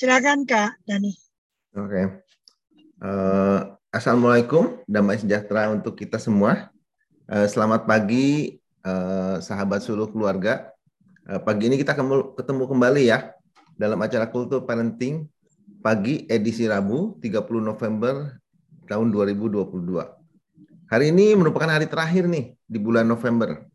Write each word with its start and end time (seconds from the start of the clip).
Silakan 0.00 0.48
Kak 0.48 0.80
Dani. 0.88 1.12
Oke. 1.76 1.92
Okay. 1.92 2.04
Uh, 3.04 3.76
Assalamualaikum, 3.92 4.80
damai 4.88 5.20
sejahtera 5.20 5.68
untuk 5.68 5.92
kita 5.92 6.16
semua. 6.16 6.72
Uh, 7.28 7.44
selamat 7.44 7.84
pagi, 7.84 8.56
uh, 8.80 9.44
sahabat 9.44 9.84
seluruh 9.84 10.08
keluarga. 10.08 10.72
Uh, 11.28 11.36
pagi 11.36 11.68
ini 11.68 11.76
kita 11.76 11.92
ketemu 12.32 12.64
kembali 12.64 13.12
ya 13.12 13.36
dalam 13.76 14.00
acara 14.00 14.24
Kultur 14.24 14.64
Parenting 14.64 15.28
pagi 15.84 16.24
edisi 16.32 16.64
Rabu 16.64 17.20
30 17.20 17.60
November 17.60 18.40
tahun 18.88 19.12
2022. 19.12 19.68
Hari 20.88 21.12
ini 21.12 21.36
merupakan 21.36 21.68
hari 21.68 21.84
terakhir 21.84 22.24
nih 22.24 22.56
di 22.56 22.78
bulan 22.80 23.04
November. 23.04 23.68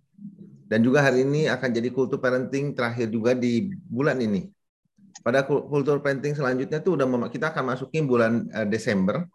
Dan 0.65 0.81
juga 0.81 1.05
hari 1.05 1.21
ini 1.21 1.45
akan 1.53 1.69
jadi 1.69 1.93
kultur 1.93 2.17
parenting 2.17 2.73
terakhir 2.73 3.13
juga 3.13 3.37
di 3.37 3.69
bulan 3.85 4.17
ini. 4.17 4.54
Pada 5.25 5.41
kultur 5.49 6.05
parenting 6.05 6.37
selanjutnya 6.37 6.85
tuh 6.85 7.01
udah 7.01 7.09
kita 7.33 7.49
akan 7.49 7.73
masukin 7.73 8.05
bulan 8.05 8.45
uh, 8.53 8.67
Desember. 8.69 9.25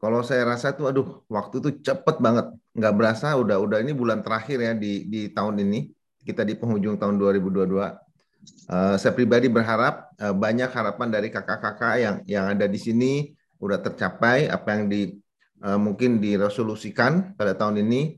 Kalau 0.00 0.24
saya 0.24 0.48
rasa 0.48 0.72
tuh 0.72 0.88
aduh 0.88 1.28
waktu 1.28 1.60
tuh 1.60 1.72
cepet 1.84 2.16
banget. 2.24 2.48
Nggak 2.72 2.94
berasa 2.96 3.36
udah 3.36 3.60
udah 3.60 3.84
ini 3.84 3.92
bulan 3.92 4.24
terakhir 4.24 4.56
ya 4.64 4.72
di 4.72 5.04
di 5.04 5.28
tahun 5.28 5.60
ini. 5.60 5.92
Kita 6.24 6.40
di 6.40 6.56
penghujung 6.56 6.96
tahun 6.96 7.20
2022. 7.20 7.68
Uh, 7.68 7.84
eh, 7.84 8.96
saya 8.96 9.12
pribadi 9.12 9.52
berharap 9.52 10.08
uh, 10.24 10.32
banyak 10.32 10.72
harapan 10.72 11.08
dari 11.12 11.28
kakak-kakak 11.28 11.94
yang 12.00 12.16
yang 12.24 12.44
ada 12.56 12.64
di 12.64 12.80
sini 12.80 13.36
udah 13.60 13.84
tercapai 13.84 14.48
apa 14.48 14.68
yang 14.72 14.88
di 14.88 15.12
uh, 15.68 15.76
mungkin 15.76 16.16
diresolusikan 16.16 17.36
pada 17.36 17.52
tahun 17.52 17.84
ini 17.84 18.16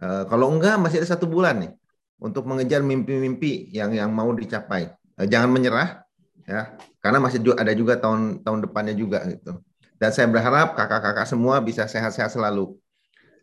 Uh, 0.00 0.24
kalau 0.32 0.48
enggak 0.48 0.80
masih 0.80 1.04
ada 1.04 1.12
satu 1.12 1.28
bulan 1.28 1.60
nih 1.60 1.72
untuk 2.24 2.48
mengejar 2.48 2.80
mimpi-mimpi 2.80 3.68
yang 3.68 3.92
yang 3.92 4.08
mau 4.08 4.32
dicapai. 4.32 4.88
Uh, 5.20 5.28
jangan 5.28 5.52
menyerah 5.52 6.08
ya, 6.50 6.74
karena 6.98 7.22
masih 7.22 7.38
ada 7.54 7.70
juga 7.78 7.94
tahun 7.94 8.42
tahun 8.42 8.66
depannya 8.66 8.94
juga 8.98 9.22
gitu. 9.30 9.62
Dan 10.02 10.10
saya 10.10 10.26
berharap 10.26 10.74
kakak-kakak 10.74 11.30
semua 11.30 11.62
bisa 11.62 11.86
sehat-sehat 11.86 12.34
selalu. 12.34 12.74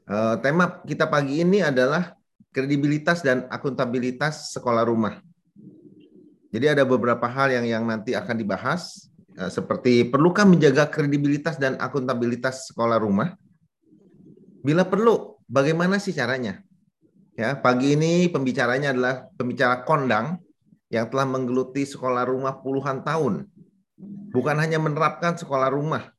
Uh, 0.03 0.36
tema 0.44 0.83
kita 0.83 1.08
pagi 1.08 1.39
ini 1.39 1.64
adalah 1.64 2.11
kredibilitas 2.52 3.23
dan 3.23 3.47
akuntabilitas 3.47 4.52
sekolah 4.52 4.83
rumah. 4.83 5.23
Jadi 6.52 6.75
ada 6.75 6.83
beberapa 6.83 7.27
hal 7.31 7.55
yang 7.55 7.64
yang 7.64 7.83
nanti 7.88 8.11
akan 8.11 8.36
dibahas 8.36 9.08
uh, 9.39 9.47
seperti 9.47 10.03
perlukah 10.11 10.44
menjaga 10.44 10.92
kredibilitas 10.92 11.55
dan 11.55 11.80
akuntabilitas 11.80 12.67
sekolah 12.67 12.99
rumah? 12.99 13.39
Bila 14.66 14.83
perlu, 14.83 15.38
Bagaimana 15.47 15.95
sih 15.95 16.11
caranya? 16.11 16.59
Ya, 17.39 17.55
pagi 17.55 17.95
ini 17.95 18.27
pembicaranya 18.27 18.92
adalah 18.92 19.31
pembicara 19.39 19.88
kondang 19.88 20.44
yang 20.88 21.07
telah 21.11 21.27
menggeluti 21.27 21.83
sekolah 21.83 22.27
rumah 22.27 22.55
puluhan 22.63 23.03
tahun. 23.03 23.47
Bukan 24.31 24.55
hanya 24.59 24.77
menerapkan 24.77 25.35
sekolah 25.35 25.73
rumah 25.73 26.13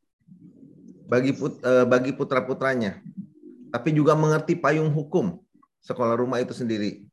bagi 1.09 1.33
put, 1.33 1.63
eh, 1.65 1.87
bagi 1.89 2.13
putra-putranya, 2.13 3.01
tapi 3.73 3.97
juga 3.97 4.13
mengerti 4.13 4.59
payung 4.59 4.93
hukum 4.93 5.41
sekolah 5.81 6.19
rumah 6.19 6.43
itu 6.43 6.53
sendiri. 6.53 7.07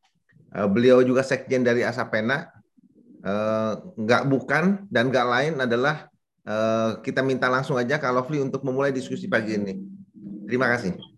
Eh, 0.52 0.68
beliau 0.68 1.00
juga 1.06 1.24
sekjen 1.24 1.64
dari 1.64 1.86
Asapena. 1.86 2.52
Eh, 3.26 3.74
nggak 3.98 4.24
bukan 4.30 4.86
dan 4.90 5.10
nggak 5.10 5.28
lain 5.28 5.54
adalah 5.64 6.12
kita 7.02 7.26
minta 7.26 7.50
langsung 7.50 7.74
aja 7.74 7.98
Kak 7.98 8.14
Lovely 8.14 8.38
untuk 8.38 8.62
memulai 8.62 8.94
diskusi 8.94 9.26
pagi 9.26 9.58
ini. 9.58 9.82
Terima 10.46 10.70
kasih. 10.70 11.15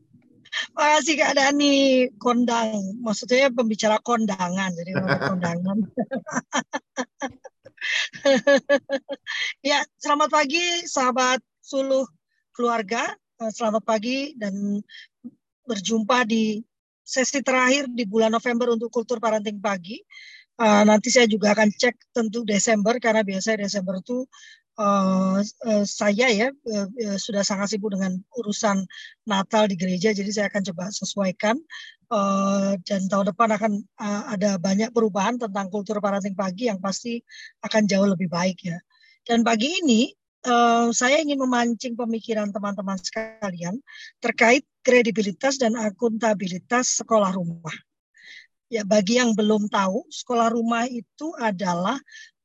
Makasih 0.77 1.17
Kak 1.17 1.33
Dani, 1.33 2.05
kondang. 2.21 3.01
Maksudnya 3.01 3.49
pembicara 3.49 3.97
kondangan, 3.97 4.69
jadi 4.77 4.93
kondangan. 5.25 5.77
ya, 9.73 9.81
selamat 9.97 10.29
pagi 10.29 10.85
sahabat 10.85 11.41
Suluh 11.65 12.05
keluarga. 12.53 13.09
Eh, 13.41 13.49
selamat 13.49 13.81
pagi 13.81 14.37
dan 14.37 14.77
berjumpa 15.65 16.29
di 16.29 16.61
sesi 17.01 17.41
terakhir 17.41 17.89
di 17.89 18.05
bulan 18.05 18.37
November 18.37 18.77
untuk 18.77 18.93
kultur 18.93 19.17
parenting 19.17 19.57
pagi. 19.57 19.97
Uh, 20.57 20.81
nanti 20.89 21.13
saya 21.13 21.29
juga 21.29 21.53
akan 21.53 21.69
cek 21.69 22.17
tentu 22.17 22.41
Desember 22.41 22.97
karena 22.97 23.21
biasanya 23.21 23.69
Desember 23.69 24.01
itu 24.01 24.25
uh, 24.77 25.41
uh, 25.41 25.83
saya 25.85 26.27
ya 26.29 26.47
uh, 26.53 26.87
uh, 26.87 27.17
sudah 27.17 27.41
sangat 27.43 27.75
sibuk 27.75 27.93
dengan 27.93 28.17
urusan 28.37 28.85
Natal 29.25 29.67
di 29.67 29.75
gereja, 29.75 30.13
jadi 30.13 30.29
saya 30.31 30.45
akan 30.47 30.63
coba 30.73 30.89
sesuaikan 30.93 31.57
uh, 32.13 32.77
dan 32.85 33.09
tahun 33.11 33.33
depan 33.33 33.49
akan 33.57 33.71
uh, 33.99 34.23
ada 34.37 34.55
banyak 34.61 34.93
perubahan 34.93 35.35
tentang 35.41 35.67
kultur 35.67 35.99
parenting 35.99 36.37
pagi 36.37 36.69
yang 36.69 36.79
pasti 36.79 37.19
akan 37.65 37.89
jauh 37.89 38.07
lebih 38.07 38.29
baik 38.31 38.61
ya. 38.63 38.77
Dan 39.27 39.43
pagi 39.43 39.83
ini 39.83 40.13
uh, 40.47 40.93
saya 40.95 41.19
ingin 41.19 41.41
memancing 41.43 41.99
pemikiran 41.99 42.53
teman-teman 42.55 42.95
sekalian 43.01 43.81
terkait 44.23 44.63
kredibilitas 44.85 45.59
dan 45.59 45.75
akuntabilitas 45.75 47.03
sekolah 47.03 47.35
rumah. 47.35 47.75
Ya, 48.67 48.83
bagi 48.83 49.15
yang 49.15 49.31
belum 49.31 49.71
tahu, 49.71 50.03
sekolah 50.11 50.51
rumah 50.51 50.83
itu 50.91 51.31
adalah 51.39 51.95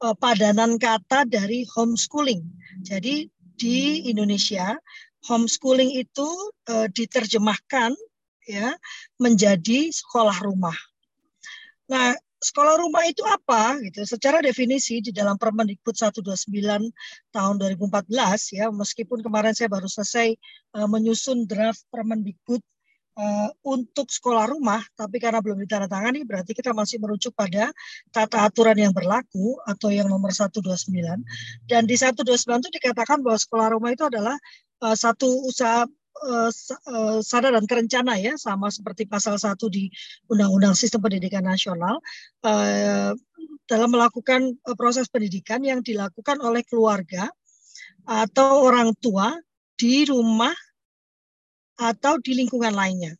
uh, 0.03 0.17
padanan 0.19 0.77
kata 0.77 1.25
dari 1.25 1.63
homeschooling. 1.71 2.43
Jadi 2.83 3.31
di 3.55 4.11
Indonesia 4.11 4.75
homeschooling 5.31 5.95
itu 5.95 6.29
uh, 6.69 6.91
diterjemahkan 6.91 7.95
ya 8.43 8.75
menjadi 9.23 9.95
sekolah 9.95 10.43
rumah. 10.43 10.75
Nah, 11.87 12.19
sekolah 12.43 12.75
rumah 12.83 13.07
itu 13.07 13.23
apa 13.23 13.79
gitu? 13.87 14.03
Secara 14.03 14.43
definisi 14.43 14.99
di 14.99 15.15
dalam 15.15 15.39
Permendikbud 15.39 15.95
129 15.95 16.51
tahun 17.31 17.55
2014 17.63 18.59
ya, 18.59 18.67
meskipun 18.75 19.23
kemarin 19.23 19.55
saya 19.55 19.71
baru 19.71 19.87
selesai 19.87 20.35
uh, 20.75 20.91
menyusun 20.91 21.47
draft 21.47 21.87
Permendikbud 21.95 22.59
uh, 23.17 23.51
untuk 23.65 24.09
sekolah 24.09 24.49
rumah, 24.53 24.81
tapi 24.97 25.21
karena 25.21 25.41
belum 25.45 25.61
ditandatangani 25.65 26.25
berarti 26.25 26.57
kita 26.57 26.73
masih 26.73 27.01
merujuk 27.03 27.37
pada 27.37 27.71
tata 28.13 28.45
aturan 28.49 28.77
yang 28.77 28.93
berlaku 28.93 29.59
atau 29.65 29.93
yang 29.93 30.09
nomor 30.09 30.33
129. 30.33 30.63
Dan 31.69 31.83
di 31.85 31.97
129 31.97 32.25
itu 32.63 32.71
dikatakan 32.81 33.21
bahwa 33.21 33.39
sekolah 33.39 33.67
rumah 33.77 33.91
itu 33.93 34.05
adalah 34.07 34.37
uh, 34.85 34.97
satu 34.97 35.29
usaha 35.49 35.85
uh, 36.25 36.51
sadar 37.21 37.53
dan 37.57 37.65
kerencana 37.69 38.17
ya 38.21 38.37
sama 38.41 38.69
seperti 38.73 39.09
pasal 39.09 39.37
1 39.37 39.57
di 39.73 39.89
Undang-Undang 40.29 40.75
Sistem 40.77 41.05
Pendidikan 41.05 41.45
Nasional 41.45 42.01
dalam 43.63 43.89
melakukan 43.95 44.59
proses 44.75 45.07
pendidikan 45.09 45.63
yang 45.63 45.81
dilakukan 45.81 46.43
oleh 46.43 46.67
keluarga 46.67 47.31
atau 48.05 48.67
orang 48.67 48.93
tua 48.99 49.39
di 49.79 50.07
rumah 50.07 50.53
atau 51.83 52.23
di 52.23 52.39
lingkungan 52.39 52.71
lainnya. 52.71 53.19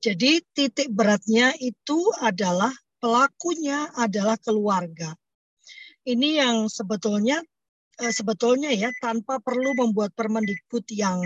Jadi 0.00 0.40
titik 0.56 0.88
beratnya 0.88 1.52
itu 1.60 2.08
adalah 2.24 2.72
pelakunya 3.02 3.92
adalah 3.92 4.40
keluarga. 4.40 5.12
Ini 6.08 6.40
yang 6.40 6.56
sebetulnya 6.72 7.44
eh, 8.00 8.14
sebetulnya 8.14 8.72
ya 8.72 8.94
tanpa 9.02 9.42
perlu 9.42 9.74
membuat 9.74 10.14
Permendikbud 10.14 10.86
yang 10.94 11.20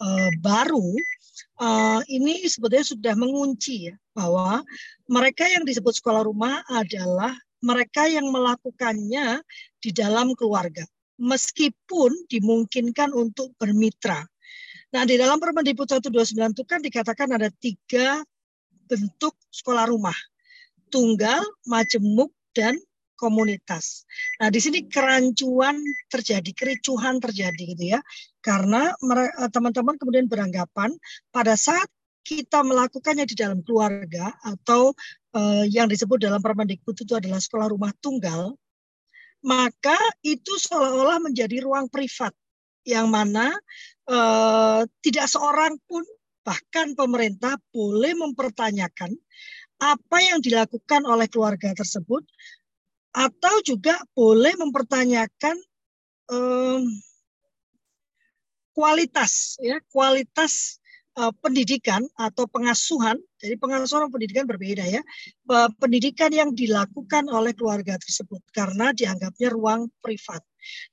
eh, 0.00 0.30
baru 0.40 0.94
eh, 1.60 2.00
ini 2.08 2.46
sebetulnya 2.46 2.86
sudah 2.86 3.14
mengunci 3.18 3.90
ya 3.90 3.94
bahwa 4.14 4.62
mereka 5.10 5.44
yang 5.50 5.66
disebut 5.66 5.98
sekolah 5.98 6.22
rumah 6.24 6.62
adalah 6.70 7.34
mereka 7.60 8.06
yang 8.06 8.30
melakukannya 8.30 9.42
di 9.82 9.90
dalam 9.90 10.32
keluarga 10.38 10.86
meskipun 11.18 12.10
dimungkinkan 12.30 13.10
untuk 13.14 13.54
bermitra 13.58 14.22
Nah, 14.94 15.02
di 15.02 15.18
dalam 15.18 15.42
Permendikbud 15.42 15.90
129 15.90 16.54
itu 16.54 16.62
kan 16.62 16.78
dikatakan 16.78 17.26
ada 17.34 17.50
tiga 17.50 18.22
bentuk 18.86 19.34
sekolah 19.50 19.90
rumah. 19.90 20.14
Tunggal, 20.86 21.42
majemuk, 21.66 22.30
dan 22.54 22.78
komunitas. 23.18 24.06
Nah, 24.38 24.54
di 24.54 24.62
sini 24.62 24.86
kerancuan 24.86 25.82
terjadi, 26.06 26.50
kericuhan 26.54 27.18
terjadi 27.18 27.62
gitu 27.74 27.98
ya. 27.98 28.00
Karena 28.38 28.94
eh, 28.94 29.50
teman-teman 29.50 29.98
kemudian 29.98 30.30
beranggapan 30.30 30.94
pada 31.34 31.58
saat 31.58 31.90
kita 32.24 32.62
melakukannya 32.62 33.26
di 33.28 33.36
dalam 33.36 33.60
keluarga 33.60 34.32
atau 34.40 34.96
uh, 35.36 35.64
yang 35.68 35.92
disebut 35.92 36.16
dalam 36.24 36.40
Permendikbud 36.40 36.96
itu 36.96 37.12
adalah 37.12 37.36
sekolah 37.36 37.68
rumah 37.68 37.92
tunggal, 38.00 38.56
maka 39.44 39.92
itu 40.24 40.56
seolah-olah 40.56 41.20
menjadi 41.20 41.60
ruang 41.60 41.92
privat 41.92 42.32
yang 42.84 43.08
mana 43.08 43.52
eh, 44.08 44.80
tidak 45.00 45.26
seorang 45.28 45.76
pun 45.88 46.04
bahkan 46.44 46.92
pemerintah 46.92 47.56
boleh 47.72 48.12
mempertanyakan 48.12 49.16
apa 49.80 50.16
yang 50.20 50.38
dilakukan 50.44 51.02
oleh 51.08 51.26
keluarga 51.26 51.72
tersebut 51.72 52.22
atau 53.14 53.54
juga 53.64 53.96
boleh 54.12 54.52
mempertanyakan 54.60 55.56
eh, 56.30 56.80
kualitas 58.76 59.56
ya 59.62 59.80
kualitas 59.88 60.82
pendidikan 61.14 62.02
atau 62.18 62.50
pengasuhan, 62.50 63.14
jadi 63.38 63.54
pengasuhan 63.54 64.10
pendidikan 64.10 64.50
berbeda 64.50 64.82
ya, 64.82 64.98
pendidikan 65.78 66.34
yang 66.34 66.50
dilakukan 66.50 67.30
oleh 67.30 67.54
keluarga 67.54 67.94
tersebut 68.02 68.42
karena 68.50 68.90
dianggapnya 68.90 69.54
ruang 69.54 69.86
privat. 70.02 70.42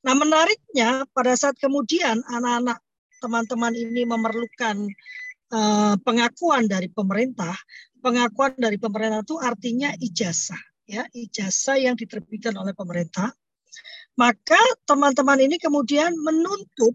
Nah 0.06 0.14
menariknya 0.14 1.10
pada 1.10 1.34
saat 1.34 1.58
kemudian 1.58 2.22
anak-anak 2.30 2.78
teman-teman 3.22 3.74
ini 3.74 4.06
memerlukan 4.06 4.90
uh, 5.54 5.96
pengakuan 6.02 6.66
dari 6.66 6.90
pemerintah, 6.90 7.54
pengakuan 8.02 8.58
dari 8.58 8.82
pemerintah 8.82 9.22
itu 9.22 9.38
artinya 9.38 9.90
ijazah, 9.98 10.62
ya 10.90 11.06
ijazah 11.14 11.78
yang 11.78 11.98
diterbitkan 11.98 12.58
oleh 12.58 12.74
pemerintah. 12.74 13.30
Maka 14.20 14.60
teman-teman 14.84 15.40
ini 15.40 15.56
kemudian 15.56 16.12
menuntut 16.20 16.94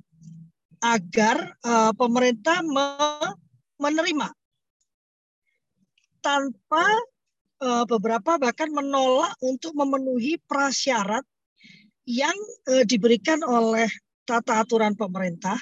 agar 0.81 1.57
uh, 1.65 1.93
pemerintah 1.97 2.61
me 2.65 2.87
menerima 3.77 4.29
tanpa 6.25 6.87
uh, 7.63 7.85
beberapa 7.87 8.41
bahkan 8.41 8.73
menolak 8.73 9.37
untuk 9.45 9.77
memenuhi 9.77 10.41
prasyarat 10.49 11.23
yang 12.09 12.35
uh, 12.71 12.83
diberikan 12.83 13.43
oleh 13.47 13.87
tata 14.27 14.63
aturan 14.63 14.99
pemerintah. 14.99 15.59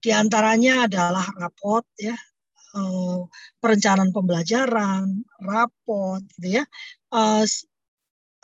Di 0.00 0.08
antaranya 0.16 0.88
adalah 0.88 1.28
rapot 1.36 1.84
ya, 2.00 2.16
uh, 2.72 3.28
perencanaan 3.60 4.08
pembelajaran, 4.08 5.20
rapot 5.44 6.24
gitu 6.40 6.60
ya. 6.60 6.64
Uh, 7.12 7.44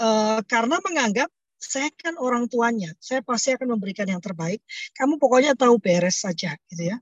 uh, 0.01 0.41
karena 0.45 0.77
menganggap 0.85 1.33
saya 1.67 1.91
kan 1.93 2.15
orang 2.17 2.47
tuanya, 2.47 2.95
saya 3.03 3.21
pasti 3.27 3.53
akan 3.53 3.75
memberikan 3.75 4.07
yang 4.07 4.23
terbaik. 4.23 4.63
Kamu 4.95 5.19
pokoknya 5.19 5.59
tahu 5.59 5.83
beres 5.83 6.23
saja, 6.23 6.55
gitu 6.71 6.95
ya. 6.95 6.97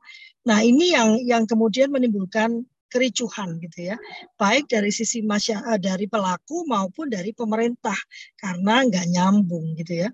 Nah 0.49 0.65
ini 0.65 0.97
yang 0.97 1.21
yang 1.21 1.45
kemudian 1.45 1.93
menimbulkan 1.93 2.65
kericuhan 2.89 3.59
gitu 3.61 3.93
ya, 3.93 3.97
baik 4.39 4.71
dari 4.71 4.89
sisi 4.95 5.21
masyarakat, 5.21 5.67
eh, 5.77 5.81
dari 5.83 6.07
pelaku 6.07 6.65
maupun 6.65 7.11
dari 7.11 7.35
pemerintah 7.35 7.97
karena 8.39 8.87
nggak 8.87 9.07
nyambung 9.13 9.75
gitu 9.77 10.07
ya. 10.07 10.09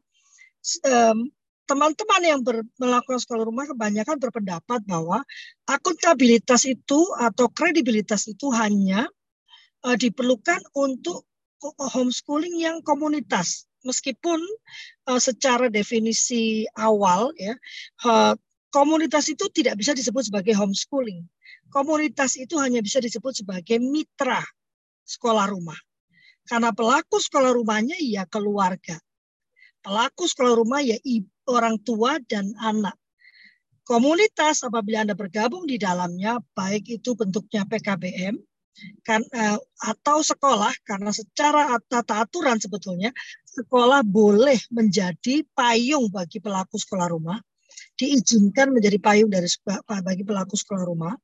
Teman-teman 1.70 2.23
yang 2.26 2.41
ber, 2.43 2.67
melakukan 2.82 3.23
sekolah 3.23 3.46
rumah 3.46 3.62
kebanyakan 3.62 4.19
berpendapat 4.19 4.82
bahwa 4.91 5.23
akuntabilitas 5.70 6.67
itu 6.67 6.99
atau 7.14 7.46
kredibilitas 7.46 8.26
itu 8.26 8.50
hanya 8.50 9.06
uh, 9.87 9.94
diperlukan 9.94 10.58
untuk 10.75 11.31
homeschooling 11.79 12.58
yang 12.58 12.82
komunitas 12.82 13.69
meskipun 13.87 14.41
uh, 15.09 15.21
secara 15.21 15.73
definisi 15.73 16.69
awal 16.77 17.32
ya 17.37 17.56
uh, 18.05 18.35
komunitas 18.71 19.27
itu 19.29 19.50
tidak 19.50 19.77
bisa 19.77 19.93
disebut 19.93 20.31
sebagai 20.31 20.55
homeschooling. 20.55 21.27
Komunitas 21.71 22.35
itu 22.35 22.59
hanya 22.59 22.82
bisa 22.82 22.99
disebut 22.99 23.43
sebagai 23.43 23.79
mitra 23.79 24.43
sekolah 25.06 25.47
rumah. 25.50 25.79
Karena 26.47 26.75
pelaku 26.75 27.23
sekolah 27.23 27.55
rumahnya 27.55 27.94
ya 28.03 28.27
keluarga. 28.27 28.99
Pelaku 29.81 30.27
sekolah 30.27 30.55
rumah 30.59 30.82
ya 30.82 30.99
orang 31.47 31.79
tua 31.82 32.19
dan 32.27 32.50
anak. 32.59 32.99
Komunitas 33.87 34.62
apabila 34.62 35.03
Anda 35.03 35.19
bergabung 35.19 35.67
di 35.67 35.75
dalamnya, 35.75 36.38
baik 36.55 37.03
itu 37.03 37.19
bentuknya 37.19 37.67
PKBM, 37.67 38.38
kan 39.05 39.21
uh, 39.35 39.59
atau 39.85 40.25
sekolah 40.25 40.73
karena 40.87 41.11
secara 41.12 41.77
tata 41.88 42.25
aturan 42.25 42.56
sebetulnya 42.56 43.11
sekolah 43.44 44.06
boleh 44.06 44.59
menjadi 44.71 45.44
payung 45.53 46.09
bagi 46.09 46.38
pelaku 46.38 46.79
sekolah 46.79 47.09
rumah 47.11 47.38
diizinkan 48.00 48.73
menjadi 48.73 48.97
payung 48.97 49.29
dari 49.29 49.44
bagi 49.85 50.25
pelaku 50.25 50.56
sekolah 50.56 50.85
rumah. 50.88 51.15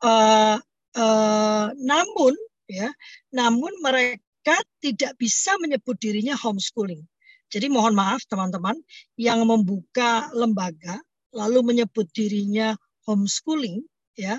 Uh, 0.00 0.56
uh, 0.96 1.68
namun 1.76 2.32
ya 2.64 2.88
namun 3.36 3.68
mereka 3.84 4.56
tidak 4.80 5.12
bisa 5.20 5.52
menyebut 5.60 6.00
dirinya 6.00 6.32
homeschooling. 6.40 7.04
Jadi 7.50 7.66
mohon 7.68 7.92
maaf 7.92 8.24
teman-teman 8.24 8.78
yang 9.20 9.44
membuka 9.44 10.32
lembaga 10.32 10.96
lalu 11.36 11.74
menyebut 11.74 12.08
dirinya 12.16 12.72
homeschooling 13.04 13.84
ya 14.16 14.38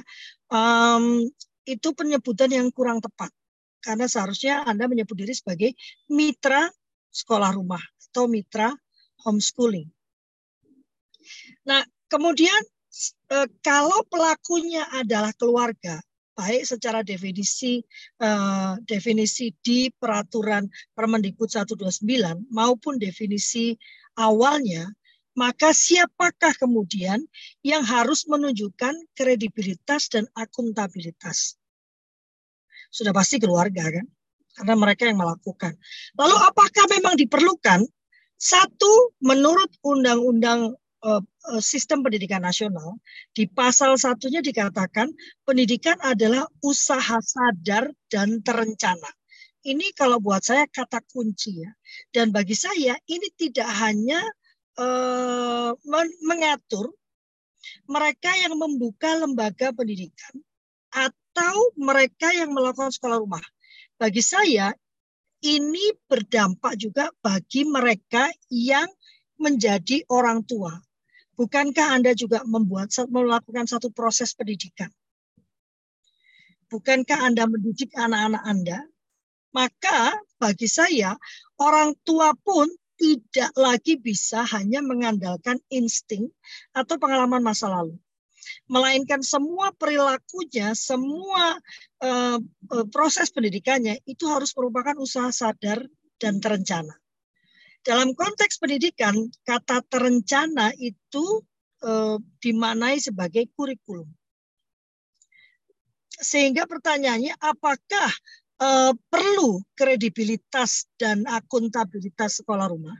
um, 0.49 1.27
itu 1.65 1.93
penyebutan 1.93 2.49
yang 2.51 2.67
kurang 2.73 2.99
tepat. 2.99 3.29
Karena 3.81 4.05
seharusnya 4.05 4.61
Anda 4.65 4.85
menyebut 4.85 5.17
diri 5.17 5.33
sebagai 5.33 5.73
mitra 6.13 6.69
sekolah 7.09 7.51
rumah 7.57 7.81
atau 8.09 8.29
mitra 8.29 8.69
homeschooling. 9.25 9.89
Nah, 11.65 11.81
kemudian 12.09 12.61
eh, 13.33 13.47
kalau 13.65 14.05
pelakunya 14.05 14.85
adalah 14.93 15.33
keluarga, 15.33 15.97
baik 16.37 16.63
secara 16.65 17.01
definisi 17.01 17.81
eh, 18.21 18.73
definisi 18.85 19.53
di 19.61 19.89
peraturan 19.89 20.65
Permendikbud 20.93 21.49
129 21.49 22.05
maupun 22.53 23.01
definisi 23.01 23.73
awalnya 24.17 24.85
maka 25.41 25.73
siapakah 25.73 26.53
kemudian 26.53 27.25
yang 27.65 27.81
harus 27.81 28.29
menunjukkan 28.29 28.93
kredibilitas 29.17 30.05
dan 30.13 30.29
akuntabilitas? 30.37 31.57
Sudah 32.93 33.09
pasti 33.09 33.41
keluarga 33.41 33.89
kan? 33.89 34.05
Karena 34.53 34.75
mereka 34.77 35.09
yang 35.09 35.17
melakukan. 35.17 35.73
Lalu 36.13 36.37
apakah 36.45 36.85
memang 36.93 37.17
diperlukan? 37.17 37.89
Satu, 38.37 39.17
menurut 39.25 39.73
Undang-Undang 39.81 40.77
uh, 41.01 41.21
Sistem 41.57 42.05
Pendidikan 42.05 42.45
Nasional, 42.45 43.01
di 43.33 43.49
pasal 43.49 43.97
satunya 43.97 44.45
dikatakan 44.45 45.09
pendidikan 45.41 45.97
adalah 46.05 46.45
usaha 46.61 47.17
sadar 47.17 47.89
dan 48.13 48.45
terencana. 48.45 49.09
Ini 49.61 49.93
kalau 49.97 50.17
buat 50.21 50.41
saya 50.41 50.65
kata 50.69 51.01
kunci 51.09 51.65
ya. 51.65 51.71
Dan 52.09 52.33
bagi 52.33 52.57
saya 52.57 52.97
ini 53.09 53.29
tidak 53.37 53.69
hanya 53.77 54.21
Eh, 54.81 55.71
mengatur 56.25 56.89
mereka 57.85 58.33
yang 58.33 58.57
membuka 58.57 59.13
lembaga 59.19 59.69
pendidikan 59.69 60.33
atau 60.89 61.55
mereka 61.77 62.33
yang 62.33 62.49
melakukan 62.49 62.89
sekolah 62.89 63.21
rumah. 63.21 63.43
Bagi 64.01 64.25
saya 64.25 64.73
ini 65.45 65.93
berdampak 66.09 66.77
juga 66.77 67.13
bagi 67.21 67.65
mereka 67.65 68.29
yang 68.49 68.89
menjadi 69.37 70.01
orang 70.09 70.41
tua. 70.45 70.73
Bukankah 71.37 71.97
Anda 71.97 72.13
juga 72.13 72.41
membuat 72.45 72.93
melakukan 73.09 73.65
satu 73.65 73.89
proses 73.93 74.33
pendidikan? 74.33 74.89
Bukankah 76.69 77.25
Anda 77.25 77.45
mendidik 77.49 77.93
anak-anak 77.97 78.43
Anda? 78.45 78.79
Maka 79.51 80.15
bagi 80.39 80.69
saya 80.69 81.17
orang 81.59 81.97
tua 82.07 82.31
pun 82.33 82.69
tidak 83.01 83.49
lagi 83.57 83.97
bisa 83.97 84.45
hanya 84.53 84.85
mengandalkan 84.85 85.57
insting 85.73 86.29
atau 86.77 87.01
pengalaman 87.01 87.41
masa 87.41 87.65
lalu 87.65 87.97
melainkan 88.67 89.21
semua 89.21 89.75
perilakunya, 89.75 90.73
semua 90.75 91.59
uh, 92.03 92.39
proses 92.89 93.29
pendidikannya 93.29 93.99
itu 94.07 94.27
harus 94.27 94.55
merupakan 94.55 94.95
usaha 94.97 95.29
sadar 95.31 95.83
dan 96.17 96.39
terencana. 96.39 96.95
Dalam 97.81 98.13
konteks 98.13 98.61
pendidikan, 98.61 99.13
kata 99.41 99.81
terencana 99.89 100.69
itu 100.77 101.41
uh, 101.81 102.17
dimanai 102.39 103.01
sebagai 103.01 103.49
kurikulum. 103.57 104.05
Sehingga 106.21 106.69
pertanyaannya, 106.69 107.33
apakah 107.41 108.11
uh, 108.61 108.93
perlu 109.09 109.65
kredibilitas 109.73 110.85
dan 110.95 111.25
akuntabilitas 111.25 112.39
sekolah 112.39 112.69
rumah. 112.69 112.95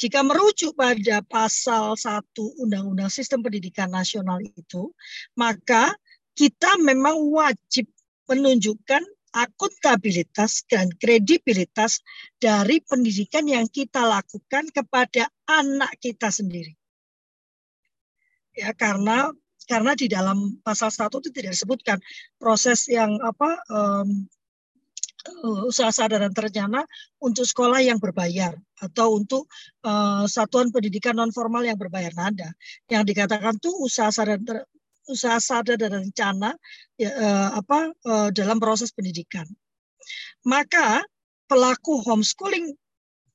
Jika 0.00 0.24
merujuk 0.24 0.74
pada 0.74 1.20
pasal 1.22 1.94
1 1.94 2.24
Undang-Undang 2.34 3.12
Sistem 3.12 3.44
Pendidikan 3.44 3.92
Nasional 3.92 4.40
itu, 4.42 4.90
maka 5.36 5.92
kita 6.34 6.80
memang 6.80 7.20
wajib 7.30 7.84
menunjukkan 8.24 9.04
akuntabilitas 9.30 10.66
dan 10.66 10.90
kredibilitas 10.98 12.02
dari 12.42 12.82
pendidikan 12.82 13.46
yang 13.46 13.68
kita 13.70 14.02
lakukan 14.02 14.72
kepada 14.74 15.30
anak 15.46 15.94
kita 16.02 16.32
sendiri. 16.32 16.74
Ya, 18.56 18.74
karena 18.74 19.30
karena 19.70 19.94
di 19.94 20.10
dalam 20.10 20.58
pasal 20.66 20.90
1 20.90 21.22
itu 21.22 21.30
tidak 21.30 21.54
disebutkan 21.54 22.02
proses 22.42 22.90
yang 22.90 23.14
apa 23.22 23.54
usaha 25.42 25.90
sadar 25.90 26.24
dan 26.24 26.32
terencana 26.36 26.84
untuk 27.20 27.48
sekolah 27.48 27.80
yang 27.80 27.96
berbayar 27.96 28.52
atau 28.80 29.16
untuk 29.16 29.48
uh, 29.84 30.24
satuan 30.28 30.68
pendidikan 30.72 31.16
non 31.16 31.32
formal 31.32 31.64
yang 31.64 31.76
berbayar. 31.80 32.12
Nah, 32.16 32.32
ada 32.32 32.48
yang 32.92 33.04
dikatakan 33.04 33.56
tuh 33.60 33.72
usaha 33.80 34.12
sadar 34.12 34.40
ter, 34.40 34.64
usaha 35.08 35.40
sadar 35.40 35.76
dan 35.80 36.04
rencana 36.06 36.54
ya, 37.00 37.10
uh, 37.10 37.48
apa 37.60 37.92
uh, 38.06 38.28
dalam 38.32 38.60
proses 38.60 38.92
pendidikan. 38.92 39.48
Maka 40.44 41.04
pelaku 41.50 42.00
homeschooling 42.04 42.72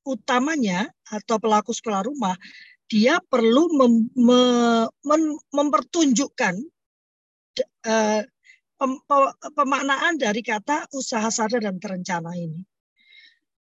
utamanya 0.05 0.88
atau 1.09 1.41
pelaku 1.41 1.74
sekolah 1.74 2.05
rumah 2.05 2.38
dia 2.85 3.17
perlu 3.17 3.65
mem, 3.74 3.93
me, 4.13 4.41
mem, 5.01 5.21
mempertunjukkan 5.50 6.53
pemaknaan 9.55 10.20
dari 10.20 10.44
kata 10.44 10.91
usaha 10.91 11.27
sadar 11.32 11.63
dan 11.63 11.79
terencana 11.79 12.36
ini. 12.36 12.63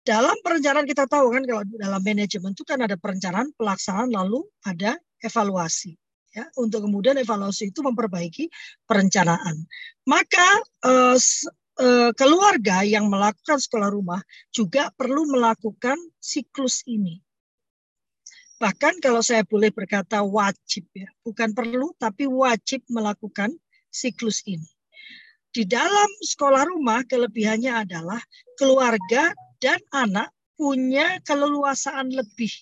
Dalam 0.04 0.40
perencanaan 0.40 0.88
kita 0.88 1.04
tahu 1.04 1.36
kan 1.36 1.44
kalau 1.44 1.62
dalam 1.76 2.00
manajemen 2.00 2.56
itu 2.56 2.64
kan 2.64 2.80
ada 2.80 2.96
perencanaan, 2.96 3.52
pelaksanaan, 3.56 4.08
lalu 4.08 4.40
ada 4.64 4.96
evaluasi. 5.20 5.96
Ya, 6.32 6.44
untuk 6.60 6.84
kemudian 6.84 7.16
evaluasi 7.16 7.72
itu 7.72 7.80
memperbaiki 7.80 8.52
perencanaan. 8.84 9.64
Maka 10.04 10.48
eh, 10.84 11.16
eh, 11.80 12.10
keluarga 12.16 12.84
yang 12.84 13.08
melakukan 13.08 13.60
sekolah 13.60 13.88
rumah 13.92 14.20
juga 14.52 14.92
perlu 14.92 15.28
melakukan 15.28 15.96
siklus 16.20 16.84
ini. 16.84 17.20
Bahkan 18.60 19.00
kalau 19.04 19.22
saya 19.24 19.44
boleh 19.44 19.72
berkata 19.72 20.20
wajib 20.20 20.88
ya, 20.92 21.08
bukan 21.22 21.52
perlu 21.52 21.94
tapi 21.96 22.28
wajib 22.28 22.84
melakukan 22.90 23.54
siklus 23.88 24.44
ini. 24.44 24.68
Di 25.58 25.66
dalam 25.66 26.06
sekolah 26.22 26.70
rumah 26.70 27.02
kelebihannya 27.02 27.82
adalah 27.82 28.22
keluarga 28.54 29.34
dan 29.58 29.82
anak 29.90 30.30
punya 30.54 31.18
keleluasaan 31.26 32.14
lebih 32.14 32.54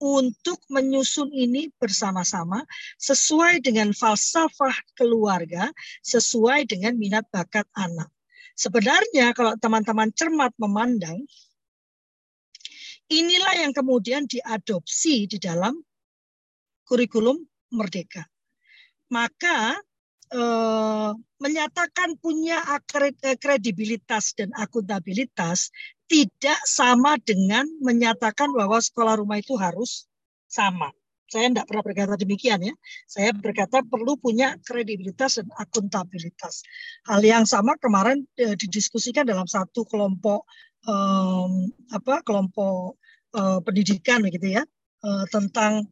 untuk 0.00 0.56
menyusun 0.72 1.28
ini 1.28 1.68
bersama-sama 1.76 2.64
sesuai 2.96 3.60
dengan 3.60 3.92
falsafah 3.92 4.72
keluarga, 4.96 5.68
sesuai 6.00 6.64
dengan 6.64 6.96
minat 6.96 7.28
bakat 7.28 7.68
anak. 7.76 8.08
Sebenarnya 8.56 9.36
kalau 9.36 9.52
teman-teman 9.60 10.08
cermat 10.16 10.56
memandang, 10.56 11.20
inilah 13.12 13.60
yang 13.60 13.76
kemudian 13.76 14.24
diadopsi 14.24 15.28
di 15.28 15.36
dalam 15.36 15.76
kurikulum 16.88 17.44
merdeka. 17.76 18.24
Maka 19.12 19.76
eh, 20.32 21.10
menyatakan 21.40 22.18
punya 22.20 22.60
eh, 22.64 23.36
kredibilitas 23.38 24.32
dan 24.36 24.52
akuntabilitas 24.56 25.72
tidak 26.08 26.60
sama 26.64 27.20
dengan 27.20 27.68
menyatakan 27.84 28.52
bahwa 28.52 28.80
sekolah 28.80 29.20
rumah 29.20 29.40
itu 29.40 29.56
harus 29.56 30.08
sama. 30.48 30.92
Saya 31.28 31.52
tidak 31.52 31.68
pernah 31.68 31.84
berkata 31.84 32.14
demikian 32.16 32.64
ya. 32.64 32.72
Saya 33.04 33.36
berkata 33.36 33.84
perlu 33.84 34.16
punya 34.16 34.56
kredibilitas 34.64 35.36
dan 35.36 35.52
akuntabilitas. 35.60 36.64
Hal 37.04 37.20
yang 37.20 37.44
sama 37.44 37.76
kemarin 37.76 38.24
eh, 38.40 38.56
didiskusikan 38.56 39.28
dalam 39.28 39.44
satu 39.44 39.84
kelompok 39.84 40.48
um, 40.88 41.68
apa 41.92 42.24
kelompok 42.24 42.96
uh, 43.36 43.60
pendidikan 43.60 44.24
gitu 44.24 44.58
ya 44.58 44.64
tentang 45.30 45.86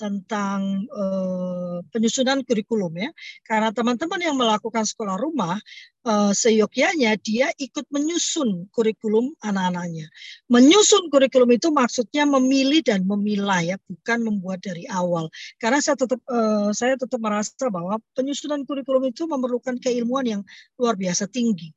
tentang 0.00 0.88
uh, 0.88 1.84
penyusunan 1.92 2.40
kurikulum 2.48 2.96
ya. 2.96 3.12
Karena 3.44 3.68
teman-teman 3.68 4.16
yang 4.16 4.32
melakukan 4.40 4.88
sekolah 4.88 5.20
rumah 5.20 5.60
uh, 6.08 6.32
seyogyanya 6.32 7.20
dia 7.20 7.52
ikut 7.60 7.84
menyusun 7.92 8.72
kurikulum 8.72 9.36
anak-anaknya. 9.44 10.08
Menyusun 10.48 11.12
kurikulum 11.12 11.52
itu 11.52 11.68
maksudnya 11.68 12.24
memilih 12.24 12.80
dan 12.80 13.04
memilah 13.04 13.60
ya, 13.60 13.76
bukan 13.84 14.24
membuat 14.24 14.64
dari 14.64 14.88
awal. 14.88 15.28
Karena 15.60 15.84
saya 15.84 16.00
tetap 16.00 16.24
uh, 16.32 16.72
saya 16.72 16.96
tetap 16.96 17.20
merasa 17.20 17.68
bahwa 17.68 18.00
penyusunan 18.16 18.64
kurikulum 18.64 19.12
itu 19.12 19.28
memerlukan 19.28 19.76
keilmuan 19.76 20.24
yang 20.24 20.42
luar 20.80 20.96
biasa 20.96 21.28
tinggi 21.28 21.76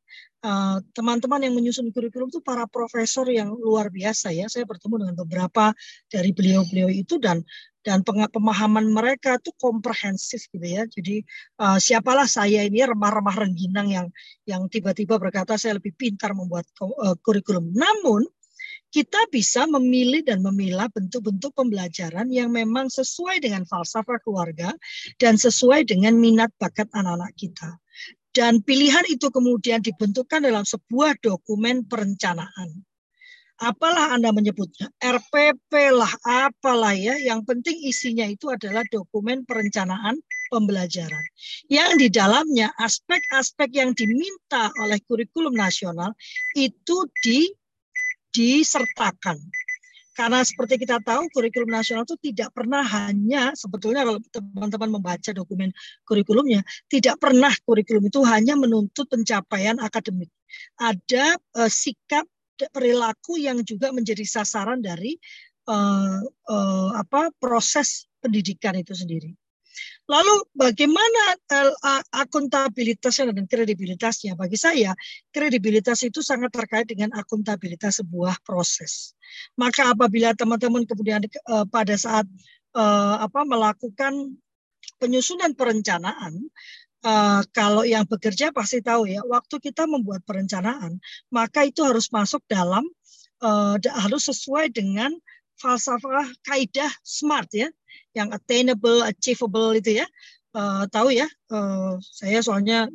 teman-teman 0.92 1.40
uh, 1.40 1.44
yang 1.48 1.56
menyusun 1.56 1.88
kurikulum 1.96 2.28
itu 2.28 2.44
para 2.44 2.68
profesor 2.68 3.24
yang 3.32 3.56
luar 3.56 3.88
biasa 3.88 4.36
ya. 4.36 4.52
Saya 4.52 4.68
bertemu 4.68 5.08
dengan 5.08 5.16
beberapa 5.24 5.72
dari 6.12 6.36
beliau-beliau 6.36 6.92
itu 6.92 7.16
dan 7.16 7.40
dan 7.84 8.02
pemahaman 8.08 8.88
mereka 8.88 9.36
itu 9.38 9.52
komprehensif 9.60 10.48
gitu 10.50 10.64
ya. 10.64 10.88
Jadi 10.88 11.22
uh, 11.60 11.78
siapalah 11.78 12.26
saya 12.26 12.64
ini 12.64 12.80
remah-remah 12.80 13.36
rengginang 13.44 13.92
yang 13.92 14.08
yang 14.48 14.72
tiba-tiba 14.72 15.20
berkata 15.20 15.60
saya 15.60 15.78
lebih 15.78 15.92
pintar 15.94 16.32
membuat 16.32 16.64
uh, 16.80 17.14
kurikulum. 17.20 17.76
Namun 17.76 18.24
kita 18.94 19.28
bisa 19.34 19.68
memilih 19.68 20.24
dan 20.24 20.40
memilah 20.40 20.88
bentuk-bentuk 20.88 21.52
pembelajaran 21.58 22.30
yang 22.32 22.54
memang 22.54 22.88
sesuai 22.88 23.42
dengan 23.44 23.68
falsafah 23.68 24.22
keluarga 24.24 24.72
dan 25.20 25.36
sesuai 25.36 25.84
dengan 25.84 26.16
minat 26.16 26.54
bakat 26.56 26.88
anak-anak 26.94 27.34
kita. 27.36 27.70
Dan 28.34 28.66
pilihan 28.66 29.06
itu 29.14 29.30
kemudian 29.30 29.82
dibentukkan 29.82 30.42
dalam 30.42 30.66
sebuah 30.66 31.22
dokumen 31.22 31.86
perencanaan 31.86 32.86
apalah 33.62 34.16
Anda 34.16 34.34
menyebutnya, 34.34 34.90
RPP 34.98 35.72
lah, 35.94 36.10
apalah 36.26 36.96
ya, 36.98 37.18
yang 37.22 37.46
penting 37.46 37.78
isinya 37.86 38.26
itu 38.26 38.50
adalah 38.50 38.82
dokumen 38.90 39.46
perencanaan 39.46 40.18
pembelajaran. 40.50 41.26
Yang 41.70 41.92
di 41.98 42.08
dalamnya 42.14 42.70
aspek-aspek 42.78 43.74
yang 43.74 43.94
diminta 43.98 44.70
oleh 44.82 45.02
kurikulum 45.06 45.54
nasional 45.54 46.14
itu 46.54 47.10
di, 47.22 47.50
disertakan. 48.34 49.38
Karena 50.14 50.46
seperti 50.46 50.78
kita 50.78 51.02
tahu 51.02 51.26
kurikulum 51.34 51.74
nasional 51.74 52.06
itu 52.06 52.14
tidak 52.22 52.54
pernah 52.54 52.86
hanya 52.86 53.50
sebetulnya 53.58 54.06
kalau 54.06 54.22
teman-teman 54.30 55.02
membaca 55.02 55.34
dokumen 55.34 55.74
kurikulumnya 56.06 56.62
tidak 56.86 57.18
pernah 57.18 57.50
kurikulum 57.66 58.14
itu 58.14 58.22
hanya 58.22 58.54
menuntut 58.54 59.10
pencapaian 59.10 59.82
akademik. 59.82 60.30
Ada 60.78 61.34
uh, 61.58 61.66
sikap 61.66 62.30
perilaku 62.72 63.42
yang 63.42 63.62
juga 63.66 63.90
menjadi 63.90 64.24
sasaran 64.24 64.80
dari 64.80 65.18
uh, 65.68 66.22
uh, 66.50 66.90
apa 66.96 67.32
proses 67.40 68.06
pendidikan 68.20 68.76
itu 68.78 68.94
sendiri. 68.96 69.32
Lalu 70.04 70.46
bagaimana 70.54 71.24
uh, 71.50 72.04
akuntabilitasnya 72.12 73.32
dan 73.32 73.48
kredibilitasnya? 73.48 74.36
Bagi 74.36 74.60
saya, 74.60 74.92
kredibilitas 75.32 76.04
itu 76.04 76.20
sangat 76.20 76.52
terkait 76.52 76.86
dengan 76.92 77.16
akuntabilitas 77.16 78.04
sebuah 78.04 78.44
proses. 78.44 79.16
Maka 79.56 79.96
apabila 79.96 80.36
teman-teman 80.36 80.84
kemudian 80.84 81.24
pada 81.72 81.96
saat 81.96 82.28
apa 82.74 83.42
melakukan 83.48 84.36
penyusunan 85.00 85.56
perencanaan, 85.56 86.48
Uh, 87.04 87.44
kalau 87.52 87.84
yang 87.84 88.08
bekerja 88.08 88.56
pasti 88.56 88.80
tahu 88.80 89.12
ya, 89.12 89.20
waktu 89.28 89.60
kita 89.60 89.84
membuat 89.84 90.24
perencanaan, 90.24 91.04
maka 91.28 91.68
itu 91.68 91.84
harus 91.84 92.08
masuk 92.08 92.40
dalam 92.48 92.88
uh, 93.44 93.76
harus 93.76 94.32
sesuai 94.32 94.72
dengan 94.72 95.12
falsafah 95.60 96.32
kaidah 96.48 96.92
SMART 97.04 97.52
ya, 97.52 97.70
yang 98.16 98.32
attainable, 98.32 99.04
achievable 99.04 99.76
itu 99.76 100.00
ya. 100.00 100.08
Uh, 100.56 100.88
tahu 100.88 101.12
ya, 101.12 101.28
uh, 101.52 102.00
saya 102.00 102.40
soalnya 102.40 102.88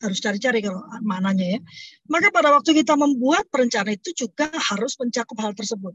harus 0.00 0.18
cari-cari 0.20 0.58
kalau 0.64 0.82
mananya 1.04 1.58
ya. 1.58 1.60
Maka 2.08 2.34
pada 2.34 2.52
waktu 2.52 2.74
kita 2.74 2.96
membuat 2.96 3.48
perencanaan 3.48 3.96
itu 3.96 4.26
juga 4.26 4.50
harus 4.50 4.96
mencakup 4.98 5.36
hal 5.40 5.52
tersebut. 5.54 5.94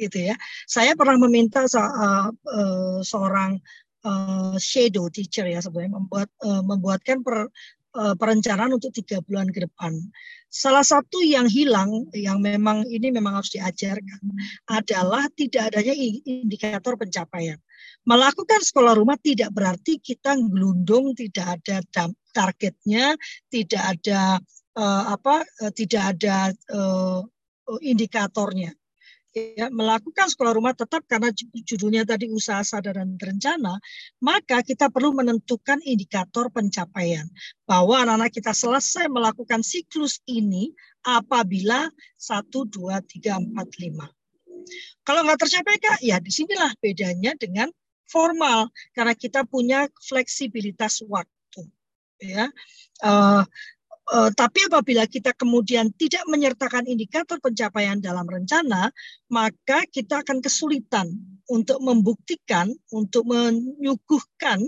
Gitu 0.00 0.32
ya. 0.32 0.34
Saya 0.64 0.96
pernah 0.96 1.20
meminta 1.20 1.64
uh, 1.68 2.32
uh, 2.32 2.98
seorang 3.04 3.60
uh, 4.04 4.56
shadow 4.56 5.08
teacher 5.12 5.46
ya 5.46 5.60
sebenarnya 5.60 5.96
membuat 5.96 6.28
uh, 6.44 6.62
membuatkan 6.64 7.20
per, 7.24 7.48
uh, 7.96 8.14
perencanaan 8.16 8.74
untuk 8.74 8.94
tiga 8.94 9.20
bulan 9.24 9.50
ke 9.50 9.66
depan. 9.66 9.96
Salah 10.50 10.82
satu 10.82 11.22
yang 11.22 11.46
hilang, 11.46 12.10
yang 12.10 12.42
memang 12.42 12.82
ini 12.90 13.14
memang 13.14 13.38
harus 13.38 13.54
diajarkan, 13.54 14.18
adalah 14.66 15.30
tidak 15.38 15.70
adanya 15.70 15.94
indikator 16.26 16.98
pencapaian. 16.98 17.58
Melakukan 18.02 18.60
sekolah 18.64 18.98
rumah 18.98 19.16
tidak 19.20 19.54
berarti 19.54 20.02
kita 20.02 20.34
gelundung, 20.34 21.14
tidak 21.14 21.60
ada 21.60 21.84
targetnya, 22.34 23.14
tidak 23.46 23.82
ada 23.98 24.42
uh, 24.74 25.14
apa, 25.14 25.46
uh, 25.62 25.70
tidak 25.70 26.18
ada 26.18 26.50
uh, 26.74 27.22
indikatornya 27.78 28.74
ya, 29.34 29.70
melakukan 29.70 30.26
sekolah 30.30 30.52
rumah 30.54 30.74
tetap 30.74 31.06
karena 31.06 31.30
judulnya 31.62 32.02
tadi 32.02 32.30
usaha 32.30 32.62
sadar 32.66 32.98
dan 32.98 33.14
terencana, 33.14 33.78
maka 34.22 34.62
kita 34.66 34.90
perlu 34.90 35.14
menentukan 35.14 35.78
indikator 35.86 36.50
pencapaian 36.50 37.26
bahwa 37.64 38.02
anak-anak 38.02 38.30
kita 38.34 38.52
selesai 38.54 39.06
melakukan 39.06 39.62
siklus 39.62 40.18
ini 40.26 40.74
apabila 41.06 41.88
1, 42.18 42.48
2, 42.50 42.98
3, 43.00 43.38
4, 43.38 43.56
5. 43.56 44.08
Kalau 45.06 45.20
nggak 45.24 45.40
tercapai 45.40 45.76
Kak, 45.80 45.98
ya 46.04 46.20
di 46.20 46.30
sinilah 46.30 46.70
bedanya 46.78 47.32
dengan 47.34 47.72
formal 48.10 48.68
karena 48.92 49.14
kita 49.16 49.46
punya 49.46 49.86
fleksibilitas 50.04 51.00
waktu. 51.06 51.64
Ya, 52.20 52.52
uh, 53.00 53.48
Uh, 54.10 54.26
tapi 54.34 54.66
apabila 54.66 55.06
kita 55.06 55.30
kemudian 55.38 55.94
tidak 55.94 56.26
menyertakan 56.26 56.82
indikator 56.90 57.38
pencapaian 57.38 58.02
dalam 58.02 58.26
rencana, 58.26 58.90
maka 59.30 59.86
kita 59.86 60.26
akan 60.26 60.42
kesulitan 60.42 61.14
untuk 61.46 61.78
membuktikan, 61.78 62.74
untuk 62.90 63.22
menyuguhkan 63.30 64.66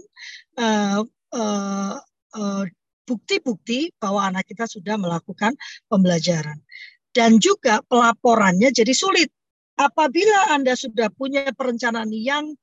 uh, 0.62 1.02
uh, 1.34 1.98
uh, 2.38 2.64
bukti-bukti 3.02 3.90
bahwa 3.98 4.30
anak 4.30 4.46
kita 4.46 4.70
sudah 4.70 4.94
melakukan 4.94 5.58
pembelajaran. 5.90 6.62
Dan 7.10 7.42
juga 7.42 7.82
pelaporannya 7.90 8.70
jadi 8.70 8.94
sulit. 8.94 9.28
Apabila 9.74 10.54
Anda 10.54 10.78
sudah 10.78 11.10
punya 11.10 11.50
perencanaan 11.50 12.14
yang 12.14 12.54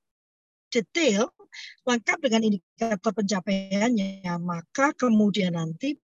detail, 0.71 1.27
lengkap 1.83 2.17
dengan 2.23 2.41
indikator 2.47 3.11
pencapaiannya, 3.11 4.23
maka 4.39 4.95
kemudian 4.95 5.59
nanti 5.59 5.97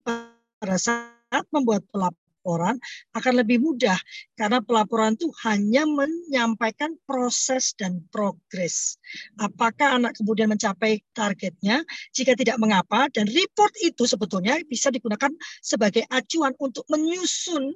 pada 0.66 0.82
saat 0.82 1.46
membuat 1.54 1.86
pelaporan 1.94 2.82
akan 3.14 3.34
lebih 3.46 3.62
mudah 3.62 3.94
karena 4.34 4.66
pelaporan 4.66 5.14
itu 5.14 5.30
hanya 5.46 5.86
menyampaikan 5.86 6.98
proses 7.06 7.78
dan 7.78 8.02
progres. 8.10 8.98
Apakah 9.38 10.02
anak 10.02 10.18
kemudian 10.18 10.50
mencapai 10.50 11.06
targetnya? 11.14 11.86
Jika 12.18 12.34
tidak 12.34 12.58
mengapa 12.58 13.14
dan 13.14 13.30
report 13.30 13.78
itu 13.86 14.10
sebetulnya 14.10 14.58
bisa 14.66 14.90
digunakan 14.90 15.30
sebagai 15.62 16.02
acuan 16.10 16.58
untuk 16.58 16.82
menyusun 16.90 17.70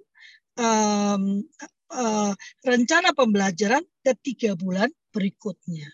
um, 0.58 1.46
uh, 1.94 2.34
rencana 2.66 3.14
pembelajaran 3.14 3.86
ketiga 4.02 4.58
bulan 4.58 4.90
berikutnya. 5.14 5.94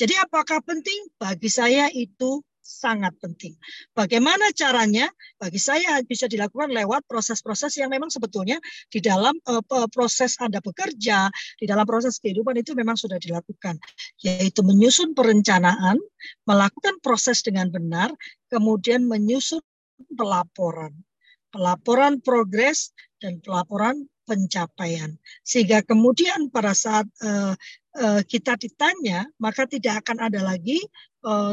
Jadi 0.00 0.16
apakah 0.16 0.64
penting? 0.64 1.12
Bagi 1.20 1.52
saya 1.52 1.92
itu 1.92 2.40
sangat 2.66 3.14
penting. 3.22 3.54
Bagaimana 3.94 4.50
caranya? 4.50 5.06
Bagi 5.38 5.62
saya 5.62 6.02
bisa 6.02 6.26
dilakukan 6.26 6.74
lewat 6.74 7.06
proses-proses 7.06 7.78
yang 7.78 7.94
memang 7.94 8.10
sebetulnya 8.10 8.58
di 8.90 8.98
dalam 8.98 9.38
uh, 9.46 9.62
proses 9.94 10.34
Anda 10.42 10.58
bekerja, 10.58 11.30
di 11.62 11.64
dalam 11.70 11.86
proses 11.86 12.18
kehidupan 12.18 12.58
itu 12.58 12.74
memang 12.74 12.98
sudah 12.98 13.22
dilakukan, 13.22 13.78
yaitu 14.18 14.66
menyusun 14.66 15.14
perencanaan, 15.14 16.02
melakukan 16.42 16.98
proses 16.98 17.46
dengan 17.46 17.70
benar, 17.70 18.10
kemudian 18.50 19.06
menyusun 19.06 19.62
pelaporan. 20.18 20.90
Pelaporan 21.54 22.18
progres 22.20 22.90
dan 23.22 23.38
pelaporan 23.38 24.10
pencapaian. 24.26 25.14
Sehingga 25.46 25.86
kemudian 25.86 26.50
pada 26.50 26.74
saat 26.74 27.06
uh, 27.22 27.54
kita 28.28 28.60
ditanya, 28.60 29.24
maka 29.40 29.64
tidak 29.64 30.04
akan 30.04 30.28
ada 30.28 30.44
lagi 30.44 30.76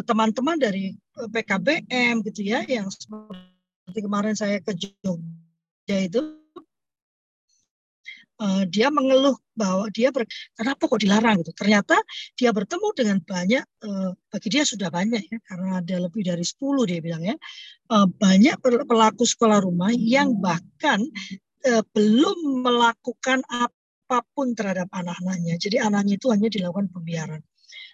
teman-teman 0.04 0.60
dari 0.60 0.94
PKBM 1.14 2.26
gitu 2.26 2.42
ya, 2.42 2.66
yang 2.66 2.90
seperti 2.90 4.00
kemarin 4.02 4.34
saya 4.34 4.58
ke 4.62 4.74
Jogja 4.74 5.98
itu, 6.02 6.22
uh, 8.42 8.66
dia 8.66 8.90
mengeluh 8.90 9.38
bahwa 9.54 9.86
dia 9.94 10.10
ber, 10.10 10.26
kenapa 10.58 10.90
kok 10.90 10.98
dilarang 10.98 11.46
gitu. 11.46 11.54
Ternyata 11.54 12.02
dia 12.34 12.50
bertemu 12.50 12.88
dengan 12.98 13.18
banyak, 13.22 13.64
uh, 13.86 14.12
bagi 14.34 14.50
dia 14.50 14.66
sudah 14.66 14.90
banyak 14.90 15.22
ya, 15.30 15.38
karena 15.46 15.80
ada 15.86 15.96
lebih 16.02 16.26
dari 16.26 16.42
10 16.42 16.90
dia 16.90 17.00
bilang 17.00 17.22
ya, 17.22 17.38
banyak 17.94 18.58
pelaku 18.90 19.24
sekolah 19.30 19.62
rumah 19.62 19.94
yang 19.94 20.34
bahkan 20.42 21.06
belum 21.94 22.66
melakukan 22.66 23.46
apa 23.48 24.26
pun 24.36 24.52
terhadap 24.58 24.92
anak-anaknya. 24.92 25.56
Jadi 25.62 25.80
anaknya 25.80 26.20
itu 26.20 26.28
hanya 26.34 26.50
dilakukan 26.52 26.92
pembiaran. 26.92 27.40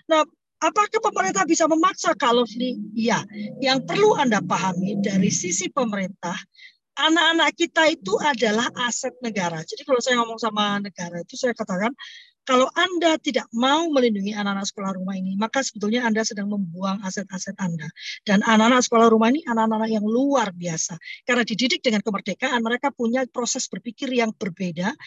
Nah, 0.10 0.26
apakah 0.60 1.00
pemerintah 1.00 1.44
bisa 1.48 1.66
memaksa 1.66 2.14
kalau 2.16 2.44
ini? 2.56 2.80
Ya, 2.96 3.24
yang 3.64 3.84
perlu 3.84 4.16
Anda 4.20 4.44
pahami 4.44 5.00
dari 5.00 5.32
sisi 5.32 5.72
pemerintah, 5.72 6.36
anak-anak 7.00 7.56
kita 7.56 7.88
itu 7.96 8.20
adalah 8.20 8.68
aset 8.88 9.16
negara. 9.24 9.64
Jadi 9.64 9.88
kalau 9.88 10.04
saya 10.04 10.20
ngomong 10.20 10.40
sama 10.40 10.84
negara 10.84 11.24
itu 11.24 11.40
saya 11.40 11.56
katakan 11.56 11.96
kalau 12.50 12.66
Anda 12.74 13.22
tidak 13.22 13.46
mau 13.54 13.94
melindungi 13.94 14.34
anak-anak 14.34 14.66
sekolah 14.66 14.98
rumah 14.98 15.14
ini, 15.14 15.38
maka 15.38 15.62
sebetulnya 15.62 16.02
Anda 16.02 16.26
sedang 16.26 16.50
membuang 16.50 16.98
aset-aset 17.06 17.54
Anda. 17.62 17.86
Dan 18.26 18.42
anak-anak 18.42 18.82
sekolah 18.90 19.06
rumah 19.14 19.30
ini 19.30 19.46
anak-anak 19.46 19.86
yang 19.86 20.02
luar 20.02 20.50
biasa. 20.50 20.98
Karena 21.30 21.46
dididik 21.46 21.86
dengan 21.86 22.02
kemerdekaan, 22.02 22.58
mereka 22.66 22.90
punya 22.90 23.22
proses 23.30 23.70
berpikir 23.70 24.10
yang 24.10 24.34
berbeda, 24.34 24.98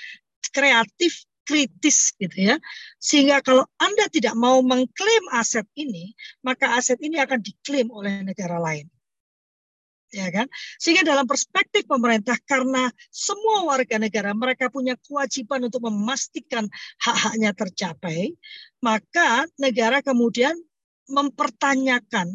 kreatif, 0.54 1.26
kritis 1.42 2.14
gitu 2.16 2.54
ya. 2.54 2.56
Sehingga 3.02 3.42
kalau 3.42 3.66
Anda 3.78 4.08
tidak 4.08 4.34
mau 4.38 4.62
mengklaim 4.62 5.24
aset 5.34 5.66
ini, 5.74 6.14
maka 6.42 6.78
aset 6.78 6.98
ini 7.02 7.18
akan 7.18 7.42
diklaim 7.42 7.88
oleh 7.90 8.22
negara 8.22 8.58
lain 8.58 8.86
ya 10.12 10.28
kan? 10.28 10.46
Sehingga 10.76 11.02
dalam 11.02 11.24
perspektif 11.24 11.88
pemerintah 11.88 12.36
karena 12.44 12.92
semua 13.08 13.64
warga 13.64 13.96
negara 13.96 14.36
mereka 14.36 14.68
punya 14.68 14.94
kewajiban 15.00 15.66
untuk 15.66 15.88
memastikan 15.88 16.68
hak-haknya 17.00 17.56
tercapai, 17.56 18.36
maka 18.84 19.48
negara 19.56 20.04
kemudian 20.04 20.54
mempertanyakan 21.08 22.28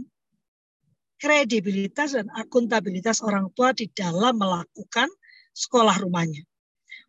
kredibilitas 1.22 2.18
dan 2.18 2.28
akuntabilitas 2.34 3.22
orang 3.22 3.50
tua 3.54 3.74
di 3.74 3.90
dalam 3.94 4.38
melakukan 4.38 5.08
sekolah 5.54 6.02
rumahnya. 6.02 6.46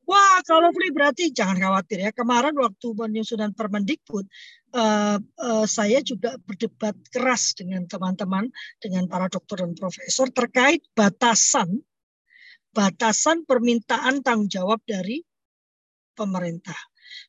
Wah, 0.09 0.41
kalau 0.49 0.73
free 0.73 0.89
berarti 0.89 1.29
jangan 1.29 1.61
khawatir 1.61 2.01
ya. 2.01 2.11
Kemarin 2.17 2.57
waktu 2.57 2.97
penyusunan 2.97 3.53
Permendikbud, 3.53 4.25
uh, 4.73 5.21
uh, 5.21 5.67
saya 5.69 6.01
juga 6.01 6.41
berdebat 6.49 6.97
keras 7.13 7.53
dengan 7.53 7.85
teman-teman, 7.85 8.49
dengan 8.81 9.05
para 9.05 9.29
dokter 9.29 9.61
dan 9.61 9.77
profesor 9.77 10.33
terkait 10.33 10.81
batasan 10.97 11.85
batasan 12.73 13.43
permintaan 13.49 14.23
tanggung 14.23 14.49
jawab 14.49 14.81
dari 14.85 15.25
pemerintah. 16.15 16.77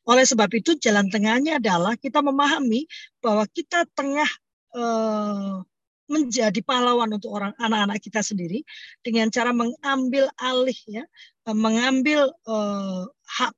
Oleh 0.06 0.22
sebab 0.22 0.48
itu 0.52 0.76
jalan 0.76 1.08
tengahnya 1.08 1.58
adalah 1.58 1.96
kita 1.96 2.20
memahami 2.20 2.84
bahwa 3.18 3.48
kita 3.48 3.88
tengah 3.96 4.28
uh, 4.76 5.64
menjadi 6.10 6.58
pahlawan 6.66 7.14
untuk 7.14 7.30
orang 7.30 7.54
anak-anak 7.56 8.02
kita 8.02 8.20
sendiri 8.20 8.66
dengan 9.00 9.30
cara 9.30 9.54
mengambil 9.54 10.26
alih 10.36 10.76
ya 10.90 11.04
eh, 11.46 11.56
mengambil 11.56 12.34
uh, 12.50 13.06
hak 13.38 13.54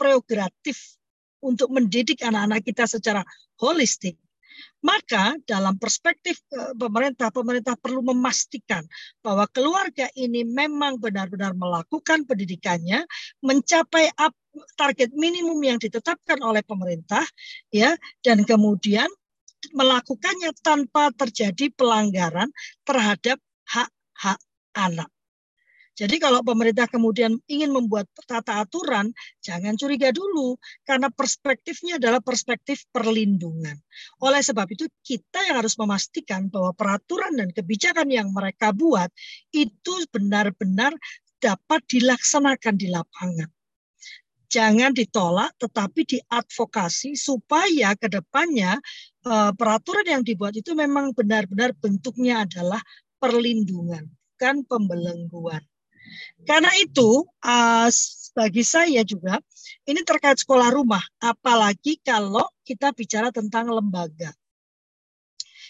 prerogatif 0.00 0.96
untuk 1.44 1.68
mendidik 1.68 2.24
anak-anak 2.24 2.64
kita 2.64 2.88
secara 2.88 3.20
holistik. 3.60 4.16
Maka 4.80 5.36
dalam 5.44 5.76
perspektif 5.76 6.40
uh, 6.56 6.72
pemerintah 6.74 7.28
pemerintah 7.28 7.76
perlu 7.76 8.00
memastikan 8.00 8.82
bahwa 9.20 9.44
keluarga 9.52 10.08
ini 10.16 10.48
memang 10.48 10.96
benar-benar 10.96 11.52
melakukan 11.52 12.24
pendidikannya 12.24 13.04
mencapai 13.44 14.10
target 14.76 15.10
minimum 15.16 15.56
yang 15.64 15.78
ditetapkan 15.80 16.40
oleh 16.44 16.60
pemerintah 16.64 17.24
ya 17.72 17.96
dan 18.20 18.44
kemudian 18.44 19.08
melakukannya 19.70 20.50
tanpa 20.58 21.14
terjadi 21.14 21.70
pelanggaran 21.70 22.50
terhadap 22.82 23.38
hak-hak 23.70 24.40
anak. 24.74 25.10
Jadi 25.92 26.16
kalau 26.16 26.40
pemerintah 26.40 26.88
kemudian 26.88 27.36
ingin 27.52 27.68
membuat 27.68 28.08
tata 28.24 28.64
aturan, 28.64 29.12
jangan 29.44 29.76
curiga 29.76 30.08
dulu 30.08 30.56
karena 30.88 31.12
perspektifnya 31.12 32.00
adalah 32.00 32.24
perspektif 32.24 32.88
perlindungan. 32.88 33.76
Oleh 34.24 34.40
sebab 34.40 34.64
itu 34.72 34.88
kita 35.04 35.44
yang 35.52 35.60
harus 35.60 35.76
memastikan 35.76 36.48
bahwa 36.48 36.72
peraturan 36.72 37.36
dan 37.36 37.52
kebijakan 37.52 38.08
yang 38.08 38.32
mereka 38.32 38.72
buat 38.72 39.12
itu 39.52 39.92
benar-benar 40.08 40.96
dapat 41.36 41.84
dilaksanakan 41.92 42.74
di 42.80 42.88
lapangan 42.88 43.52
jangan 44.52 44.92
ditolak 44.92 45.56
tetapi 45.56 46.04
diadvokasi 46.04 47.16
supaya 47.16 47.96
ke 47.96 48.12
depannya 48.12 48.76
uh, 49.24 49.56
peraturan 49.56 50.04
yang 50.04 50.22
dibuat 50.22 50.52
itu 50.52 50.76
memang 50.76 51.16
benar-benar 51.16 51.72
bentuknya 51.80 52.44
adalah 52.44 52.84
perlindungan 53.16 54.12
bukan 54.42 54.66
pembelengguan. 54.66 55.62
Karena 56.42 56.68
itu 56.82 57.24
uh, 57.46 57.88
bagi 58.34 58.66
saya 58.66 59.06
juga 59.06 59.38
ini 59.86 60.02
terkait 60.02 60.42
sekolah 60.42 60.74
rumah 60.74 61.00
apalagi 61.22 62.02
kalau 62.02 62.44
kita 62.66 62.90
bicara 62.90 63.30
tentang 63.30 63.70
lembaga. 63.70 64.34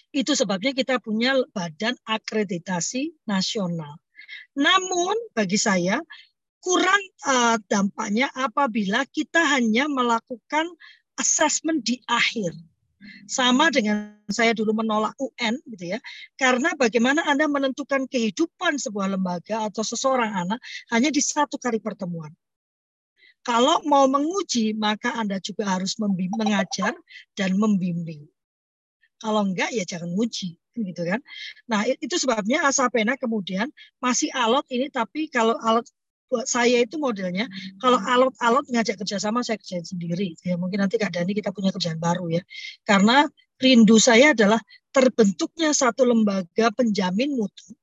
Itu 0.09 0.33
sebabnya 0.33 0.73
kita 0.73 1.05
punya 1.05 1.37
badan 1.53 2.01
akreditasi 2.09 3.13
nasional. 3.29 4.01
Namun 4.57 5.17
bagi 5.37 5.61
saya 5.61 6.01
kurang 6.63 7.03
uh, 7.27 7.59
dampaknya 7.67 8.31
apabila 8.33 9.03
kita 9.11 9.43
hanya 9.59 9.91
melakukan 9.91 10.71
assessment 11.19 11.83
di 11.83 11.99
akhir. 12.07 12.55
Sama 13.27 13.67
dengan 13.75 14.15
saya 14.31 14.55
dulu 14.55 14.79
menolak 14.79 15.19
UN 15.19 15.59
gitu 15.75 15.99
ya. 15.99 15.99
Karena 16.39 16.71
bagaimana 16.79 17.27
Anda 17.27 17.51
menentukan 17.51 18.07
kehidupan 18.07 18.79
sebuah 18.79 19.19
lembaga 19.19 19.67
atau 19.67 19.83
seseorang 19.83 20.31
anak 20.31 20.63
hanya 20.95 21.11
di 21.11 21.19
satu 21.19 21.59
kali 21.59 21.83
pertemuan. 21.83 22.31
Kalau 23.43 23.83
mau 23.91 24.07
menguji, 24.07 24.79
maka 24.79 25.19
Anda 25.19 25.43
juga 25.43 25.67
harus 25.67 25.99
mengajar 25.99 26.95
dan 27.35 27.59
membimbing. 27.59 28.23
Kalau 29.19 29.43
enggak, 29.43 29.75
ya 29.75 29.83
jangan 29.83 30.15
uji 30.15 30.55
gitu 30.73 31.03
kan. 31.05 31.21
Nah, 31.69 31.85
itu 31.85 32.17
sebabnya 32.17 32.65
Asapena 32.65 33.19
kemudian 33.21 33.69
masih 34.01 34.33
alot 34.33 34.65
ini 34.73 34.89
tapi 34.89 35.29
kalau 35.29 35.59
alot 35.61 35.85
buat 36.33 36.49
saya 36.49 36.81
itu 36.81 36.97
modelnya 36.97 37.45
kalau 37.77 38.01
alot-alot 38.01 38.65
ngajak 38.73 38.97
kerjasama 39.05 39.45
saya 39.45 39.61
kerjain 39.61 39.85
sendiri. 39.85 40.33
Ya 40.41 40.57
mungkin 40.57 40.81
nanti 40.81 40.97
Kak 40.97 41.13
Dani 41.13 41.37
kita 41.37 41.53
punya 41.53 41.69
kerjaan 41.69 42.01
baru 42.01 42.33
ya. 42.33 42.41
Karena 42.89 43.29
rindu 43.61 44.01
saya 44.01 44.33
adalah 44.33 44.59
terbentuknya 44.97 45.77
satu 45.77 46.09
lembaga 46.09 46.73
penjamin 46.73 47.37
mutu 47.37 47.77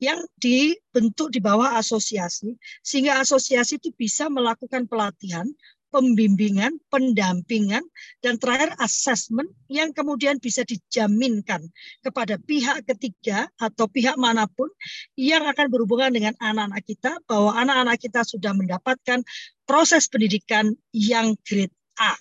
yang 0.00 0.24
dibentuk 0.40 1.28
di 1.28 1.44
bawah 1.44 1.76
asosiasi 1.76 2.56
sehingga 2.80 3.20
asosiasi 3.20 3.76
itu 3.76 3.92
bisa 3.92 4.32
melakukan 4.32 4.88
pelatihan 4.88 5.44
pembimbingan, 5.90 6.78
pendampingan, 6.88 7.82
dan 8.22 8.38
terakhir 8.38 8.72
assessment 8.78 9.50
yang 9.66 9.90
kemudian 9.90 10.38
bisa 10.38 10.62
dijaminkan 10.62 11.66
kepada 12.00 12.38
pihak 12.38 12.86
ketiga 12.86 13.50
atau 13.58 13.90
pihak 13.90 14.14
mana 14.16 14.46
pun 14.46 14.70
yang 15.18 15.44
akan 15.44 15.66
berhubungan 15.68 16.14
dengan 16.14 16.34
anak-anak 16.38 16.82
kita 16.86 17.12
bahwa 17.26 17.52
anak-anak 17.58 17.98
kita 17.98 18.22
sudah 18.22 18.54
mendapatkan 18.54 19.20
proses 19.66 20.06
pendidikan 20.06 20.72
yang 20.94 21.34
grade 21.42 21.74
A, 21.98 22.14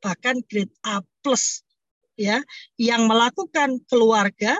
bahkan 0.00 0.40
grade 0.46 0.72
A 0.86 1.02
plus 1.20 1.66
ya, 2.16 2.40
yang 2.80 3.10
melakukan 3.10 3.82
keluarga 3.90 4.56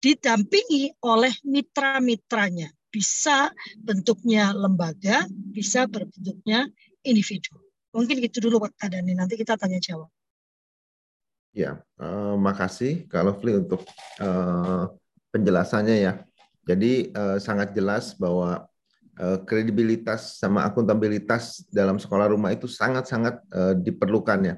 didampingi 0.00 0.96
oleh 1.04 1.32
mitra-mitranya. 1.44 2.72
Bisa 2.90 3.54
bentuknya 3.78 4.50
lembaga, 4.50 5.22
bisa 5.30 5.86
berbentuknya 5.86 6.66
individu. 7.06 7.69
Mungkin 7.90 8.22
gitu 8.22 8.38
dulu 8.46 8.62
Pak 8.62 8.86
Kadani, 8.86 9.18
nanti 9.18 9.34
kita 9.34 9.58
tanya 9.58 9.82
jawab. 9.82 10.10
Ya, 11.50 11.82
uh, 11.98 12.38
makasih 12.38 13.10
Kak 13.10 13.26
Lovely 13.26 13.58
untuk 13.58 13.82
uh, 14.22 14.86
penjelasannya 15.34 15.96
ya. 15.98 16.12
Jadi 16.62 17.10
uh, 17.10 17.42
sangat 17.42 17.74
jelas 17.74 18.14
bahwa 18.14 18.66
kredibilitas 19.44 20.40
sama 20.40 20.64
akuntabilitas 20.64 21.60
dalam 21.68 22.00
sekolah 22.00 22.32
rumah 22.32 22.56
itu 22.56 22.64
sangat-sangat 22.64 23.36
uh, 23.52 23.76
diperlukan 23.76 24.40
ya. 24.40 24.54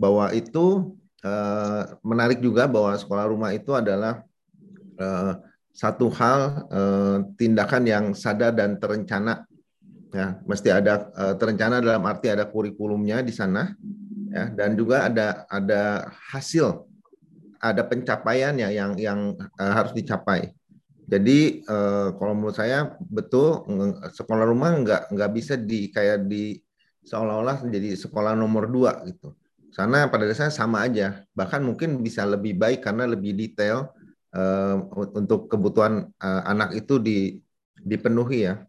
Bahwa 0.00 0.32
itu 0.32 0.96
uh, 1.20 1.82
menarik 2.00 2.40
juga 2.40 2.64
bahwa 2.64 2.96
sekolah 2.96 3.28
rumah 3.28 3.52
itu 3.52 3.76
adalah 3.76 4.24
uh, 4.96 5.36
satu 5.76 6.08
hal 6.08 6.40
uh, 6.72 7.18
tindakan 7.36 7.84
yang 7.84 8.04
sadar 8.16 8.56
dan 8.56 8.80
terencana 8.80 9.44
ya 10.12 10.40
mesti 10.48 10.68
ada 10.72 11.12
uh, 11.12 11.34
terencana 11.36 11.84
dalam 11.84 12.04
arti 12.08 12.32
ada 12.32 12.48
kurikulumnya 12.48 13.20
di 13.20 13.32
sana 13.32 13.72
ya. 14.32 14.48
Dan 14.52 14.76
juga 14.76 15.08
ada 15.08 15.44
ada 15.48 16.08
hasil 16.32 16.84
ada 17.58 17.82
pencapaian 17.84 18.54
ya 18.54 18.70
yang 18.70 18.94
yang 18.96 19.20
uh, 19.58 19.72
harus 19.74 19.92
dicapai. 19.92 20.52
Jadi 21.08 21.64
uh, 21.64 22.12
kalau 22.20 22.36
menurut 22.36 22.56
saya 22.56 22.92
betul 23.00 23.64
sekolah 24.12 24.44
rumah 24.44 24.76
nggak 24.76 25.02
nggak 25.12 25.30
bisa 25.32 25.56
di 25.56 25.88
kayak 25.88 26.28
di 26.28 26.60
seolah-olah 27.08 27.64
menjadi 27.64 27.96
sekolah 27.96 28.36
nomor 28.36 28.68
dua 28.68 29.00
gitu. 29.08 29.32
Sana 29.72 30.08
pada 30.12 30.28
dasarnya 30.28 30.52
sama 30.52 30.84
aja. 30.84 31.24
Bahkan 31.32 31.64
mungkin 31.64 32.04
bisa 32.04 32.28
lebih 32.28 32.60
baik 32.60 32.84
karena 32.84 33.08
lebih 33.08 33.32
detail 33.36 33.92
untuk 35.16 35.48
kebutuhan 35.48 36.12
uh, 36.20 36.42
anak 36.44 36.76
itu 36.76 37.00
di 37.00 37.40
dipenuhi 37.80 38.44
ya 38.44 38.67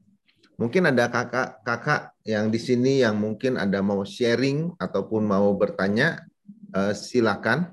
Mungkin 0.60 0.92
ada 0.92 1.08
kakak-kakak 1.08 2.20
yang 2.28 2.52
di 2.52 2.60
sini 2.60 3.00
yang 3.00 3.16
mungkin 3.16 3.56
ada 3.56 3.80
mau 3.80 4.04
sharing 4.04 4.76
ataupun 4.76 5.24
mau 5.24 5.56
bertanya, 5.56 6.28
uh, 6.76 6.92
silakan. 6.92 7.72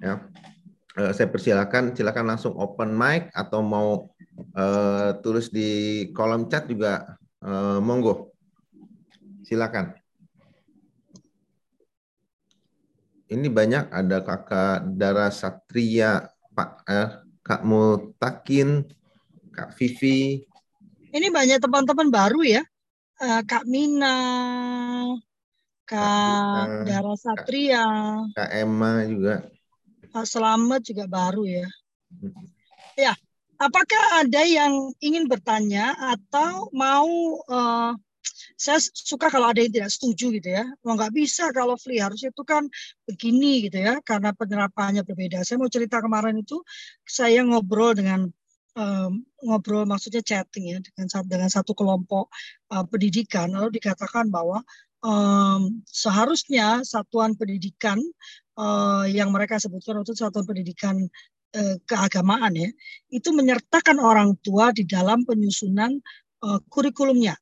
Ya, 0.00 0.24
uh, 0.96 1.12
saya 1.12 1.28
persilakan, 1.28 1.92
silakan 1.92 2.32
langsung 2.32 2.56
open 2.56 2.96
mic 2.96 3.28
atau 3.36 3.60
mau 3.60 4.16
uh, 4.56 5.12
tulis 5.20 5.52
di 5.52 6.08
kolom 6.16 6.48
chat 6.48 6.64
juga 6.64 7.20
uh, 7.44 7.84
monggo. 7.84 8.32
Silakan. 9.44 9.92
Ini 13.28 13.50
banyak 13.52 13.92
ada 13.92 14.24
kakak 14.24 14.88
Dara 14.96 15.28
Satria, 15.34 16.30
Pak 16.54 16.70
eh, 16.88 17.10
Kak 17.44 17.62
Mutakin, 17.66 18.86
Kak 19.52 19.74
Vivi, 19.76 20.46
ini 21.12 21.26
banyak 21.30 21.58
teman-teman 21.62 22.08
baru 22.10 22.40
ya. 22.42 22.62
Uh, 23.16 23.40
Kak 23.48 23.64
Mina, 23.64 24.18
Kak, 25.86 26.84
Dara 26.84 27.14
Satria, 27.16 27.86
Kak 28.36 28.50
Emma 28.52 29.06
juga. 29.08 29.46
Pak 30.12 30.26
Selamat 30.26 30.84
juga 30.84 31.08
baru 31.08 31.48
ya. 31.48 31.68
Ya, 32.96 33.12
apakah 33.56 34.24
ada 34.24 34.42
yang 34.44 34.92
ingin 35.00 35.28
bertanya 35.28 35.96
atau 35.96 36.68
mau 36.76 37.40
uh, 37.48 37.96
saya 38.56 38.80
suka 38.80 39.28
kalau 39.28 39.52
ada 39.52 39.60
yang 39.60 39.72
tidak 39.72 39.92
setuju 39.92 40.32
gitu 40.40 40.48
ya. 40.48 40.64
Mau 40.84 40.96
nggak 40.96 41.12
bisa 41.12 41.52
kalau 41.52 41.76
free 41.76 42.00
harus 42.00 42.24
itu 42.24 42.42
kan 42.42 42.68
begini 43.04 43.68
gitu 43.68 43.80
ya 43.80 44.00
karena 44.00 44.32
penerapannya 44.32 45.04
berbeda. 45.04 45.44
Saya 45.44 45.60
mau 45.60 45.68
cerita 45.68 46.00
kemarin 46.00 46.40
itu 46.40 46.60
saya 47.04 47.44
ngobrol 47.44 47.92
dengan 47.92 48.32
um, 48.76 49.24
ngobrol 49.42 49.88
maksudnya 49.88 50.22
chatting 50.22 50.76
ya 50.76 50.78
dengan 50.78 51.08
dengan 51.26 51.50
satu 51.50 51.72
kelompok 51.72 52.28
uh, 52.70 52.84
pendidikan 52.86 53.50
lalu 53.56 53.80
dikatakan 53.80 54.28
bahwa 54.28 54.62
um, 55.00 55.82
seharusnya 55.88 56.84
satuan 56.84 57.34
pendidikan 57.34 57.98
uh, 58.60 59.08
yang 59.08 59.32
mereka 59.32 59.56
sebutkan 59.56 60.04
itu 60.04 60.14
satuan 60.14 60.44
pendidikan 60.44 60.96
uh, 61.56 61.76
keagamaan 61.88 62.52
ya 62.54 62.70
itu 63.10 63.32
menyertakan 63.32 63.98
orang 63.98 64.36
tua 64.44 64.70
di 64.70 64.84
dalam 64.84 65.24
penyusunan 65.24 65.96
uh, 66.44 66.60
kurikulumnya 66.68 67.34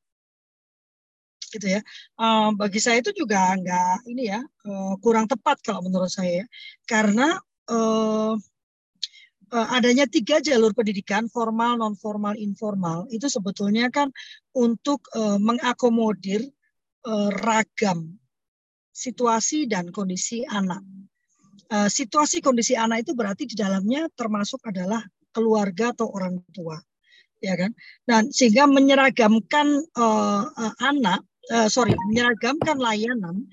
gitu 1.54 1.78
ya. 1.78 1.80
Uh, 2.18 2.50
bagi 2.58 2.82
saya 2.82 2.98
itu 2.98 3.14
juga 3.14 3.54
nggak 3.54 4.10
ini 4.10 4.26
ya 4.26 4.42
uh, 4.42 4.98
kurang 4.98 5.30
tepat 5.30 5.62
kalau 5.62 5.86
menurut 5.86 6.10
saya 6.10 6.42
ya. 6.42 6.46
karena 6.82 7.38
uh, 7.70 8.34
adanya 9.54 10.10
tiga 10.10 10.42
jalur 10.42 10.74
pendidikan 10.74 11.30
formal, 11.30 11.78
non 11.78 11.94
formal, 11.94 12.34
informal 12.34 13.06
itu 13.14 13.30
sebetulnya 13.30 13.86
kan 13.94 14.10
untuk 14.56 15.06
uh, 15.14 15.38
mengakomodir 15.38 16.42
uh, 17.06 17.30
ragam 17.30 18.18
situasi 18.94 19.70
dan 19.70 19.94
kondisi 19.94 20.42
anak. 20.46 20.82
Uh, 21.70 21.90
situasi 21.90 22.42
kondisi 22.42 22.74
anak 22.74 23.06
itu 23.06 23.14
berarti 23.14 23.46
di 23.46 23.56
dalamnya 23.58 24.06
termasuk 24.14 24.62
adalah 24.68 25.02
keluarga 25.34 25.90
atau 25.90 26.10
orang 26.14 26.38
tua, 26.54 26.78
ya 27.42 27.58
kan? 27.58 27.74
Dan 28.06 28.30
sehingga 28.30 28.70
menyeragamkan 28.70 29.82
uh, 29.98 30.44
uh, 30.46 30.74
anak 30.78 31.26
uh, 31.52 31.68
sorry 31.68 31.92
menyeragamkan 32.08 32.80
layanan 32.80 33.44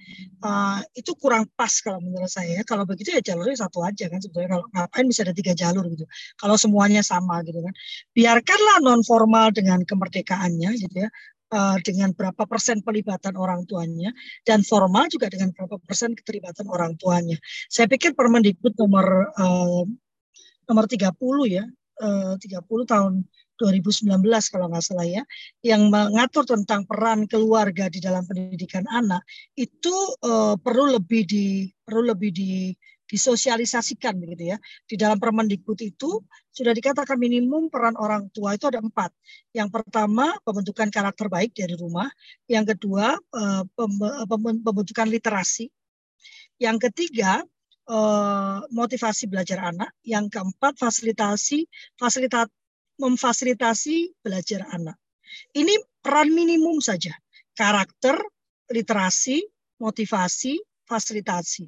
uh, 0.45 0.79
itu 0.95 1.11
kurang 1.19 1.49
pas 1.57 1.71
kalau 1.83 1.99
menurut 1.99 2.31
saya. 2.31 2.63
Kalau 2.63 2.87
begitu 2.87 3.11
ya 3.15 3.21
jalurnya 3.23 3.57
satu 3.67 3.83
aja 3.83 4.07
kan 4.07 4.19
sebetulnya. 4.21 4.49
Kalau 4.55 4.65
ngapain 4.71 5.05
bisa 5.09 5.21
ada 5.27 5.35
tiga 5.35 5.53
jalur 5.57 5.83
gitu. 5.91 6.05
Kalau 6.39 6.55
semuanya 6.55 7.01
sama 7.03 7.43
gitu 7.43 7.59
kan. 7.59 7.73
Biarkanlah 8.15 8.77
non 8.83 9.01
formal 9.03 9.51
dengan 9.51 9.83
kemerdekaannya 9.83 10.71
gitu 10.79 10.97
ya. 11.07 11.09
Uh, 11.51 11.75
dengan 11.83 12.15
berapa 12.15 12.47
persen 12.47 12.79
pelibatan 12.79 13.35
orang 13.35 13.67
tuanya 13.67 14.15
dan 14.47 14.63
formal 14.63 15.11
juga 15.11 15.27
dengan 15.27 15.51
berapa 15.51 15.83
persen 15.83 16.15
keterlibatan 16.15 16.63
orang 16.71 16.95
tuanya. 16.95 17.35
Saya 17.67 17.91
pikir 17.91 18.15
Permendikbud 18.15 18.71
nomor 18.79 19.35
uh, 19.35 19.83
nomor 20.63 20.85
30 20.87 21.11
ya, 21.51 21.67
uh, 21.99 22.39
30 22.39 22.63
tahun 22.87 23.27
2019 23.61 24.09
kalau 24.49 24.65
nggak 24.73 24.81
salah 24.81 25.05
ya, 25.05 25.21
yang 25.61 25.93
mengatur 25.93 26.49
tentang 26.49 26.89
peran 26.89 27.29
keluarga 27.29 27.85
di 27.93 28.01
dalam 28.01 28.25
pendidikan 28.25 28.89
anak 28.89 29.21
itu 29.53 29.93
uh, 30.25 30.57
perlu 30.57 30.97
lebih 30.97 31.29
di 31.29 31.69
perlu 31.85 32.09
lebih 32.09 32.33
di 32.33 32.73
disosialisasikan 33.11 34.15
begitu 34.23 34.55
ya. 34.55 34.57
Di 34.87 34.95
dalam 34.95 35.19
Permendikbud 35.19 35.83
itu 35.83 36.23
sudah 36.55 36.71
dikatakan 36.71 37.19
minimum 37.19 37.67
peran 37.67 37.99
orang 37.99 38.31
tua 38.31 38.55
itu 38.55 38.71
ada 38.71 38.79
empat. 38.79 39.11
Yang 39.51 39.69
pertama 39.75 40.31
pembentukan 40.47 40.87
karakter 40.87 41.27
baik 41.27 41.51
dari 41.51 41.75
rumah. 41.75 42.07
Yang 42.47 42.79
kedua 42.79 43.19
uh, 43.19 43.63
pembentukan 44.63 45.11
literasi. 45.11 45.67
Yang 46.61 46.93
ketiga 46.93 47.41
eh, 47.89 48.59
motivasi 48.69 49.25
belajar 49.25 49.73
anak. 49.73 49.89
Yang 50.05 50.37
keempat 50.37 50.77
fasilitasi 50.77 51.65
fasilitas 51.97 52.53
memfasilitasi 52.99 54.19
belajar 54.25 54.67
anak. 54.73 54.97
Ini 55.55 55.79
peran 56.03 56.33
minimum 56.33 56.83
saja. 56.83 57.15
Karakter, 57.55 58.19
literasi, 58.71 59.43
motivasi, 59.79 60.59
fasilitasi. 60.87 61.67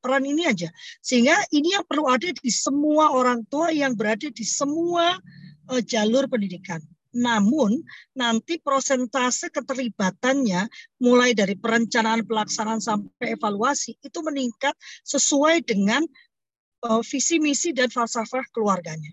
Peran 0.00 0.24
ini 0.24 0.48
aja. 0.48 0.72
Sehingga 1.04 1.36
ini 1.52 1.76
yang 1.76 1.84
perlu 1.84 2.08
ada 2.08 2.32
di 2.32 2.50
semua 2.52 3.12
orang 3.12 3.44
tua 3.44 3.68
yang 3.68 3.92
berada 3.92 4.32
di 4.32 4.46
semua 4.46 5.20
uh, 5.68 5.82
jalur 5.84 6.24
pendidikan. 6.24 6.80
Namun 7.10 7.82
nanti 8.14 8.62
prosentase 8.62 9.50
keterlibatannya 9.50 10.70
mulai 11.02 11.34
dari 11.34 11.58
perencanaan 11.58 12.24
pelaksanaan 12.24 12.78
sampai 12.80 13.34
evaluasi 13.34 13.98
itu 14.00 14.18
meningkat 14.22 14.72
sesuai 15.04 15.66
dengan 15.66 16.06
uh, 16.86 17.02
visi 17.02 17.42
misi 17.42 17.74
dan 17.74 17.90
falsafah 17.90 18.46
keluarganya 18.54 19.10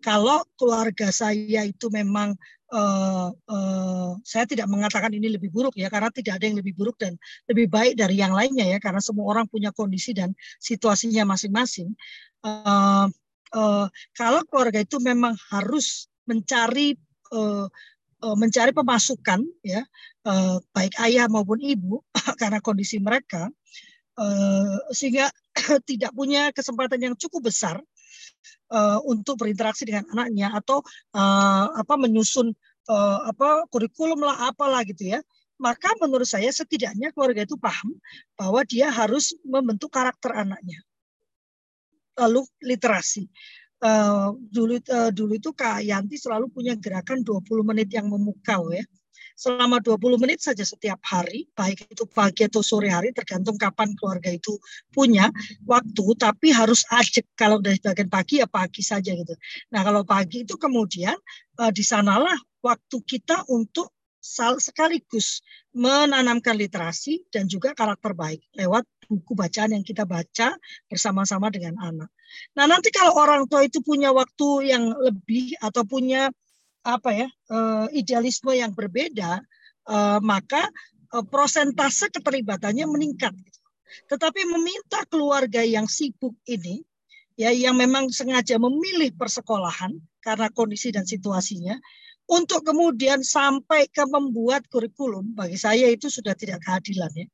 kalau 0.00 0.42
keluarga 0.56 1.12
saya 1.12 1.64
itu 1.68 1.92
memang 1.92 2.34
uh, 2.72 3.28
uh, 3.32 4.10
saya 4.24 4.44
tidak 4.48 4.66
mengatakan 4.66 5.12
ini 5.12 5.36
lebih 5.36 5.52
buruk 5.52 5.76
ya 5.76 5.92
karena 5.92 6.08
tidak 6.08 6.40
ada 6.40 6.44
yang 6.48 6.58
lebih 6.58 6.74
buruk 6.74 6.96
dan 6.96 7.20
lebih 7.46 7.68
baik 7.68 7.94
dari 8.00 8.16
yang 8.18 8.32
lainnya 8.32 8.66
ya 8.66 8.78
karena 8.80 8.98
semua 8.98 9.28
orang 9.28 9.46
punya 9.46 9.70
kondisi 9.70 10.16
dan 10.16 10.32
situasinya 10.58 11.28
masing-masing. 11.28 11.92
Uh, 12.40 13.06
uh, 13.52 13.86
kalau 14.16 14.40
keluarga 14.48 14.80
itu 14.80 14.96
memang 15.02 15.36
harus 15.52 16.08
mencari 16.24 16.96
uh, 17.34 17.68
uh, 18.20 18.36
mencari 18.36 18.70
pemasukan 18.70 19.40
ya 19.64 19.82
uh, 20.24 20.56
baik 20.72 20.94
ayah 21.04 21.26
maupun 21.26 21.58
ibu 21.60 22.00
karena 22.40 22.62
kondisi 22.62 23.00
mereka 23.02 23.48
uh, 24.16 24.78
sehingga 24.94 25.28
tidak 25.90 26.12
punya 26.14 26.54
kesempatan 26.54 27.00
yang 27.00 27.14
cukup 27.16 27.50
besar 27.50 27.80
uh, 28.72 28.98
untuk 29.06 29.40
berinteraksi 29.40 29.86
dengan 29.86 30.06
anaknya 30.14 30.52
atau 30.54 30.82
uh, 31.14 31.66
apa 31.74 31.94
menyusun 31.96 32.52
uh, 32.90 33.18
apa 33.28 33.66
kurikulum 33.70 34.20
lah 34.22 34.50
apalah 34.50 34.82
gitu 34.86 35.16
ya. 35.16 35.20
Maka 35.60 35.92
menurut 36.00 36.24
saya 36.24 36.48
setidaknya 36.48 37.12
keluarga 37.12 37.44
itu 37.44 37.60
paham 37.60 37.92
bahwa 38.32 38.64
dia 38.64 38.88
harus 38.88 39.36
membentuk 39.44 39.92
karakter 39.92 40.32
anaknya. 40.32 40.80
Lalu 42.16 42.48
literasi. 42.64 43.28
Uh, 43.80 44.36
dulu 44.52 44.76
uh, 44.76 45.08
dulu 45.08 45.40
itu 45.40 45.56
Kak 45.56 45.80
Yanti 45.80 46.20
selalu 46.20 46.52
punya 46.52 46.76
gerakan 46.76 47.24
20 47.24 47.44
menit 47.64 47.88
yang 47.92 48.08
memukau 48.08 48.72
ya. 48.72 48.84
Selama 49.40 49.80
20 49.80 50.20
menit 50.20 50.44
saja 50.44 50.60
setiap 50.60 51.00
hari, 51.00 51.48
baik 51.56 51.88
itu 51.88 52.04
pagi 52.04 52.44
atau 52.44 52.60
sore 52.60 52.92
hari, 52.92 53.16
tergantung 53.16 53.56
kapan 53.56 53.96
keluarga 53.96 54.28
itu 54.28 54.60
punya 54.92 55.32
waktu, 55.64 56.04
tapi 56.20 56.52
harus 56.52 56.84
ajak. 56.92 57.24
Kalau 57.32 57.56
dari 57.56 57.80
bagian 57.80 58.12
pagi 58.12 58.44
ya 58.44 58.48
pagi 58.50 58.84
saja 58.84 59.16
gitu. 59.16 59.32
Nah 59.72 59.80
kalau 59.80 60.04
pagi 60.04 60.44
itu 60.44 60.60
kemudian 60.60 61.16
uh, 61.56 61.72
di 61.72 61.80
sanalah 61.80 62.36
waktu 62.60 63.00
kita 63.00 63.48
untuk 63.48 63.88
sekaligus 64.60 65.40
menanamkan 65.72 66.52
literasi 66.52 67.24
dan 67.32 67.48
juga 67.48 67.72
karakter 67.72 68.12
baik 68.12 68.44
lewat 68.52 68.84
buku 69.08 69.32
bacaan 69.32 69.72
yang 69.72 69.80
kita 69.80 70.04
baca 70.04 70.52
bersama-sama 70.86 71.48
dengan 71.48 71.80
anak. 71.80 72.12
Nah, 72.54 72.68
nanti 72.70 72.94
kalau 72.94 73.16
orang 73.18 73.48
tua 73.50 73.66
itu 73.66 73.82
punya 73.82 74.14
waktu 74.14 74.70
yang 74.70 74.94
lebih 74.94 75.56
atau 75.58 75.82
punya 75.82 76.30
apa 76.86 77.10
ya, 77.12 77.28
uh, 77.52 77.86
idealisme 77.92 78.52
yang 78.56 78.72
berbeda, 78.72 79.40
uh, 79.88 80.18
maka 80.24 80.64
uh, 81.12 81.24
prosentase 81.24 82.08
keterlibatannya 82.08 82.86
meningkat 82.88 83.32
gitu. 83.36 83.60
Tetapi 84.06 84.46
meminta 84.46 85.02
keluarga 85.10 85.66
yang 85.66 85.90
sibuk 85.90 86.38
ini 86.46 86.80
ya 87.34 87.50
yang 87.50 87.74
memang 87.74 88.12
sengaja 88.12 88.60
memilih 88.60 89.16
persekolahan 89.16 89.96
karena 90.20 90.52
kondisi 90.52 90.92
dan 90.92 91.08
situasinya 91.08 91.74
untuk 92.30 92.62
kemudian 92.62 93.24
sampai 93.26 93.90
ke 93.90 94.06
membuat 94.06 94.68
kurikulum 94.70 95.34
bagi 95.34 95.58
saya 95.58 95.90
itu 95.90 96.06
sudah 96.06 96.36
tidak 96.38 96.62
keadilan 96.62 97.10
ya 97.16 97.26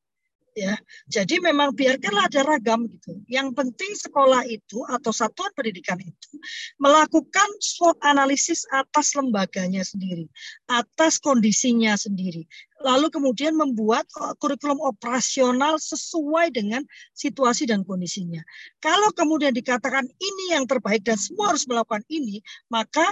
ya. 0.57 0.75
Jadi 1.07 1.39
memang 1.45 1.77
biarkanlah 1.77 2.33
ada 2.33 2.41
ragam 2.43 2.89
gitu. 2.89 3.21
Yang 3.29 3.53
penting 3.53 3.93
sekolah 3.93 4.49
itu 4.49 4.81
atau 4.89 5.13
satuan 5.13 5.53
pendidikan 5.53 6.01
itu 6.01 6.33
melakukan 6.81 7.47
SWOT 7.61 8.01
analisis 8.01 8.65
atas 8.73 9.13
lembaganya 9.13 9.85
sendiri, 9.85 10.27
atas 10.67 11.21
kondisinya 11.21 11.95
sendiri. 11.95 12.49
Lalu 12.81 13.13
kemudian 13.13 13.57
membuat 13.57 14.09
kurikulum 14.41 14.81
operasional 14.81 15.77
sesuai 15.77 16.53
dengan 16.53 16.85
situasi 17.13 17.69
dan 17.69 17.85
kondisinya. 17.85 18.41
Kalau 18.81 19.13
kemudian 19.13 19.53
dikatakan 19.53 20.09
ini 20.09 20.45
yang 20.57 20.65
terbaik 20.65 21.05
dan 21.05 21.21
semua 21.21 21.53
harus 21.53 21.65
melakukan 21.69 22.05
ini, 22.09 22.41
maka 22.73 23.05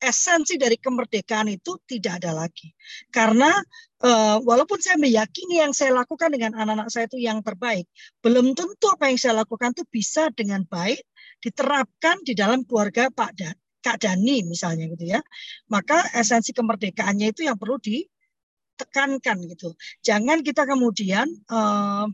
esensi 0.00 0.60
dari 0.60 0.76
kemerdekaan 0.76 1.48
itu 1.48 1.80
tidak 1.88 2.22
ada 2.22 2.36
lagi. 2.36 2.72
Karena 3.08 3.52
uh, 4.04 4.38
walaupun 4.44 4.80
saya 4.80 5.00
meyakini 5.00 5.62
yang 5.62 5.72
saya 5.72 5.96
lakukan 5.96 6.32
dengan 6.32 6.56
anak-anak 6.56 6.88
saya 6.92 7.08
itu 7.08 7.18
yang 7.20 7.40
terbaik, 7.40 7.88
belum 8.20 8.52
tentu 8.52 8.86
apa 8.92 9.08
yang 9.08 9.18
saya 9.20 9.34
lakukan 9.44 9.72
itu 9.72 9.84
bisa 9.88 10.28
dengan 10.32 10.64
baik 10.68 11.00
diterapkan 11.40 12.20
di 12.24 12.32
dalam 12.36 12.64
keluarga 12.64 13.08
Pak 13.12 13.30
Dan, 13.36 13.56
Kak 13.80 14.02
Dani 14.02 14.44
misalnya 14.44 14.88
gitu 14.92 15.04
ya. 15.16 15.20
Maka 15.72 16.12
esensi 16.16 16.52
kemerdekaannya 16.52 17.32
itu 17.32 17.48
yang 17.48 17.56
perlu 17.56 17.80
ditekankan 17.80 19.36
gitu. 19.52 19.76
Jangan 20.04 20.44
kita 20.44 20.68
kemudian 20.68 21.28
uh, 21.48 22.08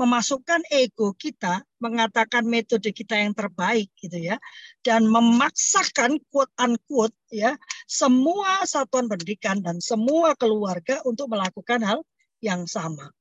memasukkan 0.00 0.64
ego 0.72 1.12
kita, 1.12 1.60
mengatakan 1.76 2.48
metode 2.48 2.88
kita 2.96 3.20
yang 3.20 3.36
terbaik 3.36 3.92
gitu 4.00 4.16
ya, 4.16 4.40
dan 4.80 5.04
memaksakan 5.04 6.16
quote 6.32 6.52
unquote 6.56 7.12
ya 7.28 7.60
semua 7.84 8.64
satuan 8.64 9.12
pendidikan 9.12 9.60
dan 9.60 9.84
semua 9.84 10.32
keluarga 10.40 11.04
untuk 11.04 11.28
melakukan 11.28 11.84
hal 11.84 12.00
yang 12.40 12.64
sama. 12.64 13.12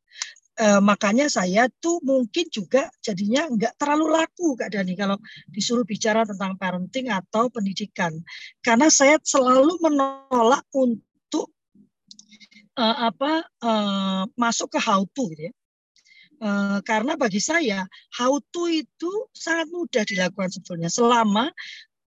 E, 0.56 0.80
makanya 0.80 1.28
saya 1.28 1.68
tuh 1.84 2.00
mungkin 2.00 2.48
juga 2.48 2.88
jadinya 3.04 3.52
nggak 3.52 3.76
terlalu 3.76 4.16
laku 4.16 4.56
Kak 4.56 4.72
Dani 4.72 4.96
kalau 4.96 5.20
disuruh 5.52 5.84
bicara 5.84 6.24
tentang 6.24 6.56
parenting 6.56 7.12
atau 7.12 7.52
pendidikan. 7.52 8.16
Karena 8.64 8.88
saya 8.88 9.20
selalu 9.20 9.84
menolak 9.84 10.64
untuk 10.72 11.52
uh, 12.80 12.98
apa 13.12 13.44
uh, 13.60 14.24
masuk 14.40 14.72
ke 14.76 14.80
how 14.80 15.04
to 15.12 15.28
gitu 15.36 15.52
ya. 15.52 15.54
Uh, 16.40 16.80
karena 16.88 17.20
bagi 17.20 17.44
saya 17.44 17.84
how 18.16 18.40
to 18.56 18.64
itu 18.72 19.12
sangat 19.36 19.68
mudah 19.76 20.08
dilakukan 20.08 20.48
sebetulnya 20.48 20.88
selama 20.88 21.52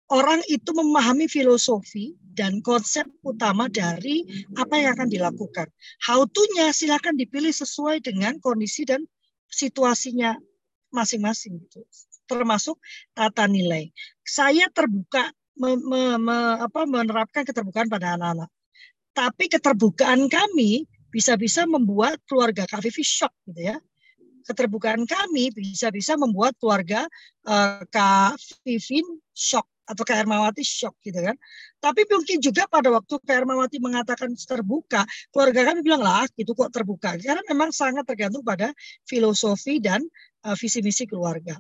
orang 0.09 0.41
itu 0.49 0.73
memahami 0.73 1.29
filosofi 1.29 2.17
dan 2.33 2.65
konsep 2.65 3.05
utama 3.25 3.69
dari 3.69 4.25
apa 4.57 4.81
yang 4.81 4.97
akan 4.97 5.09
dilakukan. 5.09 5.69
How 6.05 6.25
to-nya 6.29 6.73
silakan 6.73 7.17
dipilih 7.21 7.53
sesuai 7.53 8.01
dengan 8.05 8.41
kondisi 8.41 8.89
dan 8.89 9.05
situasinya 9.49 10.37
masing-masing 10.93 11.61
gitu. 11.69 11.85
Termasuk 12.29 12.81
tata 13.13 13.49
nilai. 13.49 13.93
Saya 14.25 14.69
terbuka 14.73 15.29
me, 15.61 15.77
me, 15.77 16.03
me, 16.17 16.39
apa, 16.61 16.89
menerapkan 16.89 17.45
keterbukaan 17.45 17.89
pada 17.93 18.17
anak-anak. 18.17 18.49
Tapi 19.13 19.45
keterbukaan 19.53 20.29
kami 20.33 20.89
bisa-bisa 21.13 21.69
membuat 21.69 22.17
keluarga 22.25 22.65
Kak 22.65 22.81
Vivi 22.81 23.05
shock 23.05 23.33
gitu 23.45 23.77
ya 23.77 23.77
keterbukaan 24.45 25.07
kami 25.07 25.55
bisa-bisa 25.55 26.19
membuat 26.19 26.59
keluarga 26.59 27.07
uh, 27.47 27.83
Kak 27.89 28.39
Vivin 28.67 29.07
shock 29.33 29.67
atau 29.83 30.03
Kak 30.07 30.25
Ermawati 30.25 30.63
shock 30.63 30.95
gitu 31.03 31.19
kan. 31.19 31.37
Tapi 31.83 32.07
mungkin 32.07 32.39
juga 32.39 32.71
pada 32.71 32.89
waktu 32.95 33.19
Kak 33.19 33.37
Ermawati 33.43 33.83
mengatakan 33.83 34.33
terbuka, 34.35 35.03
keluarga 35.35 35.75
kami 35.75 35.81
bilang 35.83 36.03
lah 36.03 36.25
itu 36.39 36.55
kok 36.55 36.71
terbuka. 36.71 37.19
Karena 37.19 37.43
memang 37.51 37.75
sangat 37.75 38.07
tergantung 38.07 38.47
pada 38.47 38.71
filosofi 39.05 39.83
dan 39.83 40.03
uh, 40.47 40.55
visi 40.55 40.81
misi 40.81 41.05
keluarga. 41.05 41.59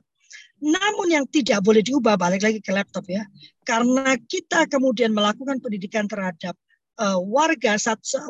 Namun 0.62 1.10
yang 1.10 1.26
tidak 1.26 1.58
boleh 1.66 1.82
diubah 1.82 2.14
balik 2.14 2.46
lagi 2.46 2.62
ke 2.62 2.70
laptop 2.70 3.10
ya. 3.10 3.26
Karena 3.66 4.14
kita 4.14 4.70
kemudian 4.70 5.10
melakukan 5.10 5.58
pendidikan 5.58 6.06
terhadap 6.06 6.54
uh, 6.98 7.20
warga 7.22 7.78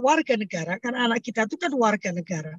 warga 0.02 0.34
negara 0.38 0.78
karena 0.78 1.10
anak 1.10 1.24
kita 1.24 1.48
itu 1.48 1.56
kan 1.58 1.72
warga 1.74 2.10
negara 2.12 2.54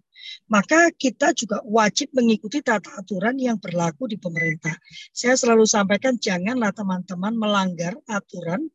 maka 0.48 0.92
kita 0.96 1.36
juga 1.36 1.60
wajib 1.68 2.12
mengikuti 2.16 2.64
tata 2.64 3.00
aturan 3.00 3.36
yang 3.36 3.60
berlaku 3.60 4.08
di 4.08 4.16
pemerintah. 4.16 4.76
Saya 5.12 5.36
selalu 5.36 5.68
sampaikan 5.68 6.16
janganlah 6.16 6.72
teman-teman 6.72 7.36
melanggar 7.36 7.98
aturan 8.08 8.72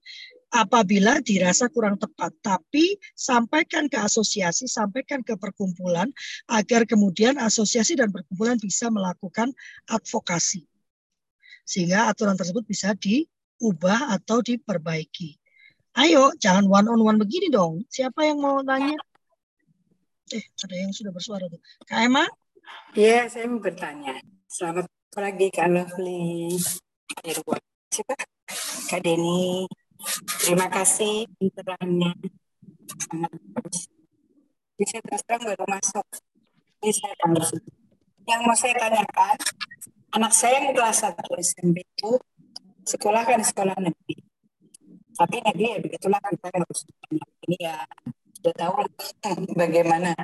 apabila 0.49 1.21
dirasa 1.21 1.69
kurang 1.69 2.01
tepat 2.01 2.33
tapi 2.41 2.97
sampaikan 3.13 3.85
ke 3.85 4.01
asosiasi 4.01 4.65
sampaikan 4.65 5.21
ke 5.21 5.37
perkumpulan 5.37 6.09
agar 6.49 6.89
kemudian 6.89 7.37
asosiasi 7.37 8.01
dan 8.01 8.09
perkumpulan 8.09 8.57
bisa 8.57 8.89
melakukan 8.89 9.53
advokasi 9.93 10.65
sehingga 11.69 12.09
aturan 12.09 12.33
tersebut 12.33 12.65
bisa 12.65 12.97
diubah 12.97 14.17
atau 14.17 14.41
diperbaiki 14.41 15.37
Ayo, 15.99 16.31
jangan 16.39 16.71
one 16.71 16.87
on 16.95 17.03
one 17.03 17.19
begini 17.19 17.51
dong. 17.51 17.83
Siapa 17.91 18.23
yang 18.23 18.39
mau 18.39 18.63
tanya? 18.63 18.95
Eh, 20.31 20.45
ada 20.47 20.75
yang 20.79 20.95
sudah 20.95 21.11
bersuara 21.11 21.51
tuh. 21.51 21.59
Kak 21.91 22.07
Emma? 22.07 22.23
Iya, 22.95 23.27
saya 23.27 23.51
mau 23.51 23.59
bertanya. 23.59 24.15
Selamat 24.47 24.87
pagi, 25.11 25.51
Kak 25.51 25.67
Lovely. 25.67 26.55
Siapa? 27.91 28.15
Kak 28.95 29.01
Denny. 29.03 29.67
Terima 30.39 30.71
kasih 30.71 31.27
pencerahannya. 31.35 32.15
Bagus. 33.59 33.91
Bisa 34.79 35.03
terus 35.03 35.23
terang 35.27 35.51
baru 35.51 35.67
masuk. 35.67 36.07
Ini 36.79 36.95
saya 36.95 37.15
tanya. 37.19 37.43
Yang 38.23 38.41
mau 38.47 38.55
saya 38.55 38.75
tanyakan, 38.79 39.37
anak 40.15 40.31
saya 40.31 40.63
yang 40.63 40.79
kelas 40.79 41.03
1 41.03 41.27
SMP 41.43 41.83
itu 41.83 42.23
sekolah 42.87 43.27
kan 43.27 43.43
sekolah 43.43 43.75
negeri 43.83 44.28
tapi 45.19 45.37
negeri 45.43 45.67
ya 45.75 45.79
begitulah 45.83 46.21
kita 46.23 46.49
harus 46.55 46.79
ini 47.51 47.57
ya 47.59 47.77
sudah 48.39 48.55
tahu 48.55 48.75
bagaimana 49.59 50.15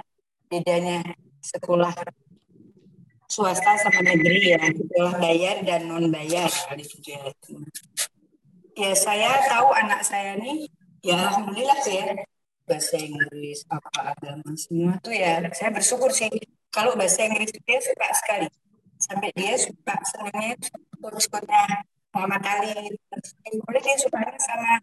bedanya 0.46 1.02
sekolah 1.42 1.90
swasta 3.26 3.74
sama 3.82 4.06
negeri 4.06 4.54
ya 4.54 4.62
sekolah 4.70 5.18
bayar 5.18 5.66
dan 5.66 5.90
non 5.90 6.06
bayar 6.14 6.46
ya. 6.46 7.20
ya 8.78 8.90
saya 8.94 9.30
tahu 9.50 9.74
anak 9.74 10.06
saya 10.06 10.38
nih 10.38 10.70
ya 11.02 11.18
alhamdulillah 11.18 11.78
sih 11.82 11.98
ya 11.98 12.14
bahasa 12.64 12.96
Inggris 12.96 13.66
apa 13.68 14.14
agama 14.14 14.54
semua 14.54 14.94
tuh 15.02 15.12
ya 15.12 15.42
saya 15.52 15.74
bersyukur 15.74 16.14
sih 16.14 16.30
kalau 16.70 16.94
bahasa 16.94 17.26
Inggris 17.26 17.50
dia 17.50 17.82
suka 17.82 18.08
sekali 18.14 18.48
sampai 18.96 19.30
dia 19.34 19.58
suka 19.58 19.94
senangnya 20.06 20.54
kursus 21.02 21.26
Muhammad 22.14 22.42
Ali 22.46 22.94
boleh 23.66 23.80
dia 23.82 23.96
suka 23.98 24.22
sama 24.38 24.78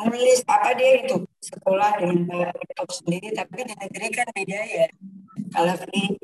nulis 0.00 0.40
apa 0.48 0.72
dia 0.72 1.04
itu 1.04 1.20
sekolah 1.44 2.00
dengan 2.00 2.48
laptop 2.48 2.88
sendiri 2.88 3.36
tapi 3.36 3.68
di 3.68 3.74
negeri 3.76 4.08
kan 4.08 4.28
beda 4.32 4.60
ya. 4.64 4.88
Kalau 5.52 5.76
ini 5.92 6.16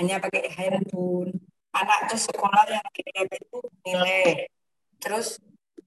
hanya 0.00 0.16
pakai 0.16 0.48
handphone 0.48 1.36
anak 1.76 2.08
tuh 2.08 2.20
sekolah 2.20 2.64
yang 2.72 2.86
dilihat 2.96 3.28
itu 3.36 3.58
nilai. 3.84 4.48
Terus 5.02 5.36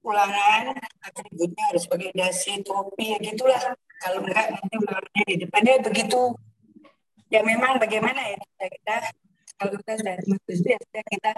ulangan 0.06 0.78
atributnya 1.02 1.64
harus 1.74 1.84
pakai 1.90 2.14
dasi 2.14 2.62
topi 2.62 3.16
ya 3.16 3.18
gitulah. 3.18 3.74
Kalau 3.98 4.22
enggak 4.22 4.54
nanti 4.54 4.74
ulangannya 4.78 5.22
di 5.26 5.34
depannya 5.42 5.74
begitu. 5.82 6.22
Ya 7.28 7.42
memang 7.42 7.82
bagaimana 7.82 8.22
ya 8.22 8.38
kita 8.62 8.96
kalau 9.58 9.74
kita 9.82 9.92
dari 10.06 10.22
kita 10.86 11.32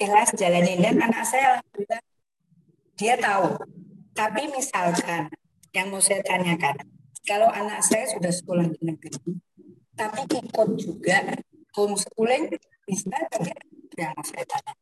ikhlas 0.00 0.30
jalanin 0.36 0.80
dan 0.80 0.96
anak 1.00 1.24
saya 1.26 1.58
alhamdulillah 1.58 2.02
dia 2.96 3.14
tahu. 3.18 3.58
Tapi 4.12 4.42
misalkan 4.52 5.32
yang 5.72 5.88
mau 5.88 6.00
saya 6.00 6.20
tanyakan 6.20 6.76
kalau 7.24 7.48
anak 7.48 7.80
saya 7.80 8.04
sudah 8.12 8.28
sekolah 8.28 8.68
di 8.68 8.80
negeri 8.84 9.40
tapi 9.96 10.24
ikut 10.24 10.68
juga 10.80 11.36
homeschooling 11.76 12.52
bisa 12.88 13.16
tidak? 13.32 13.60
Yang 13.92 14.24
saya 14.24 14.44
tanya. 14.48 14.74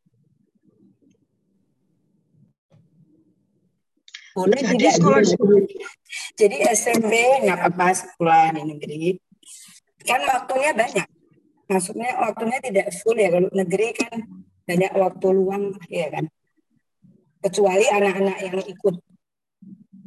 Boleh 4.31 4.63
jadi 4.63 4.95
tidak 4.95 5.23
sekolah 5.27 5.63
jadi 6.39 6.57
SMP 6.71 7.11
nggak 7.43 7.57
apa-apa 7.59 7.87
sekolah 7.91 8.55
di 8.55 8.61
negeri. 8.63 9.19
Kan 10.07 10.23
waktunya 10.23 10.71
banyak. 10.71 11.07
Maksudnya 11.67 12.15
waktunya 12.19 12.57
tidak 12.63 12.87
full 13.03 13.15
ya 13.19 13.31
kalau 13.31 13.51
negeri 13.51 13.91
kan 13.95 14.40
banyak 14.67 14.91
waktu 14.95 15.27
luang 15.33 15.63
ya 15.89 16.07
kan? 16.13 16.25
Kecuali 17.41 17.85
anak-anak 17.89 18.37
yang 18.45 18.61
ikut 18.69 18.95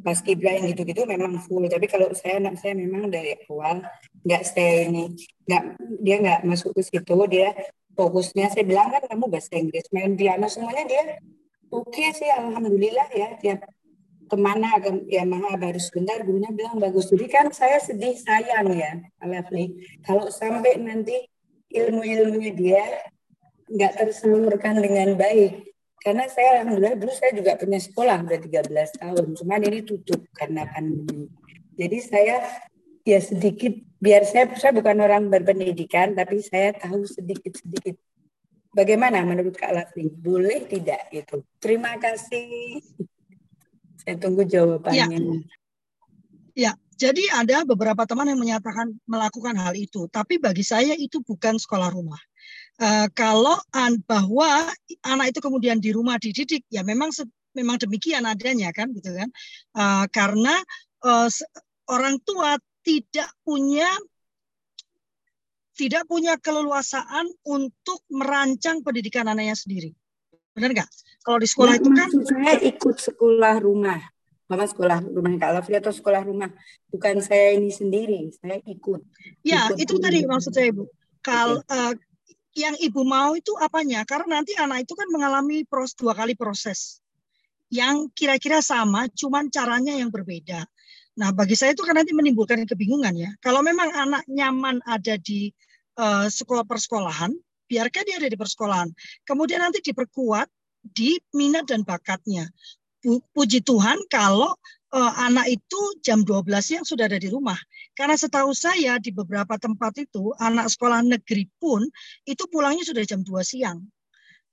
pas 0.05 0.21
kibra 0.21 0.53
yang 0.61 0.69
gitu-gitu 0.69 1.09
memang 1.09 1.41
full. 1.41 1.65
Tapi 1.65 1.89
kalau 1.89 2.13
saya 2.13 2.37
anak 2.37 2.61
saya 2.61 2.77
memang 2.77 3.09
dari 3.09 3.35
awal 3.49 3.81
nggak 4.21 4.43
stay 4.45 4.93
ini 4.93 5.17
nggak 5.49 5.63
dia 6.05 6.17
nggak 6.21 6.41
masuk 6.45 6.77
ke 6.77 6.85
situ. 6.85 7.17
Dia 7.33 7.57
fokusnya 7.97 8.53
saya 8.53 8.69
bilang 8.69 8.93
kan 8.93 9.03
kamu 9.09 9.33
bahasa 9.33 9.57
Inggris 9.57 9.89
main 9.97 10.13
piano 10.13 10.45
semuanya 10.51 10.85
dia 10.85 11.03
oke 11.73 11.89
okay 11.89 12.13
sih 12.13 12.29
alhamdulillah 12.29 13.09
ya 13.15 13.39
tiap 13.41 13.65
ke 14.25 14.37
mana 14.37 14.77
ya 15.09 15.25
maha 15.25 15.57
baru 15.57 15.81
sebentar. 15.81 16.21
Gurunya 16.21 16.53
bilang 16.53 16.77
bagus. 16.77 17.09
Jadi 17.09 17.27
kan 17.27 17.49
saya 17.49 17.81
sedih 17.81 18.13
sayang 18.21 18.69
ya 18.77 19.01
Alafli. 19.25 19.73
Kalau 20.05 20.29
sampai 20.29 20.77
nanti 20.77 21.17
ilmu-ilmunya 21.73 22.53
dia 22.53 22.85
nggak 23.69 23.93
tersalurkan 23.97 24.81
dengan 24.81 25.17
baik. 25.17 25.73
Karena 26.05 26.29
saya 26.29 26.61
alhamdulillah 26.61 27.01
dulu 27.01 27.13
saya 27.17 27.33
juga 27.33 27.57
punya 27.57 27.81
sekolah 27.81 28.29
udah 28.29 28.41
13 28.41 29.01
tahun. 29.01 29.27
Cuman 29.41 29.61
ini 29.65 29.81
tutup 29.89 30.21
karena 30.37 30.69
pandemi. 30.69 31.33
Jadi 31.75 31.99
saya 32.05 32.45
ya 33.09 33.19
sedikit 33.25 33.73
biar 34.01 34.29
saya 34.29 34.53
saya 34.57 34.73
bukan 34.77 35.01
orang 35.01 35.33
berpendidikan 35.33 36.13
tapi 36.13 36.45
saya 36.45 36.77
tahu 36.77 37.09
sedikit 37.09 37.57
sedikit 37.57 37.97
bagaimana 38.73 39.25
menurut 39.25 39.57
Kak 39.57 39.73
Latri 39.73 40.09
boleh 40.13 40.69
tidak 40.69 41.09
itu 41.09 41.41
terima 41.57 41.97
kasih. 41.97 42.85
Saya 44.05 44.21
tunggu 44.21 44.45
jawabannya. 44.45 45.17
Ya. 45.17 45.33
ya 46.53 46.73
jadi 47.01 47.33
ada 47.33 47.65
beberapa 47.65 48.05
teman 48.05 48.29
yang 48.29 48.41
menyatakan 48.45 48.93
melakukan 49.09 49.57
hal 49.57 49.73
itu. 49.73 50.05
Tapi 50.13 50.37
bagi 50.37 50.61
saya 50.61 50.93
itu 50.93 51.25
bukan 51.25 51.57
sekolah 51.57 51.89
rumah 51.89 52.21
Uh, 52.75 53.07
kalau 53.15 53.55
an, 53.71 54.03
bahwa 54.03 54.67
anak 55.07 55.31
itu 55.31 55.39
kemudian 55.39 55.79
di 55.79 55.95
rumah 55.95 56.19
dididik, 56.19 56.67
ya 56.67 56.83
memang 56.83 57.15
memang 57.55 57.79
demikian 57.79 58.27
adanya 58.27 58.75
kan, 58.75 58.91
gitu 58.91 59.15
kan? 59.15 59.31
Uh, 59.79 60.05
karena 60.11 60.59
uh, 61.07 61.31
orang 61.87 62.19
tua 62.27 62.59
tidak 62.83 63.31
punya 63.47 63.87
tidak 65.75 66.07
punya 66.07 66.39
keleluasaan 66.39 67.27
untuk 67.47 68.03
merancang 68.11 68.83
pendidikan 68.83 69.27
anaknya 69.27 69.59
sendiri. 69.59 69.91
Benar 70.55 70.71
nggak? 70.71 70.91
Kalau 71.27 71.39
di 71.43 71.49
sekolah 71.51 71.75
ya, 71.75 71.81
itu 71.83 71.91
kan 71.91 72.09
saya 72.11 72.55
ikut 72.63 72.97
sekolah 73.03 73.55
rumah. 73.59 73.99
Mama 74.45 74.69
sekolah 74.69 75.03
rumah 75.03 75.35
Kak 75.41 75.51
Lafri 75.57 75.75
atau 75.81 75.91
sekolah 75.91 76.23
rumah. 76.23 76.53
Bukan 76.93 77.19
saya 77.25 77.57
ini 77.59 77.75
sendiri, 77.75 78.31
saya 78.39 78.61
ikut. 78.63 79.03
Ya, 79.43 79.73
ikut 79.73 79.83
itu 79.83 79.95
tadi 79.99 80.23
maksud 80.29 80.53
saya, 80.53 80.71
Bu. 80.71 80.87
Kalau 81.25 81.59
okay. 81.65 81.75
uh, 81.75 81.95
yang 82.55 82.79
ibu 82.79 83.03
mau 83.03 83.35
itu 83.35 83.53
apanya? 83.59 84.07
Karena 84.07 84.41
nanti 84.41 84.55
anak 84.55 84.87
itu 84.87 84.95
kan 84.95 85.11
mengalami 85.11 85.67
proses 85.67 85.99
dua 85.99 86.15
kali 86.15 86.39
proses 86.39 87.03
yang 87.69 88.07
kira-kira 88.15 88.63
sama, 88.63 89.11
cuman 89.11 89.51
caranya 89.51 89.99
yang 89.99 90.15
berbeda. 90.15 90.63
Nah, 91.19 91.31
bagi 91.35 91.59
saya 91.59 91.75
itu 91.75 91.83
kan 91.83 91.99
nanti 91.99 92.15
menimbulkan 92.15 92.63
kebingungan 92.67 93.15
ya. 93.15 93.31
Kalau 93.43 93.63
memang 93.63 93.91
anak 93.91 94.23
nyaman 94.31 94.79
ada 94.87 95.19
di 95.19 95.51
uh, 95.99 96.27
sekolah 96.31 96.63
persekolahan, 96.67 97.35
biarkan 97.67 98.03
dia 98.07 98.17
ada 98.23 98.31
di 98.31 98.39
persekolahan. 98.39 98.91
Kemudian 99.27 99.63
nanti 99.63 99.83
diperkuat 99.83 100.47
di 100.83 101.19
minat 101.35 101.67
dan 101.67 101.83
bakatnya. 101.83 102.47
Puji 103.05 103.61
Tuhan 103.67 104.01
kalau 104.09 104.57
uh, 104.95 105.13
anak 105.27 105.51
itu 105.51 105.81
jam 106.07 106.23
12 106.23 106.47
siang 106.63 106.85
sudah 106.87 107.11
ada 107.11 107.19
di 107.19 107.27
rumah. 107.27 107.59
Karena 107.99 108.15
setahu 108.15 108.55
saya 108.55 108.97
di 109.03 109.11
beberapa 109.11 109.59
tempat 109.59 109.99
itu 109.99 110.31
anak 110.39 110.71
sekolah 110.71 111.03
negeri 111.03 111.51
pun 111.59 111.83
itu 112.25 112.47
pulangnya 112.47 112.87
sudah 112.87 113.03
jam 113.03 113.27
2 113.27 113.35
siang. 113.43 113.83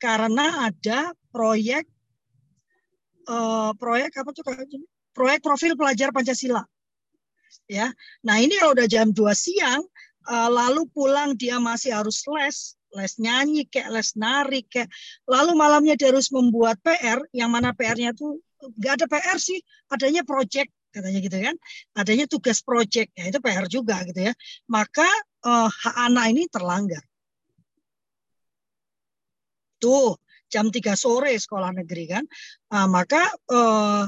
Karena 0.01 0.65
ada 0.65 1.13
proyek 1.29 1.85
uh, 3.29 3.71
proyek 3.77 4.17
apa 4.17 4.29
tuh 4.33 4.43
proyek 5.13 5.39
profil 5.45 5.77
pelajar 5.77 6.09
Pancasila. 6.09 6.65
Ya. 7.69 7.93
Nah, 8.25 8.41
ini 8.41 8.57
kalau 8.57 8.73
udah 8.73 8.89
jam 8.89 9.13
2 9.13 9.21
siang 9.37 9.85
uh, 10.25 10.49
lalu 10.49 10.89
pulang 10.89 11.37
dia 11.37 11.61
masih 11.61 11.93
harus 11.93 12.25
les 12.25 12.75
les 12.91 13.13
nyanyi 13.23 13.63
kayak 13.71 13.87
les 13.87 14.09
nari 14.19 14.67
kayak 14.67 14.91
lalu 15.23 15.55
malamnya 15.55 15.95
dia 15.95 16.11
harus 16.11 16.27
membuat 16.27 16.75
PR 16.83 17.23
yang 17.31 17.47
mana 17.47 17.71
PR-nya 17.71 18.11
tuh 18.11 18.43
nggak 18.77 18.93
ada 19.01 19.05
PR 19.09 19.37
sih, 19.41 19.59
adanya 19.89 20.21
project 20.23 20.71
katanya 20.91 21.19
gitu 21.23 21.37
kan, 21.39 21.55
adanya 21.95 22.25
tugas 22.27 22.59
project, 22.59 23.15
ya 23.15 23.31
itu 23.31 23.39
PR 23.39 23.65
juga 23.71 24.03
gitu 24.03 24.27
ya. 24.27 24.33
Maka 24.67 25.07
uh, 25.47 25.71
hak 25.71 25.95
anak 26.11 26.25
ini 26.35 26.43
terlanggar. 26.51 27.03
Tuh 29.81 30.19
jam 30.51 30.67
3 30.67 30.83
sore 30.99 31.31
sekolah 31.39 31.71
negeri 31.71 32.11
kan, 32.11 32.23
uh, 32.75 32.87
maka 32.91 33.23
uh, 33.49 34.05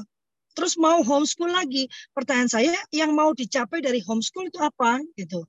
terus 0.53 0.75
mau 0.77 1.01
homeschool 1.01 1.49
lagi. 1.49 1.87
Pertanyaan 2.11 2.51
saya, 2.51 2.75
yang 2.93 3.15
mau 3.15 3.31
dicapai 3.31 3.79
dari 3.81 4.03
homeschool 4.03 4.51
itu 4.51 4.59
apa 4.59 5.01
gitu? 5.15 5.47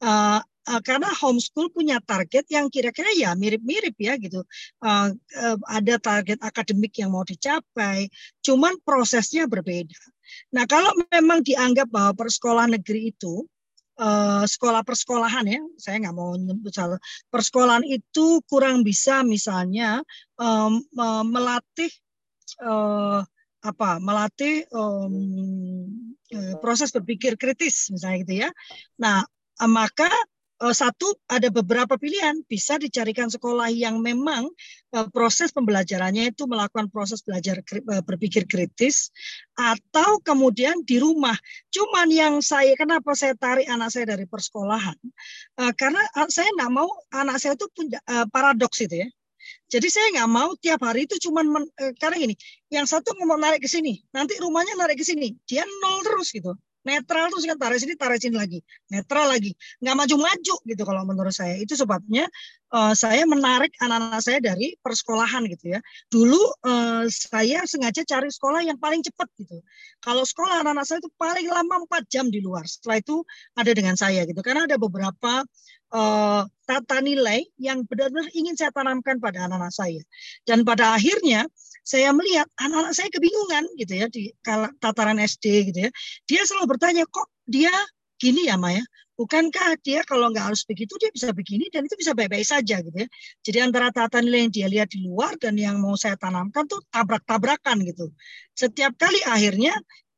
Uh, 0.00 0.40
uh, 0.66 0.82
karena 0.82 1.08
homeschool 1.14 1.70
punya 1.70 2.02
target 2.02 2.44
yang 2.50 2.66
kira-kira 2.68 3.08
ya 3.14 3.32
mirip-mirip 3.38 3.94
ya 3.96 4.18
gitu. 4.18 4.42
Uh, 4.82 5.14
uh, 5.38 5.56
ada 5.70 5.96
target 6.02 6.42
akademik 6.42 6.92
yang 6.98 7.14
mau 7.14 7.22
dicapai, 7.22 8.10
cuman 8.42 8.76
prosesnya 8.82 9.46
berbeda. 9.46 9.96
Nah 10.52 10.66
kalau 10.66 10.90
memang 11.14 11.46
dianggap 11.46 11.86
bahwa 11.88 12.12
persekolah 12.26 12.66
negeri 12.66 13.14
itu 13.14 13.46
uh, 14.02 14.42
sekolah 14.42 14.82
persekolahan 14.82 15.46
ya, 15.46 15.62
saya 15.78 16.02
nggak 16.02 16.16
mau 16.16 16.34
nyebut 16.34 16.74
salah. 16.74 16.98
Persekolahan 17.30 17.86
itu 17.86 18.42
kurang 18.50 18.82
bisa 18.82 19.22
misalnya 19.22 20.02
um, 20.34 20.82
melatih 21.30 21.90
uh, 22.62 23.22
apa 23.66 23.98
melatih 23.98 24.62
um, 24.70 25.90
proses 26.62 26.94
berpikir 26.94 27.34
kritis 27.34 27.90
misalnya 27.90 28.18
gitu 28.22 28.34
ya. 28.46 28.50
Nah 28.98 29.26
maka 29.66 30.06
Eh, 30.10 30.35
satu 30.56 31.12
ada 31.28 31.52
beberapa 31.52 32.00
pilihan 32.00 32.40
bisa 32.48 32.80
dicarikan 32.80 33.28
sekolah 33.28 33.68
yang 33.68 34.00
memang 34.00 34.48
uh, 34.96 35.06
proses 35.12 35.52
pembelajarannya 35.52 36.32
itu 36.32 36.48
melakukan 36.48 36.88
proses 36.88 37.20
belajar 37.20 37.60
uh, 37.60 38.00
berpikir 38.00 38.48
kritis 38.48 39.12
atau 39.52 40.16
kemudian 40.24 40.80
di 40.88 40.96
rumah. 40.96 41.36
Cuman 41.68 42.08
yang 42.08 42.40
saya 42.40 42.72
kenapa 42.72 43.12
saya 43.12 43.36
tarik 43.36 43.68
anak 43.68 43.92
saya 43.92 44.16
dari 44.16 44.24
persekolahan 44.24 44.96
karena 45.76 46.00
saya 46.32 46.48
nggak 46.56 46.72
mau 46.72 46.88
anak 47.12 47.36
saya 47.40 47.56
itu 47.56 47.68
punya 47.72 48.00
paradoks 48.32 48.80
itu 48.84 49.04
ya. 49.04 49.08
Jadi 49.72 49.88
saya 49.92 50.06
nggak 50.16 50.30
mau 50.30 50.52
tiap 50.60 50.80
hari 50.84 51.08
itu 51.08 51.16
cuman 51.28 51.68
karena 52.00 52.16
gini, 52.18 52.34
yang 52.68 52.84
satu 52.84 53.16
mau 53.24 53.38
narik 53.38 53.64
ke 53.64 53.68
sini, 53.70 54.04
nanti 54.12 54.36
rumahnya 54.40 54.76
narik 54.76 55.00
ke 55.00 55.04
sini, 55.06 55.34
dia 55.48 55.64
nol 55.82 56.04
terus 56.04 56.32
gitu 56.32 56.52
netral 56.86 57.26
terus 57.34 57.44
kan 57.50 57.58
tarik 57.58 57.82
sini 57.82 57.98
tarik 57.98 58.22
sini 58.22 58.38
lagi. 58.38 58.62
Netral 58.94 59.26
lagi. 59.34 59.52
Nggak 59.82 59.96
maju-maju 59.98 60.54
gitu 60.62 60.82
kalau 60.86 61.02
menurut 61.02 61.34
saya. 61.34 61.58
Itu 61.58 61.74
sebabnya 61.74 62.30
uh, 62.70 62.94
saya 62.94 63.26
menarik 63.26 63.74
anak-anak 63.82 64.22
saya 64.22 64.38
dari 64.38 64.78
persekolahan 64.78 65.42
gitu 65.50 65.74
ya. 65.74 65.80
Dulu 66.06 66.38
uh, 66.62 67.04
saya 67.10 67.66
sengaja 67.66 68.06
cari 68.06 68.30
sekolah 68.30 68.62
yang 68.62 68.78
paling 68.78 69.02
cepat 69.02 69.26
gitu. 69.42 69.58
Kalau 69.98 70.22
sekolah 70.22 70.62
anak-anak 70.62 70.86
saya 70.86 71.02
itu 71.02 71.10
paling 71.18 71.50
lama 71.50 71.82
empat 71.82 72.06
jam 72.06 72.30
di 72.30 72.38
luar. 72.38 72.62
Setelah 72.62 73.02
itu 73.02 73.26
ada 73.58 73.70
dengan 73.74 73.98
saya 73.98 74.22
gitu. 74.22 74.38
Karena 74.38 74.70
ada 74.70 74.78
beberapa 74.78 75.42
uh, 75.90 76.42
tata 76.66 76.98
nilai 77.02 77.46
yang 77.58 77.82
benar-benar 77.86 78.30
ingin 78.34 78.54
saya 78.54 78.70
tanamkan 78.70 79.18
pada 79.18 79.50
anak-anak 79.50 79.74
saya. 79.74 80.02
Dan 80.46 80.62
pada 80.62 80.94
akhirnya 80.94 81.50
saya 81.86 82.10
melihat 82.10 82.50
anak-anak 82.58 82.92
saya 82.98 83.08
kebingungan 83.14 83.64
gitu 83.78 83.94
ya 83.94 84.06
di 84.10 84.34
tataran 84.82 85.22
SD 85.22 85.70
gitu 85.70 85.86
ya. 85.86 85.90
Dia 86.26 86.42
selalu 86.42 86.74
bertanya 86.74 87.06
kok 87.06 87.30
dia 87.46 87.70
gini 88.18 88.50
ya 88.50 88.58
Maya. 88.58 88.82
Bukankah 89.16 89.80
dia 89.80 90.04
kalau 90.04 90.28
nggak 90.28 90.52
harus 90.52 90.66
begitu 90.68 90.92
dia 91.00 91.08
bisa 91.14 91.32
begini 91.32 91.72
dan 91.72 91.88
itu 91.88 91.96
bisa 91.96 92.12
baik-baik 92.12 92.44
saja 92.44 92.82
gitu 92.82 92.92
ya. 92.92 93.08
Jadi 93.46 93.58
antara 93.62 93.94
tata 93.94 94.18
nilai 94.18 94.44
yang 94.44 94.52
dia 94.52 94.66
lihat 94.66 94.88
di 94.90 95.06
luar 95.06 95.38
dan 95.38 95.54
yang 95.56 95.78
mau 95.78 95.94
saya 95.94 96.18
tanamkan 96.18 96.66
tuh 96.66 96.82
tabrak-tabrakan 96.90 97.86
gitu. 97.86 98.10
Setiap 98.52 98.98
kali 98.98 99.22
akhirnya 99.22 99.72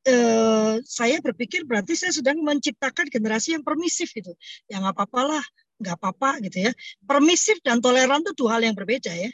eh, 0.09 0.81
saya 0.83 1.21
berpikir 1.21 1.69
berarti 1.69 1.95
saya 1.95 2.17
sedang 2.17 2.41
menciptakan 2.43 3.13
generasi 3.13 3.55
yang 3.55 3.63
permisif 3.63 4.11
gitu. 4.17 4.33
Ya 4.67 4.81
nggak 4.81 4.99
apa-apalah, 4.99 5.45
nggak 5.79 5.95
apa-apa 6.01 6.43
gitu 6.49 6.67
ya. 6.67 6.73
Permisif 7.05 7.61
dan 7.61 7.79
toleran 7.85 8.25
itu 8.25 8.33
dua 8.35 8.57
hal 8.57 8.67
yang 8.67 8.75
berbeda 8.75 9.13
ya 9.13 9.31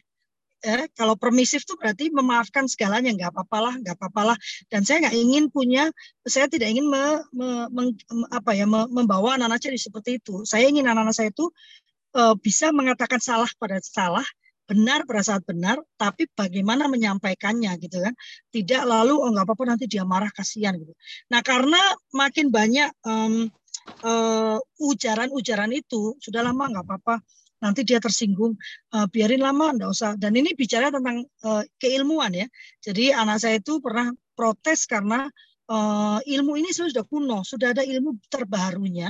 eh, 0.64 0.88
kalau 0.96 1.14
permisif 1.14 1.62
itu 1.68 1.76
berarti 1.76 2.08
memaafkan 2.08 2.64
segalanya 2.64 3.12
nggak 3.12 3.30
apa-apalah 3.36 3.76
nggak 3.78 3.94
apa-apalah. 4.00 4.36
Dan 4.72 4.82
saya 4.82 5.04
nggak 5.04 5.16
ingin 5.16 5.44
punya 5.52 5.92
saya 6.24 6.48
tidak 6.48 6.72
ingin 6.72 6.88
me, 6.88 7.20
me, 7.36 7.48
me, 7.70 7.82
apa 8.32 8.56
ya 8.56 8.64
me, 8.64 8.88
membawa 8.88 9.36
anak-anak 9.36 9.60
jadi 9.60 9.78
seperti 9.78 10.10
itu. 10.18 10.42
Saya 10.48 10.66
ingin 10.66 10.88
anak-anak 10.88 11.14
saya 11.14 11.28
itu 11.30 11.52
uh, 12.16 12.34
bisa 12.40 12.72
mengatakan 12.72 13.20
salah 13.20 13.48
pada 13.60 13.78
salah 13.84 14.24
benar 14.64 15.04
pada 15.04 15.20
saat 15.20 15.44
benar 15.44 15.76
tapi 16.00 16.24
bagaimana 16.32 16.88
menyampaikannya 16.88 17.76
gitu 17.84 18.00
kan. 18.00 18.16
Tidak 18.48 18.82
lalu 18.88 19.14
oh 19.20 19.28
nggak 19.28 19.44
apa-apa 19.44 19.76
nanti 19.76 19.84
dia 19.84 20.08
marah 20.08 20.32
kasihan 20.32 20.72
gitu. 20.80 20.96
Nah 21.28 21.44
karena 21.44 21.80
makin 22.16 22.48
banyak 22.48 22.88
um, 23.04 23.52
uh, 24.04 24.58
ujaran-ujaran 24.80 25.70
itu 25.76 26.16
sudah 26.18 26.40
lama 26.40 26.64
nggak 26.72 26.84
apa-apa 26.88 27.20
nanti 27.64 27.80
dia 27.88 27.96
tersinggung 27.96 28.52
uh, 28.92 29.06
biarin 29.08 29.40
lama 29.40 29.72
enggak 29.72 29.90
usah. 29.96 30.12
Dan 30.20 30.36
ini 30.36 30.52
bicara 30.52 30.92
tentang 30.92 31.24
uh, 31.48 31.64
keilmuan 31.80 32.36
ya. 32.36 32.46
Jadi 32.84 33.16
anak 33.16 33.40
saya 33.40 33.56
itu 33.56 33.80
pernah 33.80 34.12
protes 34.36 34.84
karena 34.84 35.24
uh, 35.72 36.20
ilmu 36.20 36.60
ini 36.60 36.70
sudah 36.76 37.08
kuno 37.08 37.40
sudah 37.40 37.72
ada 37.72 37.80
ilmu 37.80 38.20
terbarunya 38.28 39.08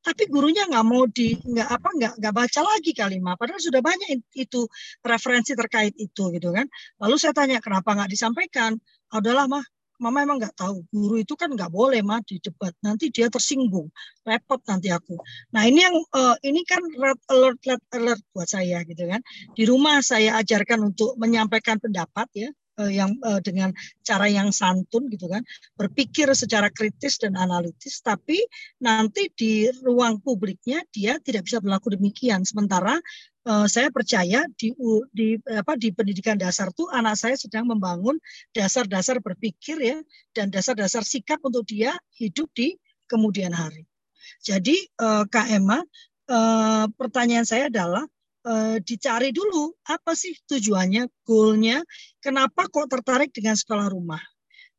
tapi 0.00 0.32
gurunya 0.32 0.64
nggak 0.64 0.86
mau 0.88 1.04
di 1.04 1.36
nggak 1.36 1.68
apa 1.68 1.88
nggak 1.92 2.12
nggak 2.24 2.34
baca 2.34 2.60
lagi 2.64 2.92
kalimat 2.96 3.36
padahal 3.36 3.60
sudah 3.60 3.84
banyak 3.84 4.24
itu 4.32 4.64
referensi 5.04 5.52
terkait 5.52 5.92
itu 6.00 6.32
gitu 6.32 6.48
kan. 6.56 6.64
Lalu 7.04 7.16
saya 7.20 7.36
tanya 7.36 7.60
kenapa 7.60 7.92
nggak 7.92 8.08
disampaikan? 8.08 8.80
Adalah 9.12 9.44
mah 9.44 9.64
Mama 10.00 10.24
emang 10.24 10.40
nggak 10.40 10.56
tahu. 10.56 10.80
Guru 10.88 11.20
itu 11.20 11.36
kan 11.36 11.52
nggak 11.52 11.68
boleh 11.68 12.00
mah 12.00 12.24
di 12.24 12.40
debat 12.40 12.72
nanti 12.80 13.12
dia 13.12 13.28
tersinggung. 13.28 13.92
Repot 14.24 14.58
nanti 14.64 14.88
aku. 14.88 15.20
Nah 15.52 15.68
ini 15.68 15.84
yang 15.84 15.96
uh, 16.16 16.36
ini 16.40 16.64
kan 16.64 16.80
red 16.96 17.20
alert 17.28 17.60
red 17.68 17.82
alert 17.92 18.22
buat 18.32 18.48
saya 18.48 18.80
gitu 18.88 19.04
kan. 19.04 19.20
Di 19.52 19.68
rumah 19.68 20.00
saya 20.00 20.40
ajarkan 20.40 20.88
untuk 20.88 21.20
menyampaikan 21.20 21.76
pendapat 21.76 22.28
ya 22.32 22.48
uh, 22.80 22.88
yang 22.88 23.12
uh, 23.20 23.44
dengan 23.44 23.76
cara 24.00 24.24
yang 24.32 24.48
santun 24.56 25.12
gitu 25.12 25.28
kan. 25.28 25.44
Berpikir 25.76 26.32
secara 26.32 26.72
kritis 26.72 27.20
dan 27.20 27.36
analitis 27.36 28.00
tapi 28.00 28.40
nanti 28.80 29.28
di 29.36 29.68
ruang 29.84 30.24
publiknya 30.24 30.80
dia 30.88 31.20
tidak 31.20 31.44
bisa 31.44 31.60
berlaku 31.60 31.92
demikian. 31.92 32.40
Sementara 32.48 32.96
uh, 33.46 33.66
saya 33.70 33.88
percaya 33.88 34.44
di 34.58 34.74
di 35.14 35.38
apa 35.48 35.78
di 35.78 35.94
pendidikan 35.94 36.36
dasar 36.36 36.72
tuh 36.74 36.90
anak 36.92 37.16
saya 37.16 37.36
sedang 37.38 37.68
membangun 37.68 38.18
dasar-dasar 38.52 39.22
berpikir 39.22 39.80
ya 39.80 39.98
dan 40.36 40.52
dasar-dasar 40.52 41.06
sikap 41.06 41.40
untuk 41.46 41.64
dia 41.64 41.96
hidup 42.18 42.50
di 42.52 42.76
kemudian 43.08 43.54
hari. 43.54 43.86
Jadi 44.44 44.76
uh, 45.00 45.26
Kak 45.26 45.48
Emma, 45.50 45.82
uh, 46.30 46.86
pertanyaan 46.94 47.44
saya 47.44 47.66
adalah 47.66 48.04
uh, 48.46 48.76
dicari 48.80 49.34
dulu 49.34 49.74
apa 49.88 50.14
sih 50.14 50.36
tujuannya, 50.46 51.10
goalnya, 51.26 51.82
kenapa 52.22 52.70
kok 52.70 52.88
tertarik 52.88 53.34
dengan 53.34 53.58
sekolah 53.58 53.90
rumah. 53.90 54.22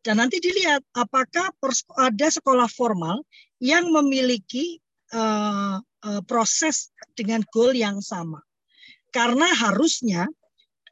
Dan 0.01 0.17
nanti 0.17 0.41
dilihat 0.41 0.81
apakah 0.97 1.53
ada 2.01 2.27
sekolah 2.33 2.65
formal 2.73 3.21
yang 3.61 3.93
memiliki 3.93 4.81
uh, 5.13 5.77
uh, 5.77 6.21
proses 6.25 6.89
dengan 7.13 7.45
goal 7.53 7.77
yang 7.77 8.01
sama. 8.01 8.41
Karena 9.11 9.47
harusnya 9.51 10.27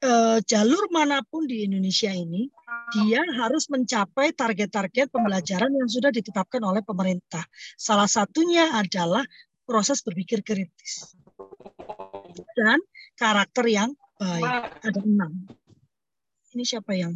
eh, 0.03 0.39
jalur 0.43 0.91
mana 0.91 1.23
pun 1.23 1.47
di 1.47 1.63
Indonesia 1.63 2.11
ini 2.11 2.51
dia 2.93 3.21
harus 3.37 3.69
mencapai 3.69 4.33
target-target 4.33 5.13
pembelajaran 5.13 5.71
yang 5.71 5.89
sudah 5.89 6.11
ditetapkan 6.11 6.61
oleh 6.63 6.83
pemerintah. 6.83 7.43
Salah 7.79 8.09
satunya 8.09 8.75
adalah 8.75 9.23
proses 9.63 10.01
berpikir 10.01 10.41
kritis 10.41 11.13
dan 12.57 12.81
karakter 13.13 13.65
yang 13.69 13.89
baik. 14.17 14.81
Ada 14.81 15.01
enam. 15.05 15.31
Ini 16.49 16.63
siapa 16.65 16.97
yang 16.97 17.13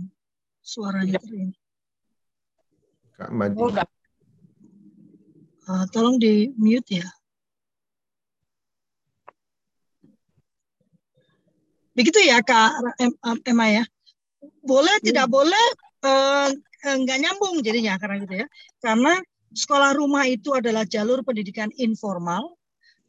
suaranya 0.61 1.17
ini? 1.25 1.57
Kak 3.17 3.29
Madi. 3.33 3.57
Uh, 5.63 5.85
tolong 5.95 6.19
di 6.19 6.51
mute 6.59 7.01
ya. 7.01 7.07
Begitu 11.93 12.19
ya 12.25 12.41
Kak 12.41 12.97
Emma 13.45 13.67
ya. 13.69 13.83
Boleh 14.65 14.95
hmm. 14.99 15.05
tidak 15.05 15.27
boleh 15.29 15.65
eh, 16.03 16.49
enggak 16.93 17.17
nyambung 17.21 17.61
jadinya 17.61 17.95
karena 18.01 18.15
gitu 18.25 18.35
ya. 18.43 18.47
Karena 18.81 19.21
sekolah 19.53 19.93
rumah 19.93 20.25
itu 20.25 20.57
adalah 20.57 20.83
jalur 20.83 21.21
pendidikan 21.21 21.69
informal, 21.77 22.57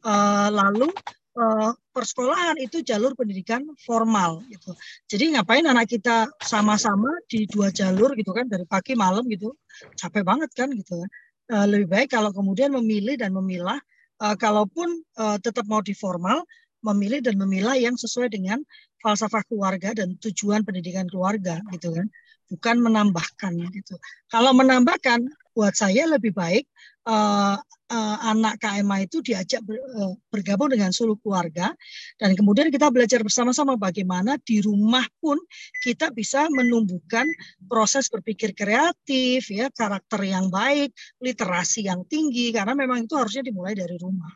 eh, 0.05 0.49
lalu 0.53 0.93
eh, 1.35 1.71
persekolahan 1.91 2.61
itu 2.61 2.85
jalur 2.85 3.17
pendidikan 3.17 3.65
formal 3.81 4.45
gitu. 4.53 4.71
Jadi 5.09 5.35
ngapain 5.35 5.65
anak 5.65 5.89
kita 5.89 6.29
sama-sama 6.39 7.09
di 7.25 7.49
dua 7.49 7.73
jalur 7.73 8.13
gitu 8.13 8.31
kan 8.31 8.45
dari 8.45 8.63
pagi 8.63 8.93
malam 8.93 9.25
gitu. 9.27 9.57
Capek 9.97 10.23
banget 10.23 10.53
kan 10.53 10.69
gitu 10.71 11.01
kan. 11.01 11.09
Eh, 11.45 11.65
lebih 11.69 11.87
baik 11.93 12.09
kalau 12.09 12.33
kemudian 12.33 12.73
memilih 12.73 13.21
dan 13.21 13.29
memilah 13.29 13.77
uh, 14.17 14.33
kalaupun 14.33 14.89
uh, 15.13 15.37
tetap 15.37 15.69
mau 15.69 15.77
di 15.77 15.93
formal 15.93 16.41
memilih 16.85 17.19
dan 17.25 17.35
memilah 17.41 17.73
yang 17.73 17.97
sesuai 17.97 18.29
dengan 18.29 18.61
falsafah 19.01 19.41
keluarga 19.49 19.93
dan 19.97 20.13
tujuan 20.21 20.61
pendidikan 20.61 21.09
keluarga 21.09 21.61
gitu 21.73 21.93
kan. 21.93 22.07
Bukan 22.45 22.77
menambahkan 22.77 23.57
gitu. 23.73 23.97
Kalau 24.29 24.53
menambahkan 24.53 25.25
buat 25.57 25.73
saya 25.73 26.05
lebih 26.05 26.35
baik 26.35 26.69
uh, 27.09 27.57
uh, 27.89 28.17
anak 28.27 28.59
KMA 28.59 29.05
itu 29.05 29.21
diajak 29.21 29.61
ber, 29.63 29.77
uh, 29.77 30.13
bergabung 30.27 30.73
dengan 30.73 30.89
seluruh 30.91 31.17
keluarga 31.21 31.71
dan 32.19 32.33
kemudian 32.33 32.67
kita 32.73 32.89
belajar 32.89 33.21
bersama-sama 33.21 33.77
bagaimana 33.77 34.35
di 34.41 34.59
rumah 34.59 35.05
pun 35.21 35.37
kita 35.79 36.11
bisa 36.11 36.49
menumbuhkan 36.51 37.25
proses 37.69 38.09
berpikir 38.09 38.51
kreatif 38.57 39.47
ya 39.49 39.69
karakter 39.71 40.21
yang 40.25 40.49
baik 40.49 40.91
literasi 41.21 41.87
yang 41.87 42.03
tinggi 42.09 42.51
karena 42.51 42.73
memang 42.73 43.05
itu 43.05 43.15
harusnya 43.15 43.45
dimulai 43.45 43.77
dari 43.77 43.95
rumah. 44.01 44.33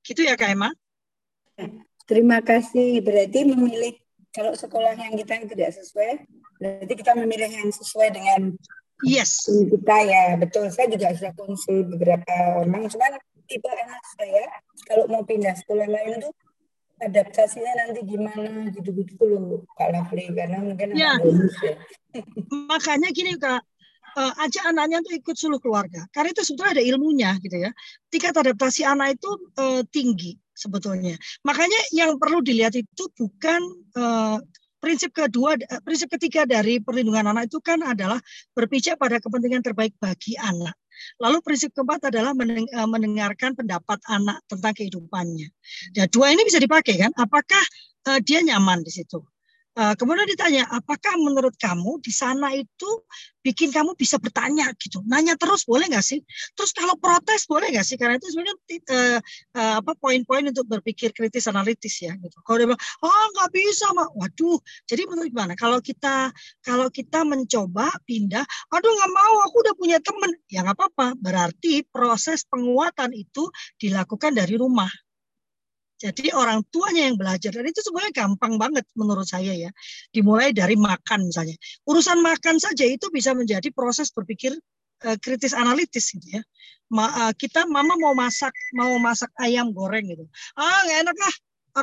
Gitu 0.00 0.24
ya 0.24 0.34
KMA 0.34 0.72
Terima 2.10 2.42
kasih. 2.42 2.98
Berarti 3.06 3.46
memilih 3.46 3.94
kalau 4.34 4.54
sekolah 4.54 4.98
yang 4.98 5.14
kita 5.14 5.46
tidak 5.46 5.70
sesuai, 5.78 6.26
berarti 6.58 6.94
kita 6.98 7.12
memilih 7.14 7.50
yang 7.50 7.70
sesuai 7.70 8.08
dengan 8.10 8.40
yes 9.06 9.46
kita 9.46 9.96
ya. 10.06 10.34
Betul. 10.34 10.74
Saya 10.74 10.90
juga 10.90 11.14
sudah 11.14 11.32
konsul 11.38 11.86
beberapa 11.86 12.58
orang. 12.58 12.90
Cuman 12.90 13.14
tipe 13.46 13.66
anak 13.70 14.02
saya 14.18 14.46
kalau 14.86 15.06
mau 15.10 15.22
pindah 15.26 15.54
sekolah 15.58 15.86
lain 15.86 16.22
tuh 16.22 16.34
adaptasinya 17.00 17.72
nanti 17.86 18.04
gimana 18.04 18.68
gitu-gitu 18.70 19.16
loh 19.24 19.64
Kak 19.74 19.90
Lafli 19.90 20.30
karena 20.36 20.60
mungkin 20.60 20.94
ya. 20.94 21.16
ya. 21.16 21.74
Makanya 22.68 23.08
gini 23.14 23.40
Kak, 23.40 23.62
uh, 24.18 24.32
ajak 24.44 24.68
anaknya 24.68 25.00
untuk 25.00 25.14
ikut 25.16 25.36
seluruh 25.38 25.62
keluarga. 25.62 26.04
Karena 26.12 26.34
itu 26.34 26.42
sebetulnya 26.44 26.78
ada 26.78 26.84
ilmunya 26.84 27.30
gitu 27.40 27.56
ya. 27.56 27.70
Tingkat 28.12 28.34
adaptasi 28.36 28.82
anak 28.84 29.16
itu 29.16 29.30
uh, 29.58 29.82
tinggi 29.88 30.36
sebetulnya. 30.60 31.16
Makanya 31.48 31.80
yang 31.96 32.20
perlu 32.20 32.44
dilihat 32.44 32.76
itu 32.76 33.08
bukan 33.16 33.60
uh, 33.96 34.36
prinsip 34.80 35.12
kedua, 35.16 35.56
prinsip 35.84 36.12
ketiga 36.12 36.44
dari 36.44 36.80
perlindungan 36.80 37.32
anak 37.32 37.48
itu 37.48 37.60
kan 37.60 37.80
adalah 37.84 38.20
berpijak 38.52 38.96
pada 39.00 39.20
kepentingan 39.20 39.64
terbaik 39.64 39.96
bagi 40.00 40.36
anak. 40.40 40.76
Lalu 41.16 41.40
prinsip 41.40 41.72
keempat 41.72 42.12
adalah 42.12 42.36
mendengarkan 42.84 43.56
pendapat 43.56 44.00
anak 44.08 44.44
tentang 44.44 44.72
kehidupannya. 44.76 45.48
Ya, 45.96 46.04
dua 46.08 46.32
ini 46.32 46.44
bisa 46.44 46.60
dipakai 46.60 47.00
kan? 47.00 47.12
Apakah 47.16 47.64
uh, 48.08 48.20
dia 48.20 48.44
nyaman 48.44 48.84
di 48.84 48.92
situ? 48.92 49.20
Uh, 49.80 49.96
kemudian 49.96 50.28
ditanya, 50.28 50.68
apakah 50.68 51.16
menurut 51.16 51.56
kamu 51.56 52.04
di 52.04 52.12
sana 52.12 52.52
itu 52.52 52.90
bikin 53.40 53.72
kamu 53.72 53.96
bisa 53.96 54.20
bertanya 54.20 54.68
gitu, 54.76 55.00
nanya 55.08 55.40
terus 55.40 55.64
boleh 55.64 55.88
nggak 55.88 56.04
sih? 56.04 56.20
Terus 56.52 56.76
kalau 56.76 57.00
protes 57.00 57.48
boleh 57.48 57.72
nggak 57.72 57.86
sih? 57.88 57.96
Karena 57.96 58.20
itu 58.20 58.28
sebenarnya 58.28 58.56
uh, 58.60 59.18
uh, 59.56 59.74
apa 59.80 59.96
poin-poin 59.96 60.44
untuk 60.44 60.68
berpikir 60.68 61.16
kritis 61.16 61.48
analitis 61.48 61.96
ya. 62.04 62.12
Gitu. 62.12 62.36
Kalau 62.44 62.60
dia 62.60 62.68
bilang, 62.68 62.82
oh 63.00 63.24
nggak 63.32 63.50
bisa 63.56 63.88
mak, 63.96 64.12
waduh. 64.12 64.60
Jadi 64.84 65.02
menurut 65.08 65.32
gimana? 65.32 65.56
Kalau 65.56 65.80
kita 65.80 66.28
kalau 66.60 66.92
kita 66.92 67.24
mencoba 67.24 67.88
pindah, 68.04 68.44
aduh 68.68 68.92
nggak 68.92 69.12
mau, 69.16 69.34
aku 69.48 69.56
udah 69.64 69.74
punya 69.80 69.96
temen, 70.04 70.36
ya 70.52 70.60
nggak 70.60 70.76
apa-apa. 70.76 71.16
Berarti 71.16 71.88
proses 71.88 72.44
penguatan 72.44 73.16
itu 73.16 73.48
dilakukan 73.80 74.36
dari 74.36 74.60
rumah 74.60 74.92
Jadi 76.00 76.32
orang 76.32 76.64
tuanya 76.72 77.12
yang 77.12 77.20
belajar 77.20 77.52
dan 77.52 77.68
itu 77.68 77.84
sebenarnya 77.84 78.24
gampang 78.24 78.56
banget 78.56 78.88
menurut 78.96 79.28
saya 79.28 79.52
ya. 79.52 79.68
Dimulai 80.08 80.56
dari 80.56 80.72
makan 80.72 81.28
misalnya. 81.28 81.52
Urusan 81.84 82.24
makan 82.24 82.56
saja 82.56 82.88
itu 82.88 83.12
bisa 83.12 83.36
menjadi 83.36 83.68
proses 83.68 84.08
berpikir 84.08 84.56
uh, 85.04 85.16
kritis 85.20 85.52
analitis 85.52 86.16
gitu 86.16 86.40
ya. 86.40 86.42
Ma, 86.88 87.28
uh, 87.28 87.32
kita 87.36 87.68
mama 87.68 88.00
mau 88.00 88.16
masak 88.16 88.56
mau 88.72 88.96
masak 88.96 89.28
ayam 89.44 89.76
goreng 89.76 90.08
gitu. 90.08 90.24
Ah 90.56 90.88
nggak 90.88 90.98
enak 91.04 91.16
lah. 91.20 91.34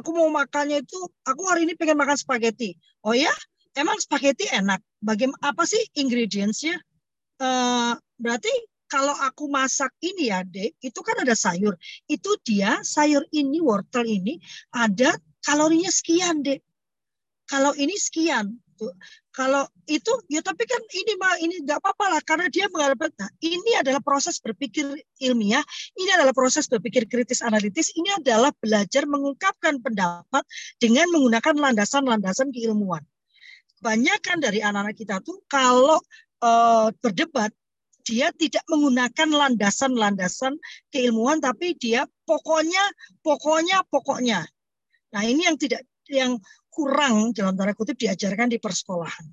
Aku 0.01 0.09
mau 0.17 0.27
makannya 0.33 0.81
itu 0.81 0.99
aku 1.23 1.41
hari 1.45 1.69
ini 1.69 1.77
pengen 1.77 2.01
makan 2.01 2.17
spaghetti. 2.17 2.73
Oh 3.05 3.13
ya? 3.13 3.31
Emang 3.77 4.01
spaghetti 4.01 4.49
enak? 4.49 4.81
Bagaimana 4.97 5.53
apa 5.53 5.61
sih 5.69 5.79
ingredientsnya? 5.93 6.81
Uh, 7.37 7.93
berarti 8.17 8.49
kalau 8.87 9.13
aku 9.13 9.51
masak 9.51 9.91
ini 9.99 10.31
ya, 10.31 10.47
Dek, 10.47 10.79
itu 10.79 10.99
kan 11.03 11.19
ada 11.19 11.35
sayur. 11.35 11.75
Itu 12.07 12.39
dia 12.43 12.79
sayur 12.83 13.27
ini, 13.35 13.59
wortel 13.59 14.07
ini 14.07 14.39
ada 14.71 15.15
kalorinya 15.43 15.91
sekian, 15.91 16.43
Dek. 16.43 16.63
Kalau 17.47 17.75
ini 17.75 17.95
sekian. 17.95 18.59
Tuh. 18.77 18.93
Kalau 19.33 19.65
itu 19.89 20.13
ya 20.29 20.45
tapi 20.45 20.69
kan 20.69 20.77
ini 20.93 21.17
mah 21.17 21.41
ini 21.41 21.65
nggak 21.65 21.81
apa-apa 21.81 22.05
lah 22.13 22.21
karena 22.21 22.45
dia 22.45 22.69
mengharapkan 22.69 23.09
nah, 23.17 23.29
ini 23.41 23.73
adalah 23.73 24.01
proses 24.05 24.37
berpikir 24.37 24.85
ilmiah, 25.17 25.65
ini 25.97 26.09
adalah 26.13 26.29
proses 26.29 26.69
berpikir 26.69 27.09
kritis 27.09 27.41
analitis, 27.41 27.89
ini 27.97 28.13
adalah 28.13 28.53
belajar 28.53 29.09
mengungkapkan 29.09 29.81
pendapat 29.81 30.45
dengan 30.77 31.09
menggunakan 31.09 31.53
landasan-landasan 31.57 32.53
keilmuan. 32.53 33.01
Banyak 33.81 34.21
kan 34.21 34.37
dari 34.41 34.61
anak-anak 34.61 34.93
kita 34.93 35.25
tuh 35.25 35.41
kalau 35.49 35.97
uh, 36.45 36.93
berdebat 37.01 37.49
dia 38.07 38.31
tidak 38.31 38.63
menggunakan 38.71 39.27
landasan-landasan 39.27 40.55
keilmuan 40.87 41.43
tapi 41.43 41.75
dia 41.75 42.07
pokoknya 42.23 42.79
pokoknya 43.19 43.83
pokoknya. 43.91 44.47
Nah, 45.11 45.21
ini 45.27 45.43
yang 45.43 45.59
tidak 45.59 45.83
yang 46.07 46.39
kurang 46.71 47.35
dalam 47.35 47.59
tanda 47.59 47.75
kutip 47.75 47.99
diajarkan 47.99 48.47
di 48.47 48.63
persekolahan. 48.63 49.27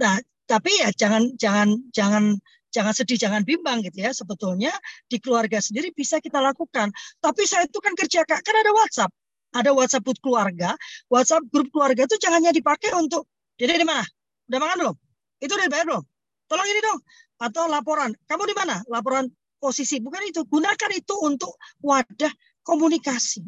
Nah, 0.00 0.16
tapi 0.48 0.72
ya 0.80 0.88
jangan 0.96 1.36
jangan 1.36 1.68
jangan 1.92 2.24
jangan 2.72 2.92
sedih, 2.96 3.20
jangan 3.20 3.44
bimbang 3.44 3.84
gitu 3.84 4.00
ya. 4.00 4.16
Sebetulnya 4.16 4.72
di 5.04 5.20
keluarga 5.20 5.60
sendiri 5.60 5.92
bisa 5.92 6.16
kita 6.20 6.40
lakukan. 6.40 6.88
Tapi 7.20 7.42
saya 7.44 7.68
itu 7.68 7.76
kan 7.80 7.92
kerja 7.92 8.24
kak, 8.24 8.40
kan 8.40 8.56
ada 8.56 8.72
WhatsApp, 8.72 9.12
ada 9.52 9.70
WhatsApp 9.76 10.04
grup 10.04 10.20
keluarga, 10.24 10.72
WhatsApp 11.12 11.44
grup 11.52 11.68
keluarga 11.72 12.08
itu 12.08 12.16
jangannya 12.20 12.52
dipakai 12.56 12.92
untuk, 12.96 13.28
jadi 13.56 13.80
di 13.80 13.86
mana? 13.88 14.04
Udah 14.46 14.58
makan 14.60 14.76
belum? 14.80 14.96
Itu 15.40 15.52
udah 15.56 15.68
bayar 15.72 15.86
belum? 15.88 16.04
Tolong 16.46 16.66
ini 16.66 16.80
dong 16.82 16.98
atau 17.42 17.68
laporan. 17.68 18.10
Kamu 18.24 18.42
di 18.48 18.54
mana? 18.56 18.80
Laporan 18.88 19.28
posisi. 19.60 20.00
Bukan 20.00 20.22
itu. 20.26 20.44
Gunakan 20.48 20.90
itu 20.96 21.14
untuk 21.20 21.56
wadah 21.84 22.32
komunikasi. 22.64 23.44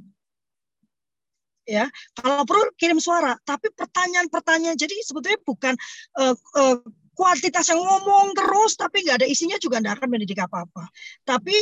Ya 1.69 1.85
kalau 2.17 2.49
perlu 2.49 2.65
kirim 2.81 2.97
suara. 2.97 3.37
Tapi 3.45 3.69
pertanyaan-pertanyaan 3.77 4.77
jadi 4.77 4.97
sebetulnya 5.05 5.37
bukan 5.45 5.77
uh, 6.17 6.33
uh, 6.57 6.81
kuantitas 7.13 7.69
yang 7.69 7.83
ngomong 7.83 8.31
terus 8.31 8.79
tapi 8.79 9.03
nggak 9.03 9.21
ada 9.21 9.29
isinya 9.29 9.59
juga 9.59 9.83
nggak 9.83 10.01
akan 10.01 10.09
mendidik 10.09 10.41
apa-apa. 10.41 10.89
Tapi 11.29 11.53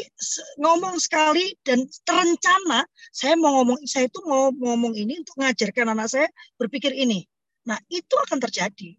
ngomong 0.63 1.01
sekali 1.03 1.59
dan 1.67 1.89
terencana, 2.07 2.87
saya 3.11 3.35
mau 3.35 3.59
ngomong, 3.59 3.83
saya 3.89 4.07
itu 4.07 4.23
mau 4.29 4.55
ngomong 4.55 4.95
ini 4.95 5.27
untuk 5.27 5.43
mengajarkan 5.43 5.97
anak 5.97 6.07
saya 6.07 6.29
berpikir 6.55 6.95
ini. 6.95 7.27
Nah 7.67 7.81
itu 7.91 8.15
akan 8.15 8.39
terjadi 8.39 8.95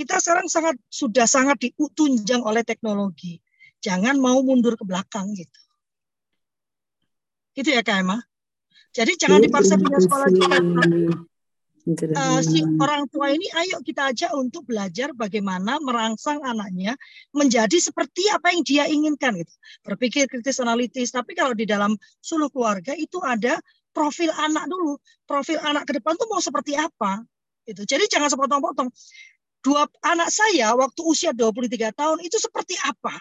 kita 0.00 0.16
sekarang 0.16 0.48
sangat 0.48 0.80
sudah 0.88 1.28
sangat 1.28 1.60
ditunjang 1.60 2.40
oleh 2.40 2.64
teknologi. 2.64 3.36
Jangan 3.84 4.16
mau 4.16 4.40
mundur 4.40 4.72
ke 4.80 4.84
belakang 4.88 5.36
gitu. 5.36 5.60
Gitu 7.52 7.68
ya 7.76 7.84
Kak 7.84 8.00
Emma. 8.00 8.16
Jadi 8.96 9.20
jangan 9.20 9.44
dipaksa 9.44 9.76
pindah 9.76 10.00
sekolah 10.00 10.28
juga. 10.32 10.58
Uh, 11.90 12.40
si 12.44 12.60
orang 12.76 13.08
tua 13.08 13.32
ini 13.32 13.48
ayo 13.56 13.80
kita 13.80 14.12
aja 14.12 14.36
untuk 14.36 14.68
belajar 14.68 15.16
bagaimana 15.16 15.80
merangsang 15.80 16.44
anaknya 16.44 16.92
menjadi 17.32 17.76
seperti 17.80 18.28
apa 18.28 18.52
yang 18.52 18.62
dia 18.64 18.84
inginkan 18.88 19.36
gitu. 19.36 19.52
Berpikir 19.84 20.28
kritis 20.32 20.60
analitis. 20.64 21.12
Tapi 21.12 21.36
kalau 21.36 21.52
di 21.52 21.68
dalam 21.68 21.92
suluh 22.24 22.48
keluarga 22.48 22.96
itu 22.96 23.20
ada 23.20 23.60
profil 23.92 24.32
anak 24.32 24.64
dulu. 24.64 24.96
Profil 25.28 25.60
anak 25.60 25.84
ke 25.88 26.00
depan 26.00 26.16
tuh 26.16 26.28
mau 26.28 26.40
seperti 26.40 26.72
apa? 26.76 27.20
Gitu. 27.68 27.84
Jadi 27.84 28.08
jangan 28.08 28.28
sepotong-potong 28.32 28.88
dua 29.60 29.88
anak 30.04 30.32
saya 30.32 30.72
waktu 30.76 31.00
usia 31.04 31.30
23 31.36 31.92
tahun 31.92 32.18
itu 32.24 32.36
seperti 32.40 32.76
apa? 32.84 33.12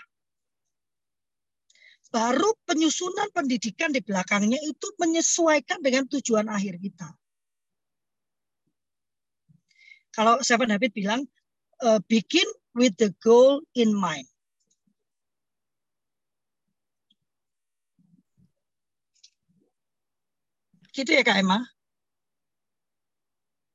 Baru 2.09 2.57
penyusunan 2.65 3.29
pendidikan 3.29 3.93
di 3.93 4.01
belakangnya 4.01 4.57
itu 4.65 4.87
menyesuaikan 4.97 5.77
dengan 5.85 6.09
tujuan 6.09 6.49
akhir 6.49 6.81
kita. 6.81 7.05
Kalau 10.09 10.41
Seven 10.41 10.73
Habit 10.73 10.91
bilang, 10.97 11.21
uh, 11.85 12.01
begin 12.09 12.49
with 12.73 12.97
the 12.97 13.13
goal 13.21 13.61
in 13.77 13.93
mind. 13.93 14.25
Gitu 20.89 21.13
ya 21.13 21.21
Kak 21.21 21.39
Emma? 21.39 21.61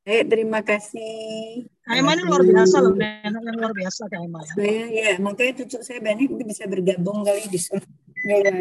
Baik, 0.05 0.25
terima 0.29 0.61
kasih. 0.61 1.65
Kak 1.81 1.97
Emma 1.97 2.13
ini 2.13 2.29
luar 2.29 2.45
biasa 2.45 2.77
loh, 2.85 2.93
yang 2.93 3.57
luar 3.57 3.73
biasa 3.73 4.05
Kak 4.05 4.21
Emma. 4.21 4.45
Saya 4.45 4.85
ya, 4.93 5.17
makanya 5.17 5.65
cucu 5.65 5.81
saya 5.81 5.97
banyak 6.05 6.29
mungkin 6.29 6.45
bisa 6.45 6.69
bergabung 6.69 7.25
kali 7.25 7.49
di 7.49 7.57
sini. 7.57 7.81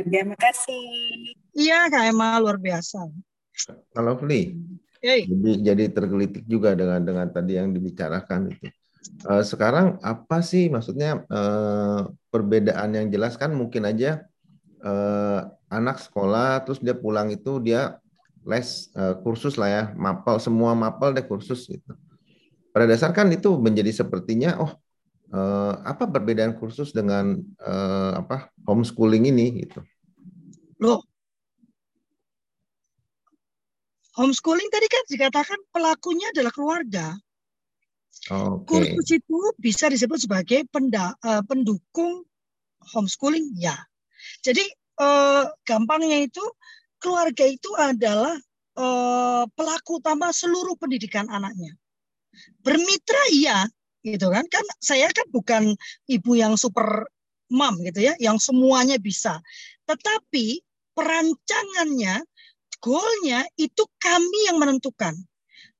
Terima 0.07 0.39
kasih. 0.39 0.83
Iya 1.51 1.91
Kak 1.91 2.15
Emma 2.15 2.39
luar 2.39 2.55
biasa. 2.55 3.11
Kalau 3.91 4.23
Fli, 4.23 4.55
hey. 5.03 5.27
jadi, 5.27 5.51
jadi 5.75 5.83
tergelitik 5.91 6.47
juga 6.47 6.79
dengan 6.79 7.03
dengan 7.03 7.27
tadi 7.27 7.59
yang 7.59 7.75
dibicarakan 7.75 8.55
itu. 8.55 8.71
Uh, 9.27 9.43
sekarang 9.43 9.99
apa 9.99 10.39
sih 10.39 10.71
maksudnya 10.71 11.27
uh, 11.27 12.07
perbedaan 12.31 12.95
yang 12.95 13.11
jelas 13.11 13.35
kan 13.35 13.51
mungkin 13.51 13.83
aja 13.83 14.23
uh, 14.79 15.51
anak 15.67 15.99
sekolah 15.99 16.63
terus 16.63 16.79
dia 16.79 16.95
pulang 16.95 17.35
itu 17.35 17.59
dia 17.59 17.99
les 18.43 18.91
uh, 18.95 19.15
kursus 19.23 19.55
lah 19.55 19.69
ya, 19.69 19.83
mapel 19.95 20.37
semua 20.39 20.75
mapel 20.75 21.15
deh 21.15 21.25
kursus 21.25 21.67
gitu. 21.67 21.93
Pada 22.73 22.89
dasar 22.89 23.13
kan 23.13 23.29
itu 23.29 23.53
menjadi 23.61 23.93
sepertinya 24.03 24.57
oh 24.57 24.71
uh, 25.33 25.73
apa 25.85 26.09
perbedaan 26.09 26.57
kursus 26.57 26.93
dengan 26.93 27.37
uh, 27.61 28.19
apa 28.19 28.49
homeschooling 28.65 29.29
ini 29.29 29.65
gitu. 29.65 29.79
Loh. 30.81 31.01
Homeschooling 34.13 34.69
tadi 34.69 34.87
kan 34.89 35.03
dikatakan 35.09 35.59
pelakunya 35.73 36.29
adalah 36.29 36.53
keluarga. 36.53 37.17
Okay. 38.29 38.65
Kursus 38.69 39.09
itu 39.17 39.39
bisa 39.57 39.89
disebut 39.89 40.21
sebagai 40.21 40.69
penda, 40.69 41.17
uh, 41.25 41.41
pendukung 41.43 42.21
homeschooling 42.93 43.57
ya. 43.57 43.73
Jadi 44.45 44.63
uh, 45.01 45.49
gampangnya 45.65 46.29
itu 46.29 46.43
keluarga 47.03 47.43
itu 47.43 47.67
adalah 47.75 48.39
uh, 48.79 49.43
pelaku 49.51 49.99
utama 49.99 50.31
seluruh 50.31 50.79
pendidikan 50.79 51.27
anaknya. 51.27 51.75
Bermitra 52.63 53.23
iya, 53.35 53.67
gitu 54.07 54.31
kan? 54.31 54.47
Kan 54.47 54.63
saya 54.79 55.11
kan 55.11 55.27
bukan 55.29 55.75
ibu 56.07 56.31
yang 56.39 56.55
super 56.55 57.05
mom 57.51 57.75
gitu 57.83 58.07
ya, 58.07 58.15
yang 58.17 58.39
semuanya 58.39 58.95
bisa. 58.95 59.43
Tetapi 59.85 60.63
perancangannya, 60.95 62.23
goalnya 62.79 63.45
itu 63.59 63.83
kami 63.99 64.39
yang 64.47 64.57
menentukan. 64.57 65.13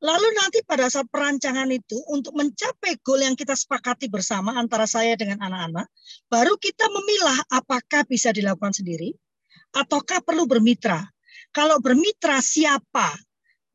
Lalu 0.03 0.36
nanti 0.36 0.59
pada 0.67 0.91
saat 0.91 1.07
perancangan 1.07 1.71
itu 1.71 1.95
untuk 2.11 2.36
mencapai 2.36 2.99
goal 3.07 3.24
yang 3.24 3.39
kita 3.39 3.55
sepakati 3.55 4.11
bersama 4.11 4.51
antara 4.59 4.84
saya 4.84 5.15
dengan 5.15 5.39
anak-anak, 5.39 5.88
baru 6.28 6.59
kita 6.59 6.91
memilah 6.91 7.39
apakah 7.47 8.03
bisa 8.03 8.36
dilakukan 8.36 8.76
sendiri 8.76 9.15
ataukah 9.71 10.19
perlu 10.19 10.43
bermitra. 10.43 11.12
Kalau 11.53 11.77
bermitra 11.77 12.41
siapa? 12.41 13.13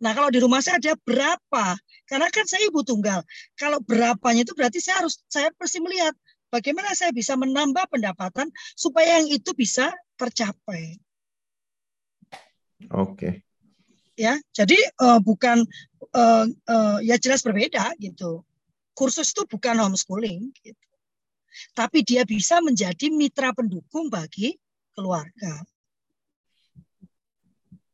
Nah, 0.03 0.13
kalau 0.15 0.31
di 0.31 0.43
rumah 0.43 0.59
saya 0.59 0.83
ada 0.83 0.95
berapa? 0.99 1.79
Karena 2.07 2.27
kan 2.31 2.47
saya 2.47 2.67
ibu 2.67 2.83
tunggal. 2.83 3.23
Kalau 3.55 3.79
berapanya 3.83 4.43
itu 4.43 4.55
berarti 4.55 4.83
saya 4.83 5.07
harus 5.07 5.23
saya 5.31 5.55
pasti 5.55 5.79
melihat 5.79 6.15
bagaimana 6.51 6.95
saya 6.95 7.15
bisa 7.15 7.39
menambah 7.39 7.87
pendapatan 7.91 8.51
supaya 8.75 9.23
yang 9.23 9.31
itu 9.31 9.55
bisa 9.55 9.95
tercapai. 10.19 10.99
Oke. 12.91 13.15
Okay. 13.15 13.35
Ya, 14.19 14.35
jadi 14.51 14.75
uh, 14.99 15.23
bukan 15.23 15.63
uh, 16.11 16.47
uh, 16.51 16.99
ya 17.07 17.15
jelas 17.23 17.47
berbeda 17.47 17.95
gitu. 18.03 18.43
Kursus 18.91 19.31
itu 19.31 19.47
bukan 19.47 19.79
homeschooling 19.79 20.51
gitu. 20.59 20.87
Tapi 21.75 22.03
dia 22.03 22.27
bisa 22.27 22.59
menjadi 22.59 23.15
mitra 23.15 23.55
pendukung 23.55 24.11
bagi 24.11 24.59
keluarga. 24.95 25.63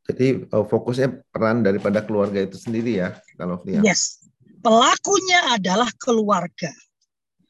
Jadi 0.05 0.49
uh, 0.53 0.65
fokusnya 0.69 1.33
peran 1.33 1.65
daripada 1.65 2.05
keluarga 2.05 2.45
itu 2.45 2.61
sendiri 2.61 3.01
ya, 3.01 3.17
kalau 3.41 3.57
Flia. 3.65 3.81
Yes, 3.81 4.21
pelakunya 4.61 5.57
adalah 5.57 5.89
keluarga. 5.97 6.69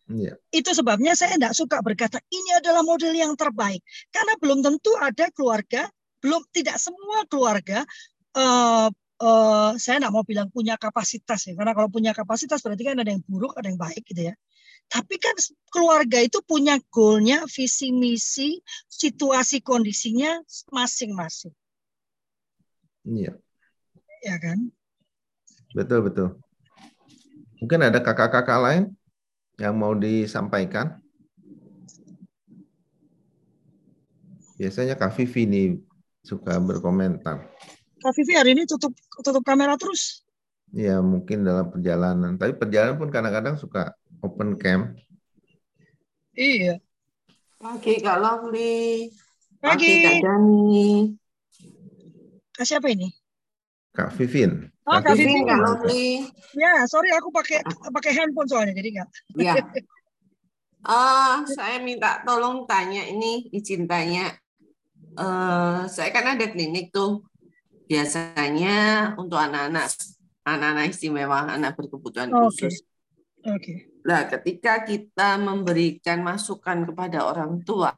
Yeah. 0.07 0.37
Itu 0.53 0.71
sebabnya 0.77 1.17
saya 1.17 1.35
tidak 1.35 1.57
suka 1.57 1.81
berkata 1.81 2.21
ini 2.31 2.61
adalah 2.61 2.85
model 2.85 3.11
yang 3.17 3.35
terbaik, 3.35 3.83
karena 4.13 4.39
belum 4.39 4.63
tentu 4.63 4.95
ada 5.01 5.33
keluarga 5.33 5.89
belum 6.25 6.41
tidak 6.57 6.81
semua 6.81 7.29
keluarga 7.29 7.85
uh, 8.33 8.89
uh, 9.21 9.71
saya 9.77 10.01
nggak 10.01 10.15
mau 10.17 10.25
bilang 10.25 10.49
punya 10.49 10.81
kapasitas 10.81 11.45
ya 11.45 11.53
karena 11.53 11.77
kalau 11.77 11.93
punya 11.93 12.17
kapasitas 12.17 12.65
berarti 12.65 12.81
kan 12.81 12.97
ada 12.97 13.13
yang 13.13 13.21
buruk 13.29 13.53
ada 13.61 13.69
yang 13.69 13.77
baik 13.77 14.01
gitu 14.09 14.33
ya 14.33 14.35
tapi 14.89 15.21
kan 15.21 15.37
keluarga 15.69 16.25
itu 16.25 16.41
punya 16.41 16.81
goalnya 16.89 17.45
visi 17.45 17.93
misi 17.93 18.57
situasi 18.89 19.61
kondisinya 19.61 20.41
masing-masing 20.73 21.53
iya 23.09 23.33
ya 24.25 24.37
kan 24.41 24.59
betul 25.77 26.01
betul 26.05 26.29
mungkin 27.61 27.81
ada 27.85 28.01
kakak-kakak 28.01 28.61
lain 28.61 28.85
yang 29.61 29.79
mau 29.79 29.95
disampaikan 29.95 30.99
biasanya 34.59 34.95
Kak 34.95 35.13
Vivi 35.19 35.43
nih 35.45 35.67
suka 36.25 36.57
berkomentar. 36.63 37.51
Kak 38.01 38.13
Vivi 38.17 38.33
hari 38.39 38.57
ini 38.57 38.65
tutup 38.65 38.95
tutup 39.23 39.43
kamera 39.45 39.77
terus. 39.77 40.25
Ya 40.75 40.99
mungkin 41.05 41.47
dalam 41.47 41.71
perjalanan. 41.71 42.35
Tapi 42.41 42.57
perjalanan 42.59 42.99
pun 42.99 43.11
kadang-kadang 43.11 43.61
suka 43.61 43.95
open 44.23 44.59
cam. 44.59 44.97
Iya. 46.35 46.83
Pagi 47.61 48.03
Kak 48.03 48.19
Lovely. 48.19 49.11
Pagi. 49.63 49.87
Pagi 49.87 49.93
Kak 50.03 50.17
Dani. 50.23 50.91
Kak 52.55 52.67
siapa 52.67 52.87
ini? 52.87 53.11
Kak 53.95 54.15
Vivin. 54.15 54.71
Oh, 54.87 54.99
Kak 55.03 55.19
Vivin, 55.19 55.43
Vivin. 55.43 55.47
Kak 55.51 55.59
Lovely. 55.63 56.07
Ya, 56.55 56.87
sorry 56.87 57.11
aku 57.15 57.35
pakai 57.35 57.63
pakai 57.67 58.13
handphone 58.15 58.47
soalnya 58.47 58.75
jadi 58.79 58.89
enggak. 58.95 59.09
Ya. 59.39 59.55
Ah, 60.87 61.43
saya 61.59 61.83
minta 61.83 62.23
tolong 62.23 62.67
tanya 62.71 63.03
ini 63.07 63.51
izin 63.51 63.91
tanya. 63.91 64.35
Eh, 65.15 65.81
saya 65.87 66.11
kan 66.15 66.35
ada 66.35 66.47
klinik 66.51 66.95
tuh. 66.95 67.27
Biasanya 67.85 69.13
untuk 69.19 69.37
anak-anak 69.39 69.91
anak-anak 70.45 70.93
istimewa, 70.93 71.47
anak 71.49 71.75
berkebutuhan 71.75 72.31
Oke. 72.35 72.67
khusus. 72.67 72.85
Oke. 73.45 73.93
Nah, 74.05 74.29
ketika 74.29 74.85
kita 74.85 75.41
memberikan 75.41 76.21
masukan 76.21 76.85
kepada 76.85 77.25
orang 77.25 77.65
tua, 77.65 77.93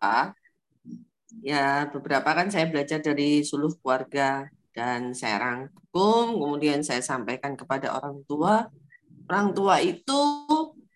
ya 1.43 1.89
beberapa 1.91 2.33
kan 2.33 2.49
saya 2.49 2.69
belajar 2.69 3.01
dari 3.01 3.43
suluh 3.43 3.73
keluarga 3.81 4.49
dan 4.77 5.17
saya 5.17 5.41
rangkum, 5.41 6.37
kemudian 6.37 6.85
saya 6.85 7.01
sampaikan 7.01 7.57
kepada 7.57 7.97
orang 7.97 8.21
tua. 8.29 8.69
Orang 9.27 9.57
tua 9.57 9.81
itu 9.81 10.21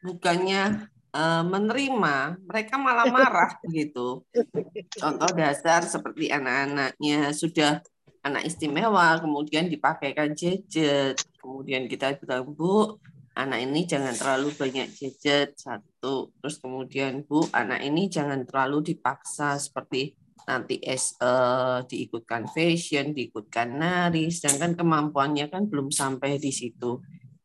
bukannya 0.04 0.86
eh, 1.16 1.44
menerima, 1.48 2.38
mereka 2.44 2.76
malah 2.76 3.08
marah 3.08 3.56
begitu. 3.64 4.22
Contoh 5.00 5.30
dasar 5.32 5.82
seperti 5.88 6.28
anak-anaknya 6.28 7.32
sudah 7.32 7.80
anak 8.20 8.44
istimewa, 8.44 9.16
kemudian 9.16 9.72
dipakaikan 9.72 10.36
gadget, 10.36 11.16
kemudian 11.40 11.88
kita 11.88 12.20
bilang 12.20 12.52
bu, 12.52 13.00
anak 13.40 13.64
ini 13.64 13.88
jangan 13.88 14.12
terlalu 14.12 14.52
banyak 14.52 14.92
gadget 14.92 15.56
satu 15.56 16.28
terus 16.42 16.60
kemudian 16.60 17.24
bu 17.24 17.46
anak 17.56 17.80
ini 17.80 18.12
jangan 18.12 18.44
terlalu 18.44 18.92
dipaksa 18.92 19.56
seperti 19.56 20.12
nanti 20.48 20.78
es 20.80 21.16
eh, 21.20 21.78
diikutkan 21.88 22.48
fashion 22.52 23.12
diikutkan 23.16 23.76
nari 23.76 24.28
sedangkan 24.32 24.76
kemampuannya 24.78 25.48
kan 25.48 25.66
belum 25.66 25.88
sampai 25.92 26.38
di 26.38 26.52
situ 26.52 27.00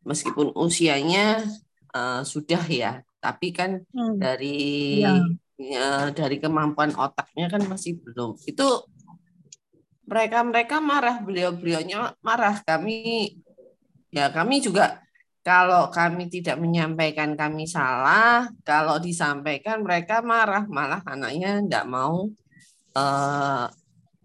meskipun 0.05 0.53
usianya 0.55 1.43
eh, 1.95 2.21
sudah 2.23 2.63
ya 2.69 3.01
tapi 3.19 3.49
kan 3.51 3.81
Hmm. 3.89 4.21
dari 4.21 5.01
Iya. 5.01 5.13
eh, 5.57 6.07
dari 6.13 6.37
kemampuan 6.37 6.93
otaknya 6.93 7.49
kan 7.49 7.63
masih 7.65 7.97
belum 8.03 8.37
itu 8.45 8.67
mereka 10.05 10.45
mereka 10.45 10.77
marah 10.77 11.17
beliau 11.25 11.49
beliaunya 11.55 12.13
marah 12.21 12.61
kami 12.61 13.33
ya 14.13 14.29
kami 14.29 14.61
juga 14.61 15.01
kalau 15.45 15.89
kami 15.93 16.29
tidak 16.29 16.57
menyampaikan 16.57 17.33
kami 17.37 17.65
salah 17.69 18.49
kalau 18.65 18.97
disampaikan 19.01 19.81
mereka 19.81 20.21
marah 20.21 20.65
malah 20.69 21.01
anaknya 21.05 21.61
tidak 21.65 21.85
mau 21.89 22.29
eh, 22.95 23.65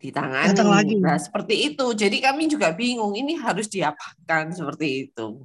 ditangani 0.01 0.57
Datang 0.57 0.71
lagi. 0.73 0.95
nah 0.97 1.19
seperti 1.21 1.55
itu 1.75 1.87
jadi 1.93 2.17
kami 2.33 2.49
juga 2.49 2.73
bingung 2.73 3.13
ini 3.13 3.37
harus 3.37 3.69
diapakan 3.69 4.55
seperti 4.57 5.11
itu 5.13 5.45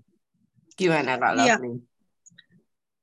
gimana 0.80 1.20
kak 1.20 1.32
Iya. 1.36 1.56
Lovely? 1.60 1.74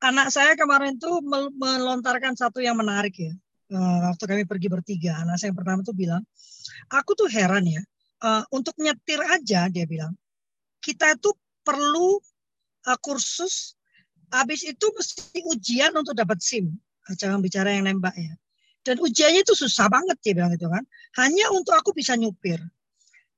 Anak 0.03 0.35
saya 0.35 0.59
kemarin 0.59 0.99
tuh 0.99 1.23
mel- 1.23 1.55
melontarkan 1.55 2.35
satu 2.35 2.59
yang 2.59 2.75
menarik 2.75 3.15
ya. 3.15 3.33
Eh, 3.73 3.99
waktu 4.11 4.25
kami 4.27 4.45
pergi 4.45 4.69
bertiga, 4.69 5.23
anak 5.23 5.39
saya 5.39 5.55
yang 5.55 5.59
pertama 5.63 5.81
tuh 5.87 5.95
bilang, 5.95 6.21
aku 6.91 7.15
tuh 7.15 7.31
heran 7.31 7.63
ya, 7.65 7.79
eh, 8.27 8.43
untuk 8.51 8.75
nyetir 8.83 9.23
aja 9.23 9.71
dia 9.71 9.85
bilang, 9.87 10.13
kita 10.83 11.15
itu 11.15 11.31
perlu 11.63 12.19
eh, 12.83 12.99
kursus, 12.99 13.79
habis 14.35 14.67
itu 14.67 14.87
mesti 14.91 15.39
ujian 15.55 15.95
untuk 15.95 16.19
dapat 16.19 16.43
SIM, 16.43 16.75
jangan 17.15 17.39
bicara 17.39 17.71
yang 17.71 17.87
nembak 17.87 18.13
ya. 18.19 18.35
Dan 18.83 18.99
ujiannya 18.99 19.47
itu 19.47 19.55
susah 19.55 19.87
banget 19.87 20.19
dia 20.23 20.35
bilang 20.35 20.53
gitu 20.59 20.67
kan, 20.67 20.83
hanya 21.23 21.55
untuk 21.55 21.79
aku 21.79 21.95
bisa 21.95 22.19
nyupir. 22.19 22.59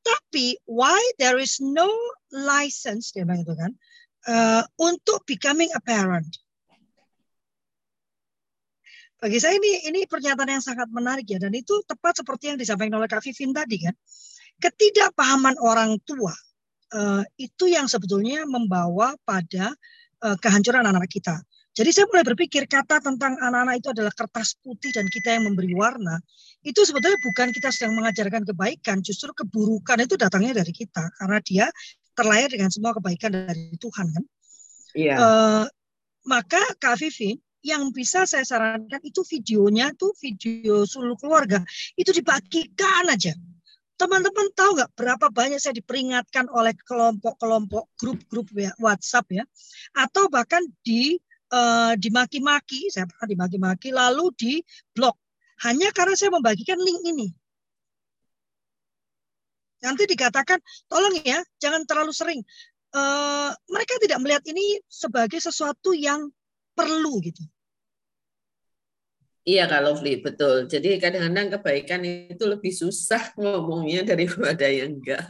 Tapi 0.04 0.56
why 0.68 1.00
there 1.20 1.36
is 1.36 1.60
no 1.60 1.88
license 2.32 3.12
dia 3.12 3.28
bilang 3.28 3.44
gitu 3.44 3.56
kan, 3.56 3.72
eh, 4.28 4.62
untuk 4.80 5.24
becoming 5.28 5.68
a 5.76 5.80
parent. 5.84 6.28
Bagi 9.20 9.40
saya 9.40 9.56
ini 9.56 9.88
ini 9.88 10.00
pernyataan 10.04 10.52
yang 10.52 10.64
sangat 10.64 10.92
menarik 10.92 11.24
ya 11.24 11.40
dan 11.40 11.56
itu 11.56 11.80
tepat 11.88 12.20
seperti 12.20 12.52
yang 12.52 12.58
disampaikan 12.60 13.00
oleh 13.00 13.08
Kak 13.08 13.24
Vivin 13.24 13.56
tadi 13.56 13.80
kan. 13.80 13.96
Ketidakpahaman 14.60 15.56
orang 15.60 15.96
tua 16.04 16.32
eh, 16.92 17.24
itu 17.40 17.68
yang 17.68 17.88
sebetulnya 17.88 18.44
membawa 18.44 19.16
pada 19.24 19.72
eh, 20.24 20.36
kehancuran 20.40 20.84
anak-anak 20.84 21.08
kita. 21.08 21.36
Jadi 21.74 21.90
saya 21.90 22.06
mulai 22.06 22.22
berpikir 22.22 22.70
kata 22.70 23.02
tentang 23.02 23.34
anak-anak 23.42 23.82
itu 23.82 23.88
adalah 23.90 24.14
kertas 24.14 24.54
putih 24.62 24.94
dan 24.94 25.10
kita 25.10 25.34
yang 25.34 25.50
memberi 25.50 25.74
warna. 25.74 26.22
Itu 26.62 26.86
sebetulnya 26.86 27.18
bukan 27.18 27.50
kita 27.50 27.74
sedang 27.74 27.98
mengajarkan 27.98 28.46
kebaikan, 28.46 29.02
justru 29.02 29.34
keburukan 29.34 29.98
itu 30.06 30.14
datangnya 30.14 30.62
dari 30.62 30.70
kita 30.70 31.10
karena 31.18 31.42
dia 31.42 31.66
terlahir 32.14 32.46
dengan 32.46 32.70
semua 32.70 32.94
kebaikan 32.94 33.34
dari 33.34 33.74
Tuhan 33.74 34.06
kan. 34.06 34.24
Iya. 34.94 35.14
Eh, 35.18 35.64
maka 36.30 36.62
Kak 36.78 36.94
Vivi 37.02 37.42
yang 37.64 37.90
bisa 37.90 38.22
saya 38.22 38.46
sarankan 38.46 39.02
itu 39.02 39.26
videonya 39.26 39.90
tuh 39.98 40.14
video 40.20 40.86
seluruh 40.86 41.18
keluarga 41.18 41.58
itu 41.98 42.14
dibagikan 42.14 43.10
aja. 43.10 43.34
Teman-teman 43.94 44.50
tahu 44.54 44.78
nggak 44.78 44.92
berapa 44.94 45.26
banyak 45.30 45.58
saya 45.58 45.74
diperingatkan 45.74 46.50
oleh 46.50 46.74
kelompok-kelompok 46.86 47.94
grup-grup 47.98 48.46
ya, 48.54 48.70
WhatsApp 48.78 49.26
ya, 49.30 49.44
atau 49.94 50.26
bahkan 50.30 50.62
di 50.82 51.18
eh, 51.54 51.92
dimaki-maki, 52.02 52.90
saya 52.90 53.06
pernah 53.06 53.30
dimaki-maki 53.30 53.94
lalu 53.94 54.34
di 54.34 54.54
blog 54.90 55.14
hanya 55.62 55.94
karena 55.94 56.18
saya 56.18 56.34
membagikan 56.34 56.76
link 56.82 57.00
ini. 57.06 57.28
Nanti 59.86 60.08
dikatakan, 60.08 60.58
tolong 60.88 61.14
ya, 61.22 61.38
jangan 61.62 61.86
terlalu 61.86 62.10
sering. 62.10 62.40
Eh, 62.94 63.50
mereka 63.70 63.94
tidak 64.02 64.18
melihat 64.18 64.44
ini 64.50 64.82
sebagai 64.90 65.38
sesuatu 65.38 65.94
yang 65.94 66.30
perlu 66.74 67.22
gitu. 67.22 67.42
Iya 69.44 69.68
Kak 69.68 69.84
Lovely, 69.84 70.24
betul. 70.24 70.64
Jadi 70.64 70.96
kadang-kadang 70.96 71.60
kebaikan 71.60 72.00
itu 72.00 72.48
lebih 72.48 72.72
susah 72.72 73.36
ngomongnya 73.36 74.00
daripada 74.00 74.64
yang 74.64 74.96
enggak. 74.96 75.20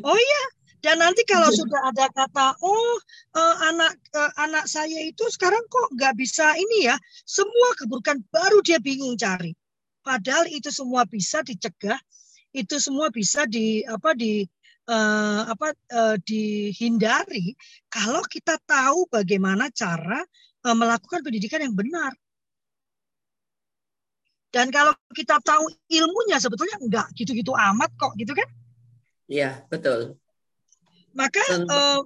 Oh 0.00 0.16
iya, 0.16 0.42
dan 0.80 0.96
nanti 0.96 1.22
kalau 1.28 1.52
sudah 1.52 1.92
ada 1.92 2.08
kata, 2.08 2.56
oh 2.64 2.96
eh, 3.36 3.56
anak 3.68 4.00
eh, 4.16 4.32
anak 4.40 4.64
saya 4.64 5.04
itu 5.04 5.28
sekarang 5.28 5.60
kok 5.68 5.92
nggak 5.92 6.16
bisa 6.16 6.56
ini 6.56 6.88
ya, 6.88 6.96
semua 7.28 7.76
keburukan 7.76 8.20
baru 8.32 8.64
dia 8.64 8.80
bingung 8.80 9.16
cari. 9.20 9.52
Padahal 10.00 10.48
itu 10.48 10.72
semua 10.72 11.04
bisa 11.04 11.44
dicegah, 11.44 12.00
itu 12.56 12.80
semua 12.80 13.12
bisa 13.12 13.44
di 13.44 13.84
apa 13.84 14.16
di 14.16 14.48
eh, 14.88 15.42
apa 15.44 15.76
eh, 15.76 16.16
dihindari 16.24 17.52
kalau 17.92 18.24
kita 18.24 18.56
tahu 18.64 19.04
bagaimana 19.12 19.68
cara 19.68 20.24
eh, 20.64 20.76
melakukan 20.76 21.20
pendidikan 21.20 21.60
yang 21.60 21.76
benar. 21.76 22.16
Dan 24.50 24.72
kalau 24.74 24.90
kita 25.14 25.38
tahu 25.46 25.70
ilmunya 25.86 26.42
sebetulnya 26.42 26.74
enggak 26.82 27.06
gitu-gitu 27.14 27.54
amat 27.54 27.92
kok 27.94 28.16
gitu 28.18 28.34
kan? 28.34 28.48
Iya, 29.30 29.62
betul. 29.70 30.18
Maka 31.20 31.42
eh, 31.60 32.00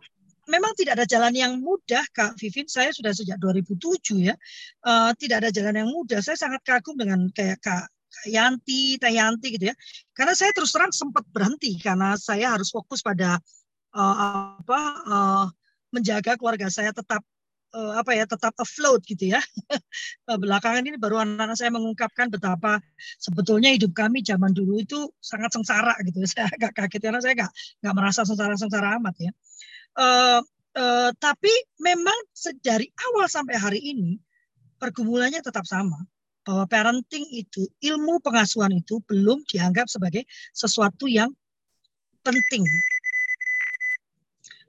memang 0.51 0.73
tidak 0.75 0.99
ada 0.99 1.07
jalan 1.07 1.35
yang 1.35 1.53
mudah, 1.63 2.03
Kak 2.11 2.35
Vivin. 2.37 2.67
Saya 2.67 2.91
sudah 2.91 3.15
sejak 3.15 3.39
2007 3.39 4.27
ya, 4.27 4.35
eh, 4.83 5.11
tidak 5.17 5.47
ada 5.47 5.51
jalan 5.55 5.75
yang 5.87 5.91
mudah. 5.95 6.19
Saya 6.19 6.35
sangat 6.35 6.67
kagum 6.67 6.99
dengan 6.99 7.31
kayak 7.31 7.63
Kak 7.63 7.85
Yanti, 8.27 8.99
Teh 8.99 9.13
Yanti 9.15 9.49
gitu 9.55 9.71
ya. 9.71 9.75
Karena 10.15 10.35
saya 10.35 10.51
terus 10.55 10.71
terang 10.75 10.95
sempat 10.95 11.27
berhenti 11.31 11.79
karena 11.79 12.15
saya 12.19 12.55
harus 12.55 12.71
fokus 12.71 13.01
pada 13.03 13.39
eh, 13.95 14.17
apa 14.59 14.81
eh, 15.07 15.47
menjaga 15.95 16.35
keluarga 16.35 16.67
saya 16.71 16.91
tetap 16.91 17.23
uh, 17.75 17.93
apa 17.99 18.15
ya 18.15 18.25
tetap 18.25 18.55
afloat 18.55 19.03
gitu 19.05 19.35
ya. 19.35 19.43
Belakangan 20.43 20.87
ini 20.87 20.97
baru 20.97 21.27
anak-anak 21.27 21.59
saya 21.59 21.75
mengungkapkan 21.75 22.31
betapa 22.31 22.79
sebetulnya 23.19 23.75
hidup 23.75 23.93
kami 23.93 24.23
zaman 24.23 24.55
dulu 24.55 24.79
itu 24.79 25.11
sangat 25.19 25.51
sengsara 25.51 25.99
gitu. 26.07 26.23
Saya 26.31 26.49
agak 26.49 26.73
kaget 26.79 27.11
karena 27.11 27.21
saya 27.21 27.35
nggak 27.35 27.53
nggak 27.83 27.95
merasa 27.95 28.23
sengsara-sengsara 28.23 28.97
amat 29.03 29.15
ya. 29.19 29.33
Uh, 29.95 30.41
uh, 30.79 31.11
tapi 31.19 31.53
memang 31.83 32.17
dari 32.63 32.91
awal 33.11 33.27
sampai 33.27 33.55
hari 33.59 33.81
ini 33.83 34.19
pergumulannya 34.79 35.43
tetap 35.43 35.67
sama 35.67 35.99
bahwa 36.45 36.69
parenting 36.69 37.25
itu 37.33 37.65
ilmu 37.81 38.21
pengasuhan 38.21 38.75
itu 38.77 39.01
belum 39.09 39.43
dianggap 39.49 39.89
sebagai 39.89 40.29
sesuatu 40.53 41.09
yang 41.09 41.33
penting 42.21 42.65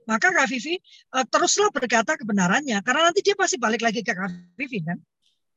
maka 0.06 0.30
Kak 0.30 0.46
Vivi 0.46 0.78
uh, 1.18 1.26
teruslah 1.26 1.68
berkata 1.74 2.14
kebenarannya 2.14 2.78
karena 2.86 3.10
nanti 3.10 3.20
dia 3.26 3.34
pasti 3.34 3.58
balik 3.58 3.82
lagi 3.82 4.06
ke 4.06 4.14
Kak 4.14 4.54
Vivi 4.54 4.80
kan? 4.86 4.98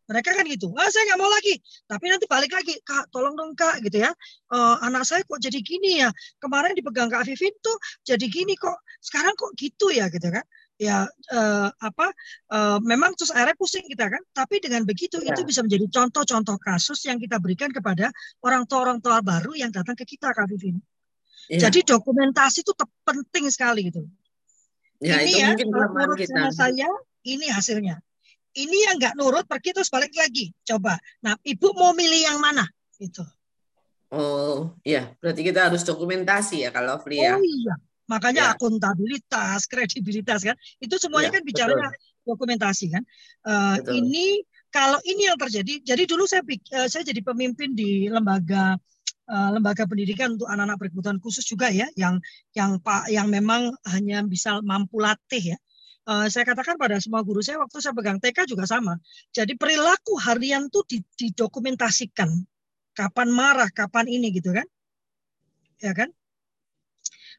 Mereka 0.09 0.33
kan 0.33 0.41
gitu 0.49 0.73
ah 0.73 0.89
saya 0.89 1.05
nggak 1.13 1.19
mau 1.21 1.29
lagi. 1.29 1.61
Tapi 1.85 2.05
nanti 2.09 2.25
balik 2.25 2.49
lagi 2.49 2.81
kak 2.81 3.13
tolong 3.13 3.37
dong 3.37 3.53
kak 3.53 3.77
gitu 3.85 4.01
ya. 4.01 4.09
Uh, 4.49 4.81
anak 4.81 5.05
saya 5.05 5.21
kok 5.21 5.37
jadi 5.37 5.61
gini 5.61 6.01
ya? 6.01 6.09
Kemarin 6.41 6.73
dipegang 6.73 7.13
kak 7.13 7.29
Vivi 7.29 7.53
tuh 7.61 7.77
jadi 8.01 8.25
gini 8.25 8.57
kok 8.57 8.73
sekarang 9.05 9.37
kok 9.37 9.53
gitu 9.53 9.93
ya? 9.93 10.09
Gitu 10.09 10.33
kan? 10.33 10.41
Ya 10.81 11.05
uh, 11.29 11.69
apa 11.77 12.09
uh, 12.49 12.81
memang 12.81 13.13
terus 13.13 13.29
akhirnya 13.29 13.53
pusing 13.53 13.85
kita 13.85 14.09
kan? 14.09 14.25
Tapi 14.33 14.57
dengan 14.57 14.81
begitu 14.81 15.21
ya. 15.21 15.29
itu 15.29 15.45
bisa 15.45 15.61
menjadi 15.61 15.85
contoh-contoh 15.85 16.57
kasus 16.57 17.05
yang 17.05 17.21
kita 17.21 17.37
berikan 17.37 17.69
kepada 17.69 18.09
orang 18.41 18.65
tua 18.65 18.89
orang 18.89 18.97
tua 18.97 19.21
baru 19.21 19.53
yang 19.53 19.69
datang 19.69 19.93
ke 19.93 20.09
kita 20.09 20.33
kak 20.33 20.49
Vivi 20.49 20.73
ya. 21.49 21.69
jadi 21.69 21.81
dokumentasi 21.81 22.61
itu 22.61 22.73
penting 23.05 23.49
sekali 23.49 23.89
gitu 23.89 24.05
Ya, 24.99 25.23
ini 25.23 25.31
itu 25.31 25.39
ya, 25.39 25.47
mungkin 25.55 25.69
menurut 25.71 26.19
kita. 26.19 26.51
saya 26.51 26.89
ini 27.23 27.47
hasilnya. 27.47 28.03
Ini 28.51 28.77
yang 28.91 28.95
nggak 28.99 29.15
nurut 29.15 29.45
pergi 29.47 29.71
terus 29.71 29.87
balik 29.87 30.11
lagi. 30.15 30.51
Coba. 30.67 30.99
Nah, 31.23 31.39
ibu 31.45 31.71
mau 31.77 31.95
milih 31.95 32.19
yang 32.27 32.39
mana? 32.43 32.67
Itu. 32.99 33.23
Oh, 34.09 34.73
iya. 34.83 35.13
Berarti 35.21 35.41
kita 35.45 35.69
harus 35.69 35.85
dokumentasi 35.85 36.67
ya 36.67 36.69
kalau 36.73 36.99
Fli 36.99 37.23
ya. 37.23 37.37
Oh 37.37 37.43
iya. 37.45 37.75
Makanya 38.09 38.51
ya. 38.51 38.51
akuntabilitas, 38.57 39.69
kredibilitas 39.69 40.41
kan. 40.43 40.57
Itu 40.81 40.97
semuanya 40.97 41.29
ya, 41.29 41.35
kan 41.39 41.43
bicara 41.45 41.73
dokumentasi 42.25 42.85
kan. 42.89 43.03
Uh, 43.45 43.77
ini 43.93 44.41
kalau 44.73 44.97
ini 45.05 45.29
yang 45.29 45.37
terjadi, 45.37 45.81
jadi 45.81 46.03
dulu 46.09 46.25
saya 46.25 46.41
uh, 46.45 46.87
saya 46.89 47.05
jadi 47.05 47.21
pemimpin 47.21 47.77
di 47.77 48.09
lembaga 48.09 48.77
uh, 49.29 49.49
lembaga 49.53 49.85
pendidikan 49.85 50.35
untuk 50.35 50.49
anak-anak 50.49 50.77
berkebutuhan 50.81 51.21
khusus 51.21 51.45
juga 51.45 51.69
ya, 51.69 51.85
yang 51.93 52.17
yang 52.57 52.81
pak 52.81 53.07
yang 53.13 53.29
memang 53.29 53.71
hanya 53.85 54.25
bisa 54.25 54.59
mampu 54.65 54.97
latih 54.97 55.55
ya. 55.55 55.57
Uh, 56.09 56.25
saya 56.25 56.41
katakan 56.41 56.73
pada 56.81 56.97
semua 56.97 57.21
guru 57.21 57.37
saya 57.45 57.61
waktu 57.61 57.77
saya 57.85 57.93
pegang 57.93 58.17
TK 58.17 58.49
juga 58.49 58.65
sama. 58.65 58.97
Jadi 59.29 59.53
perilaku 59.53 60.17
harian 60.17 60.65
tuh 60.73 60.81
didokumentasikan. 60.89 62.33
Kapan 62.97 63.29
marah, 63.29 63.69
kapan 63.69 64.09
ini 64.09 64.33
gitu 64.33 64.49
kan? 64.49 64.65
Ya 65.79 65.93
kan? 65.93 66.09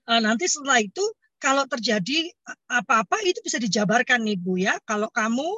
Uh, 0.06 0.22
nanti 0.22 0.46
setelah 0.46 0.78
itu 0.78 1.02
kalau 1.40 1.64
terjadi 1.64 2.28
apa-apa 2.68 3.24
itu 3.24 3.40
bisa 3.40 3.56
dijabarkan 3.56 4.20
nih 4.20 4.36
Bu 4.36 4.60
ya. 4.60 4.76
Kalau 4.84 5.08
kamu 5.08 5.48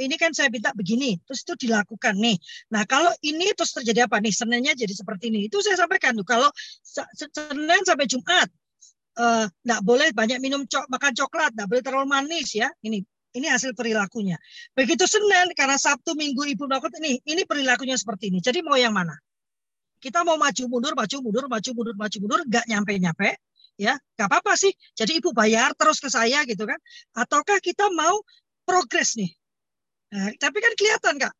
ini 0.00 0.16
kan 0.16 0.32
saya 0.32 0.48
minta 0.48 0.72
begini, 0.72 1.20
terus 1.28 1.44
itu 1.44 1.68
dilakukan 1.68 2.16
nih. 2.16 2.36
Nah 2.72 2.88
kalau 2.88 3.12
ini 3.20 3.52
terus 3.52 3.76
terjadi 3.76 4.08
apa 4.08 4.16
nih? 4.18 4.32
Seninnya 4.32 4.72
jadi 4.72 4.92
seperti 4.96 5.28
ini. 5.28 5.46
Itu 5.52 5.60
saya 5.60 5.76
sampaikan 5.76 6.16
tuh. 6.16 6.24
Kalau 6.24 6.48
Senin 6.82 7.80
sampai 7.84 8.08
Jumat 8.08 8.48
uh, 9.20 9.46
boleh 9.84 10.12
banyak 10.16 10.40
minum 10.40 10.64
cok, 10.64 10.88
makan 10.88 11.12
coklat, 11.12 11.52
nggak 11.52 11.68
boleh 11.68 11.82
terlalu 11.84 12.06
manis 12.08 12.56
ya. 12.56 12.72
Ini 12.80 13.04
ini 13.36 13.46
hasil 13.52 13.76
perilakunya. 13.76 14.40
Begitu 14.72 15.04
Senin 15.04 15.52
karena 15.52 15.76
Sabtu 15.76 16.16
Minggu 16.16 16.48
Ibu 16.48 16.64
melakukan 16.64 16.96
ini, 17.04 17.20
ini 17.28 17.44
perilakunya 17.44 18.00
seperti 18.00 18.32
ini. 18.32 18.40
Jadi 18.40 18.64
mau 18.64 18.80
yang 18.80 18.96
mana? 18.96 19.12
Kita 20.00 20.24
mau 20.24 20.40
maju 20.40 20.64
mundur, 20.68 20.92
maju 20.96 21.16
mundur, 21.20 21.44
maju 21.48 21.70
mundur, 21.76 21.94
maju 21.96 22.16
mundur, 22.20 22.40
nggak 22.48 22.64
nyampe 22.68 22.92
nyampe, 22.96 23.28
ya 23.76 23.94
nggak 24.16 24.28
apa-apa 24.28 24.56
sih. 24.56 24.72
Jadi 24.96 25.20
ibu 25.20 25.30
bayar 25.36 25.76
terus 25.76 26.00
ke 26.00 26.08
saya 26.08 26.42
gitu 26.48 26.64
kan? 26.64 26.80
Ataukah 27.16 27.60
kita 27.60 27.92
mau 27.92 28.20
progres 28.64 29.16
nih? 29.16 29.30
Nah, 30.16 30.32
tapi 30.40 30.58
kan 30.64 30.72
kelihatan 30.74 31.14
kak, 31.20 31.34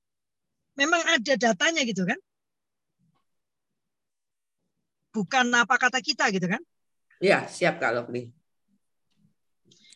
memang 0.77 1.01
ada 1.03 1.35
datanya 1.35 1.83
gitu 1.83 2.05
kan? 2.05 2.19
Bukan 5.17 5.49
apa 5.57 5.75
kata 5.81 5.99
kita 6.05 6.29
gitu 6.29 6.45
kan? 6.45 6.61
Ya 7.25 7.49
siap 7.49 7.81
Kak 7.81 7.97
Lovely. 7.97 8.29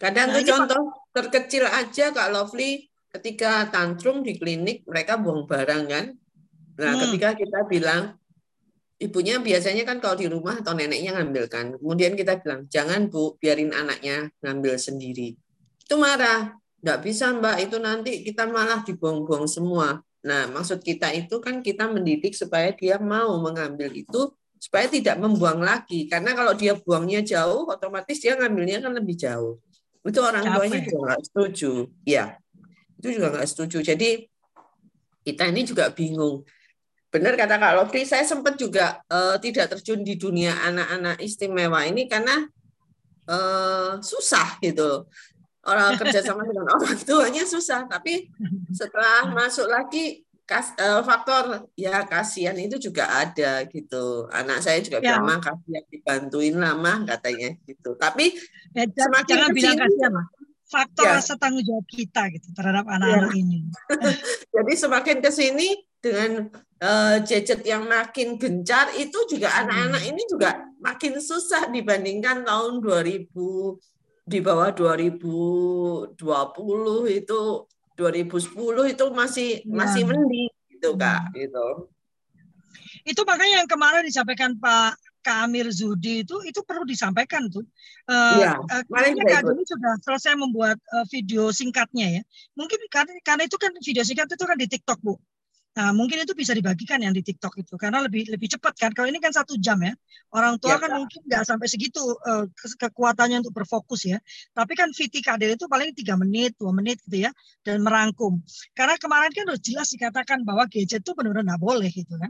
Kadang 0.01 0.33
nah, 0.33 0.41
contoh 0.41 0.83
Pak. 0.89 1.13
terkecil 1.13 1.69
aja 1.69 2.09
Kak 2.09 2.33
Lovely 2.33 2.89
ketika 3.13 3.69
tantrum 3.69 4.25
di 4.25 4.41
klinik 4.41 4.89
mereka 4.89 5.21
buang 5.21 5.45
barang 5.45 5.85
kan. 5.85 6.07
Nah 6.81 6.93
hmm. 6.97 7.01
ketika 7.05 7.37
kita 7.37 7.69
bilang 7.69 8.17
ibunya 9.01 9.41
biasanya 9.41 9.89
kan 9.89 9.97
kalau 9.99 10.15
di 10.21 10.29
rumah 10.29 10.61
atau 10.61 10.77
neneknya 10.77 11.17
ngambilkan. 11.17 11.81
Kemudian 11.81 12.15
kita 12.15 12.39
bilang 12.45 12.69
jangan 12.69 13.09
bu 13.09 13.41
biarin 13.41 13.73
anaknya 13.73 14.29
ngambil 14.45 14.77
sendiri. 14.77 15.35
Itu 15.81 15.97
marah 15.97 16.53
nggak 16.85 16.99
bisa 17.01 17.33
mbak 17.33 17.57
itu 17.65 17.77
nanti 17.81 18.21
kita 18.21 18.45
malah 18.45 18.85
dibuang-buang 18.85 19.49
semua. 19.49 20.05
Nah 20.21 20.53
maksud 20.53 20.85
kita 20.85 21.11
itu 21.17 21.41
kan 21.41 21.65
kita 21.65 21.89
mendidik 21.89 22.37
supaya 22.37 22.71
dia 22.77 23.01
mau 23.01 23.41
mengambil 23.41 23.89
itu 23.89 24.37
supaya 24.61 24.85
tidak 24.93 25.17
membuang 25.17 25.65
lagi 25.65 26.05
karena 26.05 26.37
kalau 26.37 26.53
dia 26.53 26.77
buangnya 26.77 27.25
jauh 27.25 27.65
otomatis 27.65 28.21
dia 28.21 28.37
ngambilnya 28.37 28.85
kan 28.85 28.93
lebih 28.93 29.17
jauh 29.17 29.57
itu 30.05 30.21
orang 30.21 30.45
Capek. 30.45 30.57
tuanya 30.57 30.79
juga 30.85 30.99
nggak 31.01 31.23
setuju 31.25 31.73
ya 32.05 32.25
itu 33.01 33.09
juga 33.17 33.27
nggak 33.33 33.49
setuju 33.49 33.79
jadi 33.81 34.11
kita 35.25 35.49
ini 35.49 35.65
juga 35.65 35.89
bingung 35.89 36.45
benar 37.11 37.35
kata 37.35 37.59
Kak 37.59 37.75
Lofri 37.75 38.07
saya 38.07 38.23
sempat 38.23 38.55
juga 38.55 39.03
uh, 39.11 39.35
tidak 39.43 39.75
terjun 39.77 40.07
di 40.07 40.15
dunia 40.15 40.55
anak-anak 40.63 41.19
istimewa 41.19 41.83
ini 41.83 42.07
karena 42.07 42.47
uh, 43.27 43.99
susah 43.99 44.63
gitu 44.63 45.11
orang 45.67 45.99
kerja 45.99 46.23
sama 46.23 46.47
dengan 46.47 46.71
orang 46.79 46.97
tuanya 47.03 47.43
susah 47.43 47.91
tapi 47.91 48.31
setelah 48.71 49.27
masuk 49.35 49.67
lagi 49.67 50.23
kas, 50.47 50.71
uh, 50.79 51.03
faktor 51.03 51.67
ya 51.75 52.07
kasihan 52.07 52.55
itu 52.59 52.79
juga 52.79 53.11
ada 53.11 53.67
gitu 53.67 54.31
anak 54.31 54.63
saya 54.63 54.79
juga 54.79 55.03
ya. 55.03 55.19
bilang 55.19 55.39
makasih 55.39 55.71
yang 55.71 55.87
dibantuin 55.91 56.57
lama 56.59 57.07
katanya 57.11 57.55
gitu 57.67 57.99
tapi 57.99 58.35
ya, 58.71 58.87
semakin 58.87 59.31
jangan 59.31 59.51
bilang 59.51 59.77
kasihan 59.79 60.13
faktor 60.71 61.07
ya. 61.07 61.15
rasa 61.19 61.35
tanggung 61.39 61.67
jawab 61.67 61.87
kita 61.91 62.31
gitu 62.35 62.55
terhadap 62.55 62.87
anak-anak 62.87 63.35
ya. 63.35 63.43
ini 63.43 63.67
jadi 64.55 64.73
semakin 64.79 65.19
ke 65.19 65.31
sini 65.35 65.90
dengan 66.01 66.49
uh, 66.81 67.17
gadget 67.23 67.61
yang 67.65 67.85
makin 67.85 68.41
gencar 68.41 68.89
itu 68.97 69.17
juga 69.29 69.53
hmm. 69.53 69.61
anak-anak 69.65 70.03
ini 70.09 70.23
juga 70.29 70.51
makin 70.81 71.21
susah 71.21 71.69
dibandingkan 71.69 72.43
tahun 72.45 72.81
2000 72.81 73.31
di 74.31 74.39
bawah 74.41 74.73
2020 74.73 76.17
itu 77.13 77.41
2010 77.97 78.93
itu 78.97 79.05
masih 79.13 79.51
ya. 79.61 79.69
masih 79.69 80.03
mending 80.09 80.53
gitu 80.73 80.97
kak 80.97 81.29
gitu 81.37 81.93
itu 83.05 83.21
makanya 83.25 83.65
yang 83.65 83.69
kemarin 83.69 84.05
disampaikan 84.05 84.57
Pak 84.61 84.97
Kamir 85.21 85.69
Zudi 85.69 86.25
itu 86.25 86.37
itu 86.49 86.61
perlu 86.65 86.89
disampaikan 86.89 87.49
tuh. 87.53 87.65
Uh, 88.09 88.41
ya, 88.41 88.57
uh, 88.57 88.83
Kak 89.29 89.45
Juni 89.45 89.65
sudah 89.69 89.95
selesai 90.01 90.33
membuat 90.37 90.81
uh, 90.97 91.05
video 91.13 91.53
singkatnya 91.53 92.21
ya. 92.21 92.23
Mungkin 92.57 92.81
karena 92.89 93.13
karena 93.21 93.43
itu 93.45 93.57
kan 93.61 93.73
video 93.77 94.03
singkat 94.05 94.33
itu 94.33 94.45
kan 94.49 94.57
di 94.57 94.67
TikTok 94.69 95.01
bu. 95.05 95.21
Nah, 95.81 95.97
mungkin 95.97 96.21
itu 96.21 96.37
bisa 96.37 96.53
dibagikan 96.53 97.01
yang 97.01 97.17
di 97.17 97.25
TikTok 97.25 97.57
itu 97.65 97.73
karena 97.81 98.05
lebih 98.05 98.29
lebih 98.29 98.53
cepat 98.53 98.77
kan. 98.77 98.93
Kalau 98.93 99.09
ini 99.09 99.17
kan 99.17 99.33
satu 99.33 99.57
jam 99.57 99.81
ya, 99.81 99.97
orang 100.37 100.61
tua 100.61 100.77
ya, 100.77 100.85
kan 100.85 100.93
ya. 100.93 100.97
mungkin 101.01 101.21
nggak 101.25 101.45
sampai 101.49 101.67
segitu 101.73 102.05
uh, 102.05 102.45
kekuatannya 102.77 103.41
untuk 103.41 103.57
berfokus 103.57 104.05
ya. 104.05 104.21
Tapi 104.53 104.77
kan 104.77 104.93
VT 104.93 105.25
kader 105.25 105.57
itu 105.57 105.65
paling 105.73 105.97
tiga 105.97 106.21
menit, 106.21 106.53
dua 106.61 106.77
menit 106.77 107.01
gitu 107.09 107.25
ya, 107.25 107.33
dan 107.65 107.81
merangkum. 107.81 108.45
Karena 108.77 109.01
kemarin 109.01 109.33
kan 109.33 109.49
udah 109.49 109.57
jelas 109.57 109.89
dikatakan 109.89 110.45
bahwa 110.45 110.69
gadget 110.69 111.01
itu 111.01 111.17
benar-benar 111.17 111.57
nggak 111.57 111.63
boleh 111.65 111.89
gitu 111.89 112.13
kan. 112.21 112.29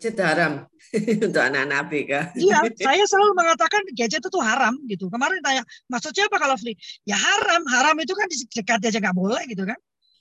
Gadget 0.00 0.16
haram 0.24 0.52
untuk 1.28 1.42
anak-anak 1.44 1.76
ABK. 1.84 2.12
Iya, 2.40 2.64
saya 2.80 3.04
selalu 3.04 3.36
mengatakan 3.36 3.84
gadget 3.92 4.24
itu 4.24 4.40
haram 4.40 4.72
gitu. 4.88 5.12
Kemarin 5.12 5.44
tanya, 5.44 5.68
maksudnya 5.84 6.32
apa 6.32 6.40
kalau 6.40 6.56
free? 6.56 6.80
Ya 7.04 7.20
haram, 7.20 7.60
haram 7.68 8.00
itu 8.00 8.16
kan 8.16 8.24
di 8.24 8.40
dekat 8.48 8.88
aja 8.88 8.96
nggak 9.04 9.12
boleh 9.20 9.44
gitu 9.44 9.68
kan 9.68 9.76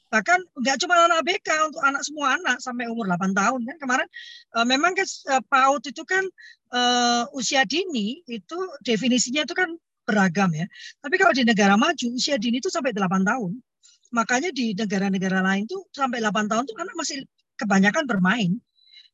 bahkan 0.10 0.42
nggak 0.58 0.78
cuma 0.82 1.06
anak 1.06 1.22
BK 1.22 1.50
untuk 1.70 1.82
anak 1.86 2.02
semua 2.02 2.36
anak 2.38 2.58
sampai 2.60 2.90
umur 2.90 3.06
8 3.06 3.34
tahun. 3.34 3.60
Kan 3.66 3.78
kemarin 3.78 4.08
uh, 4.58 4.66
memang 4.66 4.98
kan 4.98 5.06
uh, 5.06 5.44
PAUD 5.46 5.94
itu 5.94 6.04
kan 6.06 6.26
uh, 6.74 7.24
usia 7.38 7.62
dini 7.66 8.26
itu 8.26 8.58
definisinya 8.82 9.46
itu 9.46 9.54
kan 9.54 9.70
beragam 10.04 10.50
ya. 10.54 10.66
Tapi 11.00 11.16
kalau 11.22 11.34
di 11.38 11.46
negara 11.46 11.78
maju 11.78 12.08
usia 12.18 12.42
dini 12.42 12.58
itu 12.58 12.74
sampai 12.74 12.92
8 12.92 13.06
tahun. 13.22 13.54
Makanya 14.10 14.50
di 14.50 14.74
negara-negara 14.74 15.46
lain 15.46 15.70
tuh 15.70 15.86
sampai 15.94 16.18
8 16.18 16.50
tahun 16.50 16.66
tuh 16.66 16.76
anak 16.82 16.96
masih 16.98 17.22
kebanyakan 17.62 18.10
bermain. 18.10 18.58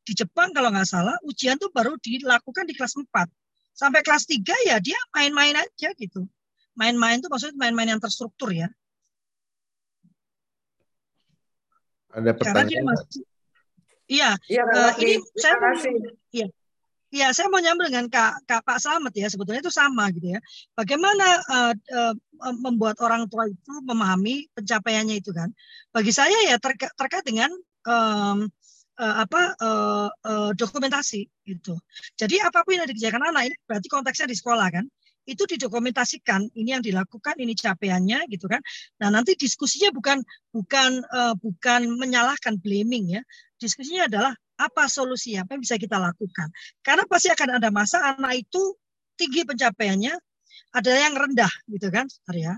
Di 0.06 0.16
Jepang 0.16 0.56
kalau 0.56 0.72
nggak 0.72 0.88
salah 0.88 1.18
ujian 1.28 1.60
tuh 1.60 1.68
baru 1.68 2.00
dilakukan 2.00 2.64
di 2.64 2.72
kelas 2.72 2.96
4 2.96 3.04
sampai 3.76 4.00
kelas 4.00 4.24
3 4.24 4.40
ya 4.72 4.80
dia 4.80 4.96
main-main 5.12 5.52
aja 5.52 5.92
gitu. 6.00 6.24
Main-main 6.72 7.20
itu 7.20 7.28
maksudnya 7.28 7.56
main-main 7.60 7.92
yang 7.92 8.00
terstruktur 8.00 8.48
ya. 8.56 8.72
Ada 12.16 12.32
Karena 12.32 12.32
dia 12.32 12.40
pertanyaan? 12.40 12.84
masih 12.88 13.22
Iya, 14.06 14.30
Iya, 14.46 14.62
eh, 14.62 14.92
ini 15.02 15.14
saya 15.34 15.54
mau. 15.58 15.74
Iya. 16.30 16.46
Ya, 17.14 17.30
saya 17.30 17.46
mau 17.48 17.62
nyambung 17.62 17.86
dengan 17.86 18.06
Kak, 18.10 18.44
Kak 18.50 18.66
Pak 18.66 18.82
Slamet 18.82 19.14
ya, 19.14 19.30
sebetulnya 19.30 19.62
itu 19.62 19.70
sama 19.70 20.10
gitu 20.10 20.34
ya. 20.34 20.40
Bagaimana 20.74 21.38
uh, 21.48 21.72
uh, 21.72 22.14
membuat 22.60 22.98
orang 22.98 23.30
tua 23.30 23.46
itu 23.46 23.72
memahami 23.86 24.50
pencapaiannya 24.52 25.22
itu 25.22 25.30
kan. 25.30 25.54
Bagi 25.94 26.10
saya 26.10 26.34
ya 26.50 26.58
terka, 26.58 26.90
terkait 26.98 27.22
dengan 27.22 27.48
um, 27.86 28.50
uh, 28.98 29.14
apa 29.22 29.54
uh, 29.62 30.08
uh, 30.10 30.50
dokumentasi 30.58 31.30
itu. 31.46 31.74
Jadi 32.18 32.42
apa 32.42 32.66
pun 32.66 32.74
yang 32.74 32.90
dikerjakan 32.90 33.22
anak 33.32 33.54
ini 33.54 33.56
berarti 33.64 33.86
konteksnya 33.86 34.26
di 34.26 34.36
sekolah 34.36 34.66
kan. 34.74 34.84
Itu 35.26 35.44
didokumentasikan, 35.44 36.54
ini 36.54 36.70
yang 36.72 36.82
dilakukan, 36.86 37.36
ini 37.42 37.52
capaiannya 37.52 38.30
gitu 38.30 38.46
kan. 38.46 38.62
Nah, 39.02 39.10
nanti 39.10 39.34
diskusinya 39.34 39.90
bukan 39.90 40.22
bukan 40.54 41.02
uh, 41.10 41.34
bukan 41.36 41.90
menyalahkan 41.98 42.56
blaming 42.62 43.18
ya. 43.18 43.22
Diskusinya 43.58 44.06
adalah 44.06 44.32
apa 44.56 44.88
solusi 44.88 45.36
apa 45.36 45.54
yang 45.54 45.62
bisa 45.62 45.76
kita 45.76 46.00
lakukan 46.00 46.48
karena 46.80 47.04
pasti 47.04 47.28
akan 47.28 47.60
ada 47.60 47.68
masa 47.68 48.16
anak 48.16 48.40
itu 48.48 48.72
tinggi 49.16 49.44
pencapaiannya 49.44 50.16
ada 50.72 50.92
yang 50.96 51.12
rendah 51.12 51.52
gitu 51.68 51.92
kan 51.92 52.08
Arya 52.28 52.56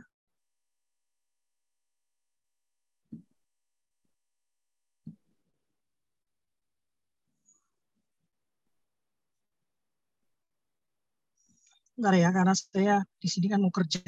Bentar 11.99 12.15
ya 12.15 12.31
karena 12.31 12.55
saya 12.55 13.03
di 13.19 13.27
sini 13.27 13.51
kan 13.51 13.59
mau 13.59 13.75
kerja 13.75 13.99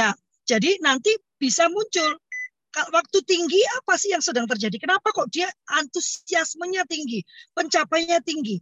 ya 0.00 0.16
jadi 0.48 0.80
nanti 0.80 1.12
bisa 1.36 1.68
muncul 1.68 2.16
waktu 2.72 3.18
tinggi 3.28 3.60
apa 3.82 4.00
sih 4.00 4.16
yang 4.16 4.24
sedang 4.24 4.48
terjadi? 4.48 4.80
Kenapa 4.80 5.12
kok 5.12 5.28
dia 5.28 5.48
antusiasmenya 5.68 6.88
tinggi, 6.88 7.20
pencapaiannya 7.52 8.20
tinggi? 8.24 8.56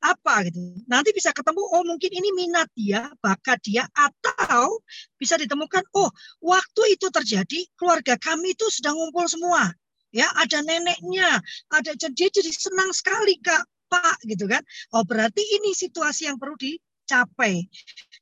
Apa 0.00 0.48
gitu? 0.48 0.80
Nanti 0.86 1.12
bisa 1.12 1.34
ketemu, 1.34 1.60
oh 1.60 1.84
mungkin 1.84 2.08
ini 2.14 2.30
minat 2.32 2.70
dia, 2.72 3.10
bakat 3.20 3.60
dia, 3.60 3.84
atau 3.92 4.80
bisa 5.18 5.36
ditemukan, 5.36 5.84
oh 5.92 6.08
waktu 6.40 6.96
itu 6.96 7.10
terjadi, 7.12 7.60
keluarga 7.76 8.16
kami 8.16 8.54
itu 8.56 8.64
sedang 8.72 8.96
ngumpul 8.96 9.26
semua. 9.28 9.68
Ya, 10.10 10.26
ada 10.38 10.62
neneknya, 10.62 11.38
ada 11.70 11.90
dia 11.94 12.28
jadi 12.32 12.50
senang 12.50 12.90
sekali 12.90 13.38
kak, 13.38 13.62
pak 13.90 14.22
gitu 14.24 14.46
kan. 14.46 14.62
Oh 14.94 15.02
berarti 15.02 15.42
ini 15.42 15.74
situasi 15.74 16.30
yang 16.30 16.38
perlu 16.38 16.54
dicapai. 16.54 17.66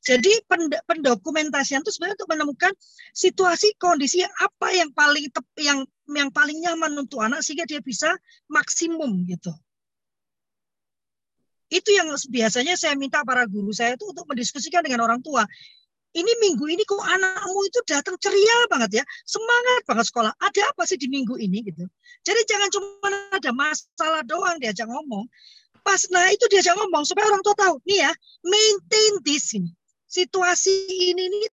Jadi 0.01 0.31
pendokumentasian 0.89 1.85
itu 1.85 1.93
sebenarnya 1.93 2.17
untuk 2.23 2.31
menemukan 2.33 2.73
situasi 3.13 3.77
kondisi 3.77 4.25
apa 4.25 4.73
yang 4.73 4.89
paling 4.89 5.29
yang 5.61 5.85
yang 6.09 6.33
paling 6.33 6.57
nyaman 6.65 6.97
untuk 6.97 7.21
anak 7.21 7.45
sehingga 7.45 7.69
dia 7.69 7.79
bisa 7.83 8.09
maksimum 8.49 9.29
gitu. 9.29 9.53
Itu 11.69 11.93
yang 11.93 12.09
biasanya 12.17 12.73
saya 12.73 12.97
minta 12.97 13.21
para 13.21 13.45
guru 13.45 13.69
saya 13.69 13.93
itu 13.93 14.09
untuk 14.09 14.25
mendiskusikan 14.25 14.81
dengan 14.81 15.05
orang 15.05 15.21
tua. 15.21 15.45
Ini 16.09 16.31
minggu 16.41 16.65
ini 16.65 16.81
kok 16.89 16.97
anakmu 16.97 17.69
itu 17.69 17.85
datang 17.85 18.17
ceria 18.17 18.65
banget 18.65 18.97
ya, 18.97 19.03
semangat 19.29 19.85
banget 19.85 20.09
sekolah. 20.09 20.33
Ada 20.41 20.73
apa 20.73 20.89
sih 20.89 20.97
di 20.97 21.05
minggu 21.05 21.37
ini 21.37 21.61
gitu? 21.61 21.85
Jadi 22.25 22.41
jangan 22.49 22.69
cuma 22.73 23.09
ada 23.29 23.51
masalah 23.53 24.25
doang 24.25 24.57
diajak 24.57 24.89
ngomong. 24.89 25.29
Pas 25.83 26.01
nah 26.13 26.29
itu 26.29 26.45
diajak 26.51 26.75
ngomong 26.77 27.03
supaya 27.07 27.27
orang 27.31 27.41
tua 27.41 27.55
tahu, 27.57 27.81
nih 27.87 28.05
ya, 28.05 28.11
maintain 28.45 29.13
this 29.25 29.57
ini 29.57 29.71
situasi 30.09 30.73
ini 31.13 31.29
nih 31.29 31.45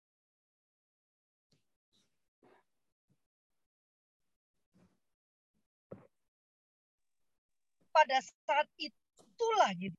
pada 7.93 8.20
saat 8.20 8.68
itulah 8.77 9.72
gitu. 9.81 9.97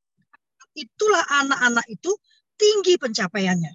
Itulah 0.78 1.26
anak-anak 1.42 1.86
itu 1.90 2.14
tinggi 2.54 2.94
pencapaiannya. 3.02 3.74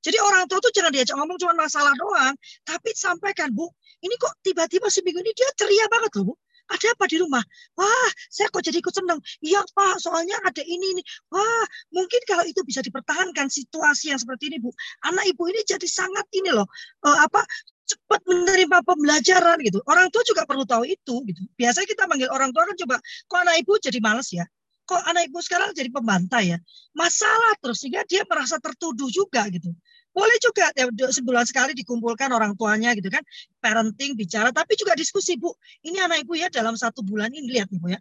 Jadi 0.00 0.16
orang 0.24 0.48
tua 0.48 0.56
tuh 0.64 0.72
jangan 0.72 0.88
diajak 0.88 1.20
ngomong 1.20 1.36
cuma 1.36 1.52
masalah 1.52 1.92
doang, 1.92 2.32
tapi 2.64 2.96
sampaikan, 2.96 3.52
Bu, 3.52 3.68
ini 4.00 4.16
kok 4.16 4.40
tiba-tiba 4.40 4.88
seminggu 4.88 5.20
ini 5.20 5.36
dia 5.36 5.52
ceria 5.52 5.84
banget 5.92 6.16
loh, 6.16 6.32
Bu 6.32 6.34
ada 6.68 6.86
apa 6.92 7.04
di 7.08 7.16
rumah? 7.20 7.40
Wah, 7.74 8.10
saya 8.28 8.52
kok 8.52 8.60
jadi 8.60 8.78
ikut 8.78 8.92
senang. 8.92 9.18
Iya 9.40 9.64
Pak, 9.72 10.04
soalnya 10.04 10.36
ada 10.44 10.60
ini 10.60 10.96
ini. 10.96 11.02
Wah, 11.32 11.64
mungkin 11.92 12.20
kalau 12.28 12.44
itu 12.44 12.60
bisa 12.64 12.84
dipertahankan 12.84 13.48
situasi 13.48 14.12
yang 14.12 14.20
seperti 14.20 14.52
ini 14.52 14.60
Bu. 14.60 14.70
Anak 15.08 15.24
ibu 15.28 15.48
ini 15.48 15.64
jadi 15.64 15.88
sangat 15.88 16.28
ini 16.36 16.52
loh, 16.52 16.68
uh, 17.04 17.18
apa 17.24 17.40
cepat 17.88 18.20
menerima 18.28 18.84
pembelajaran 18.84 19.56
gitu. 19.64 19.80
Orang 19.88 20.12
tua 20.12 20.20
juga 20.28 20.44
perlu 20.44 20.68
tahu 20.68 20.84
itu 20.84 21.14
gitu. 21.24 21.42
Biasanya 21.56 21.88
kita 21.88 22.04
manggil 22.04 22.28
orang 22.28 22.52
tua 22.52 22.68
kan 22.68 22.76
coba, 22.76 22.96
kok 23.00 23.38
anak 23.40 23.56
ibu 23.64 23.72
jadi 23.80 23.98
males 24.04 24.28
ya? 24.28 24.44
Kok 24.88 25.04
anak 25.04 25.28
ibu 25.28 25.38
sekarang 25.40 25.72
jadi 25.72 25.88
pembantai 25.92 26.56
ya? 26.56 26.58
Masalah 26.96 27.56
terus 27.60 27.80
sehingga 27.80 28.04
dia 28.04 28.24
merasa 28.28 28.60
tertuduh 28.60 29.08
juga 29.08 29.44
gitu. 29.48 29.72
Boleh 30.18 30.34
juga 30.42 30.66
ya, 30.74 30.90
sebulan 30.90 31.46
sekali 31.46 31.78
dikumpulkan 31.78 32.26
orang 32.34 32.58
tuanya 32.58 32.90
gitu 32.98 33.06
kan, 33.06 33.22
parenting 33.62 34.18
bicara, 34.18 34.50
tapi 34.50 34.74
juga 34.74 34.98
diskusi 34.98 35.38
bu. 35.38 35.54
Ini 35.86 36.10
anak 36.10 36.26
ibu 36.26 36.34
ya 36.34 36.50
dalam 36.50 36.74
satu 36.74 37.06
bulan 37.06 37.30
ini 37.30 37.46
lihat 37.54 37.70
nih 37.70 37.78
bu 37.78 37.94
ya, 37.94 38.00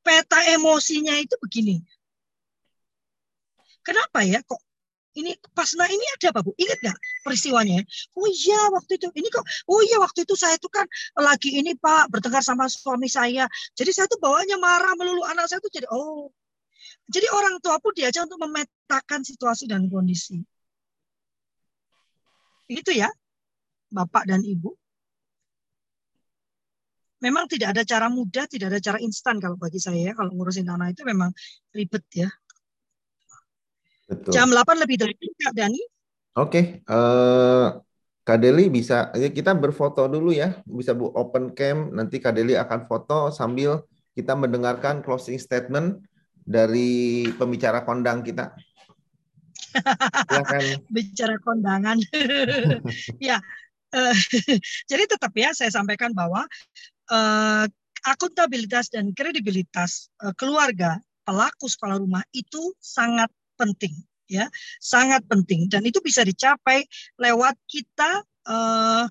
peta 0.00 0.40
emosinya 0.56 1.12
itu 1.20 1.36
begini. 1.44 1.84
Kenapa 3.84 4.24
ya 4.24 4.40
kok 4.40 4.60
ini 5.18 5.34
pas 5.52 5.68
nah 5.76 5.88
ini 5.90 6.04
ada 6.16 6.32
apa 6.32 6.40
bu? 6.46 6.56
Ingat 6.56 6.78
nggak 6.80 6.98
peristiwanya? 7.26 7.84
Oh 8.16 8.28
iya 8.30 8.60
waktu 8.72 8.96
itu 8.96 9.08
ini 9.12 9.28
kok. 9.28 9.44
Oh 9.68 9.80
iya 9.84 10.00
waktu 10.00 10.24
itu 10.24 10.34
saya 10.38 10.56
tuh 10.56 10.70
kan 10.72 10.86
lagi 11.20 11.58
ini 11.58 11.76
pak 11.76 12.08
bertengkar 12.08 12.40
sama 12.40 12.64
suami 12.70 13.10
saya. 13.10 13.44
Jadi 13.76 13.90
saya 13.92 14.06
tuh 14.08 14.20
bawanya 14.22 14.56
marah 14.56 14.94
melulu 14.96 15.26
anak 15.26 15.50
saya 15.52 15.60
tuh 15.60 15.72
jadi 15.74 15.84
oh. 15.92 16.30
Jadi 17.08 17.26
orang 17.32 17.60
tua 17.64 17.76
pun 17.80 17.92
diajak 17.96 18.28
untuk 18.28 18.40
memetakan 18.44 19.20
situasi 19.24 19.64
dan 19.68 19.88
kondisi. 19.88 20.44
Itu 22.68 22.92
ya, 22.92 23.08
Bapak 23.88 24.28
dan 24.28 24.44
Ibu. 24.44 24.70
Memang 27.18 27.50
tidak 27.50 27.74
ada 27.74 27.82
cara 27.82 28.06
mudah, 28.06 28.46
tidak 28.46 28.70
ada 28.70 28.78
cara 28.78 28.98
instan 29.02 29.42
kalau 29.42 29.58
bagi 29.58 29.82
saya. 29.82 30.14
Kalau 30.14 30.30
ngurusin 30.30 30.70
anak 30.70 30.94
itu 30.94 31.02
memang 31.02 31.34
ribet 31.74 32.04
ya. 32.14 32.30
Betul. 34.06 34.30
Jam 34.30 34.48
8 34.54 34.78
lebih 34.78 34.96
dari 35.02 35.14
Kak 35.18 35.52
Dani. 35.56 35.82
Oke, 36.38 36.86
uh, 36.86 37.82
Kak 38.22 38.38
Deli 38.38 38.70
bisa, 38.70 39.10
ya 39.18 39.26
kita 39.34 39.56
berfoto 39.58 40.06
dulu 40.06 40.30
ya. 40.30 40.62
Bisa 40.62 40.94
Bu 40.94 41.10
open 41.10 41.56
cam, 41.58 41.90
nanti 41.90 42.22
Kak 42.22 42.38
Deli 42.38 42.54
akan 42.54 42.86
foto 42.86 43.34
sambil 43.34 43.82
kita 44.14 44.38
mendengarkan 44.38 45.02
closing 45.02 45.40
statement 45.42 45.98
dari 46.38 47.26
pembicara 47.34 47.82
kondang 47.82 48.22
kita. 48.22 48.54
Bicara 50.94 51.36
kondangan. 51.42 51.98
ya, 53.28 53.38
uh, 53.94 54.16
jadi 54.90 55.04
tetap 55.08 55.32
ya 55.36 55.52
saya 55.52 55.72
sampaikan 55.72 56.12
bahwa 56.12 56.44
uh, 57.12 57.64
akuntabilitas 58.06 58.92
dan 58.92 59.12
kredibilitas 59.12 60.08
uh, 60.22 60.32
keluarga 60.36 61.00
pelaku 61.26 61.68
sekolah 61.68 62.00
rumah 62.00 62.24
itu 62.32 62.72
sangat 62.80 63.28
penting 63.60 63.92
ya. 64.30 64.48
Sangat 64.80 65.24
penting. 65.28 65.68
Dan 65.68 65.84
itu 65.84 66.00
bisa 66.00 66.24
dicapai 66.24 66.84
lewat 67.20 67.56
kita 67.68 68.24
uh, 68.48 69.04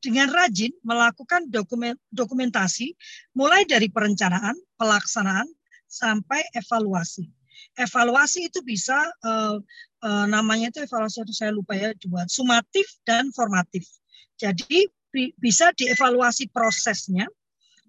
dengan 0.00 0.32
rajin 0.32 0.72
melakukan 0.80 1.52
dokumen, 1.52 1.92
dokumentasi 2.08 2.96
mulai 3.36 3.68
dari 3.68 3.92
perencanaan, 3.92 4.56
pelaksanaan 4.80 5.44
sampai 5.90 6.40
evaluasi 6.56 7.39
evaluasi 7.80 8.52
itu 8.52 8.60
bisa 8.60 8.96
uh, 9.24 9.56
uh, 10.04 10.26
namanya 10.28 10.68
itu 10.68 10.84
evaluasi 10.84 11.24
itu 11.24 11.34
saya 11.34 11.50
lupa 11.52 11.72
ya 11.76 11.96
buat 12.06 12.28
sumatif 12.28 12.86
dan 13.08 13.32
formatif. 13.32 13.88
Jadi 14.36 14.88
bi 15.10 15.34
bisa 15.36 15.74
dievaluasi 15.74 16.48
prosesnya, 16.54 17.26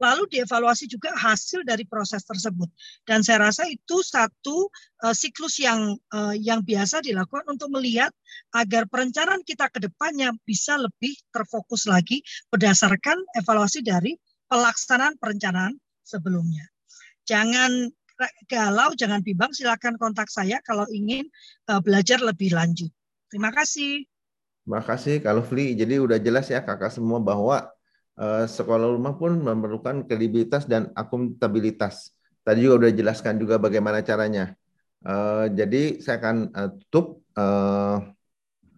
lalu 0.01 0.25
dievaluasi 0.33 0.89
juga 0.89 1.13
hasil 1.13 1.61
dari 1.61 1.85
proses 1.85 2.25
tersebut. 2.25 2.67
Dan 3.05 3.21
saya 3.21 3.47
rasa 3.47 3.69
itu 3.69 4.01
satu 4.01 4.67
uh, 5.05 5.13
siklus 5.13 5.61
yang 5.61 5.95
uh, 6.11 6.33
yang 6.33 6.65
biasa 6.65 7.05
dilakukan 7.05 7.45
untuk 7.45 7.69
melihat 7.69 8.09
agar 8.57 8.89
perencanaan 8.89 9.45
kita 9.45 9.69
ke 9.69 9.79
depannya 9.85 10.33
bisa 10.43 10.81
lebih 10.81 11.13
terfokus 11.29 11.85
lagi 11.85 12.25
berdasarkan 12.49 13.21
evaluasi 13.37 13.85
dari 13.85 14.17
pelaksanaan 14.49 15.15
perencanaan 15.21 15.77
sebelumnya. 16.01 16.65
Jangan 17.29 17.93
galau, 18.49 18.93
jangan 18.97 19.21
bimbang, 19.23 19.53
silakan 19.55 19.95
kontak 19.95 20.27
saya 20.27 20.59
kalau 20.61 20.85
ingin 20.89 21.25
uh, 21.71 21.79
belajar 21.79 22.19
lebih 22.21 22.53
lanjut. 22.53 22.91
Terima 23.31 23.49
kasih. 23.49 24.03
Terima 24.61 24.81
kasih 24.83 25.23
Kak 25.23 25.33
Lufli. 25.33 25.73
Jadi 25.73 25.97
udah 25.97 26.19
jelas 26.21 26.45
ya 26.51 26.61
kakak 26.61 26.93
semua 26.93 27.17
bahwa 27.17 27.71
uh, 28.19 28.43
sekolah 28.45 28.93
rumah 28.93 29.17
pun 29.17 29.39
memerlukan 29.39 30.05
kredibilitas 30.05 30.67
dan 30.69 30.93
akuntabilitas. 30.93 32.13
Tadi 32.45 32.65
juga 32.65 32.85
udah 32.85 32.91
jelaskan 32.93 33.37
juga 33.41 33.61
bagaimana 33.61 34.01
caranya. 34.05 34.53
Uh, 35.01 35.49
jadi 35.53 35.97
saya 35.97 36.21
akan 36.21 36.37
tutup 36.77 37.23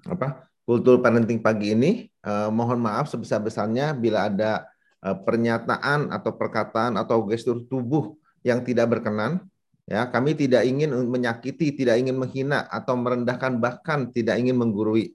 apa 0.08 0.48
kultur 0.64 1.02
parenting 1.02 1.42
pagi 1.42 1.74
ini. 1.76 2.08
Mohon 2.28 2.80
maaf 2.86 3.12
sebesar-besarnya 3.12 3.98
bila 3.98 4.30
ada 4.32 4.70
pernyataan 5.02 6.14
atau 6.14 6.32
perkataan 6.38 6.96
atau 6.96 7.28
gestur 7.28 7.66
tubuh 7.68 8.16
yang 8.44 8.62
tidak 8.62 8.92
berkenan. 8.92 9.44
Ya, 9.84 10.08
kami 10.08 10.32
tidak 10.32 10.64
ingin 10.64 10.96
menyakiti, 11.12 11.76
tidak 11.76 12.00
ingin 12.00 12.16
menghina 12.16 12.64
atau 12.72 12.96
merendahkan 12.96 13.60
bahkan 13.60 14.08
tidak 14.16 14.40
ingin 14.40 14.56
menggurui. 14.56 15.12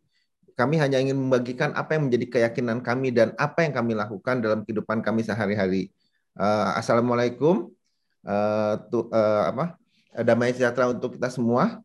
Kami 0.58 0.76
hanya 0.76 1.00
ingin 1.00 1.16
membagikan 1.16 1.72
apa 1.72 1.96
yang 1.96 2.10
menjadi 2.10 2.26
keyakinan 2.28 2.84
kami 2.84 3.14
dan 3.14 3.32
apa 3.40 3.64
yang 3.64 3.72
kami 3.72 3.96
lakukan 3.96 4.44
dalam 4.44 4.66
kehidupan 4.68 5.00
kami 5.00 5.24
sehari-hari. 5.24 5.88
Uh, 6.36 6.76
Assalamualaikum. 6.76 7.72
Uh, 8.26 8.74
tu, 8.92 9.08
uh, 9.08 9.54
apa? 9.54 9.78
Damai 10.12 10.52
sejahtera 10.52 10.90
untuk 10.92 11.16
kita 11.16 11.30
semua. 11.32 11.80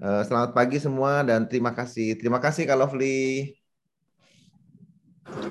Uh, 0.00 0.22
selamat 0.24 0.56
pagi 0.56 0.78
semua 0.80 1.26
dan 1.26 1.44
terima 1.44 1.74
kasih. 1.76 2.16
Terima 2.16 2.38
kasih 2.40 2.64
Kak 2.64 2.78
Lovely. 2.78 3.52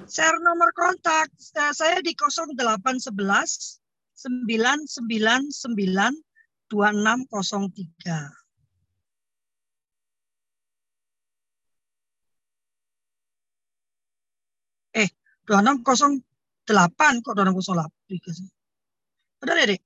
Share 0.08 0.40
nomor 0.42 0.72
kontak 0.74 1.30
saya 1.38 2.00
di 2.00 2.16
0811 2.16 3.83
999 4.18 6.14
2603. 6.70 8.44
Eh, 14.94 15.10
2608 15.46 17.22
kok 17.26 17.34
2608. 17.34 18.50
Benar 19.42 19.58
ya, 19.60 19.66
Dek? 19.74 19.82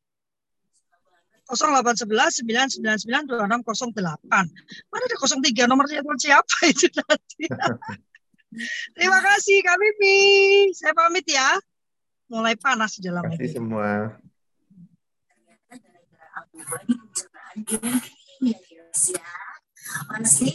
0811 1.48 2.44
999 2.44 3.28
2608. 3.32 4.52
Mana 4.92 5.04
ada 5.08 5.16
03 5.16 5.64
nomornya 5.72 6.04
teman 6.04 6.20
siapa 6.20 6.56
itu 6.68 6.92
nanti. 6.92 7.48
Terima 8.96 9.20
kasih 9.24 9.58
Kak 9.64 9.78
Bibi. 9.80 10.18
Saya 10.76 10.92
pamit 10.96 11.24
ya. 11.28 11.56
Mulai 12.28 12.56
panas 12.60 13.00
di 13.00 13.08
dalam 13.08 13.24
kasih 13.28 13.60
semua. 13.60 14.20
Honestly 20.12 20.52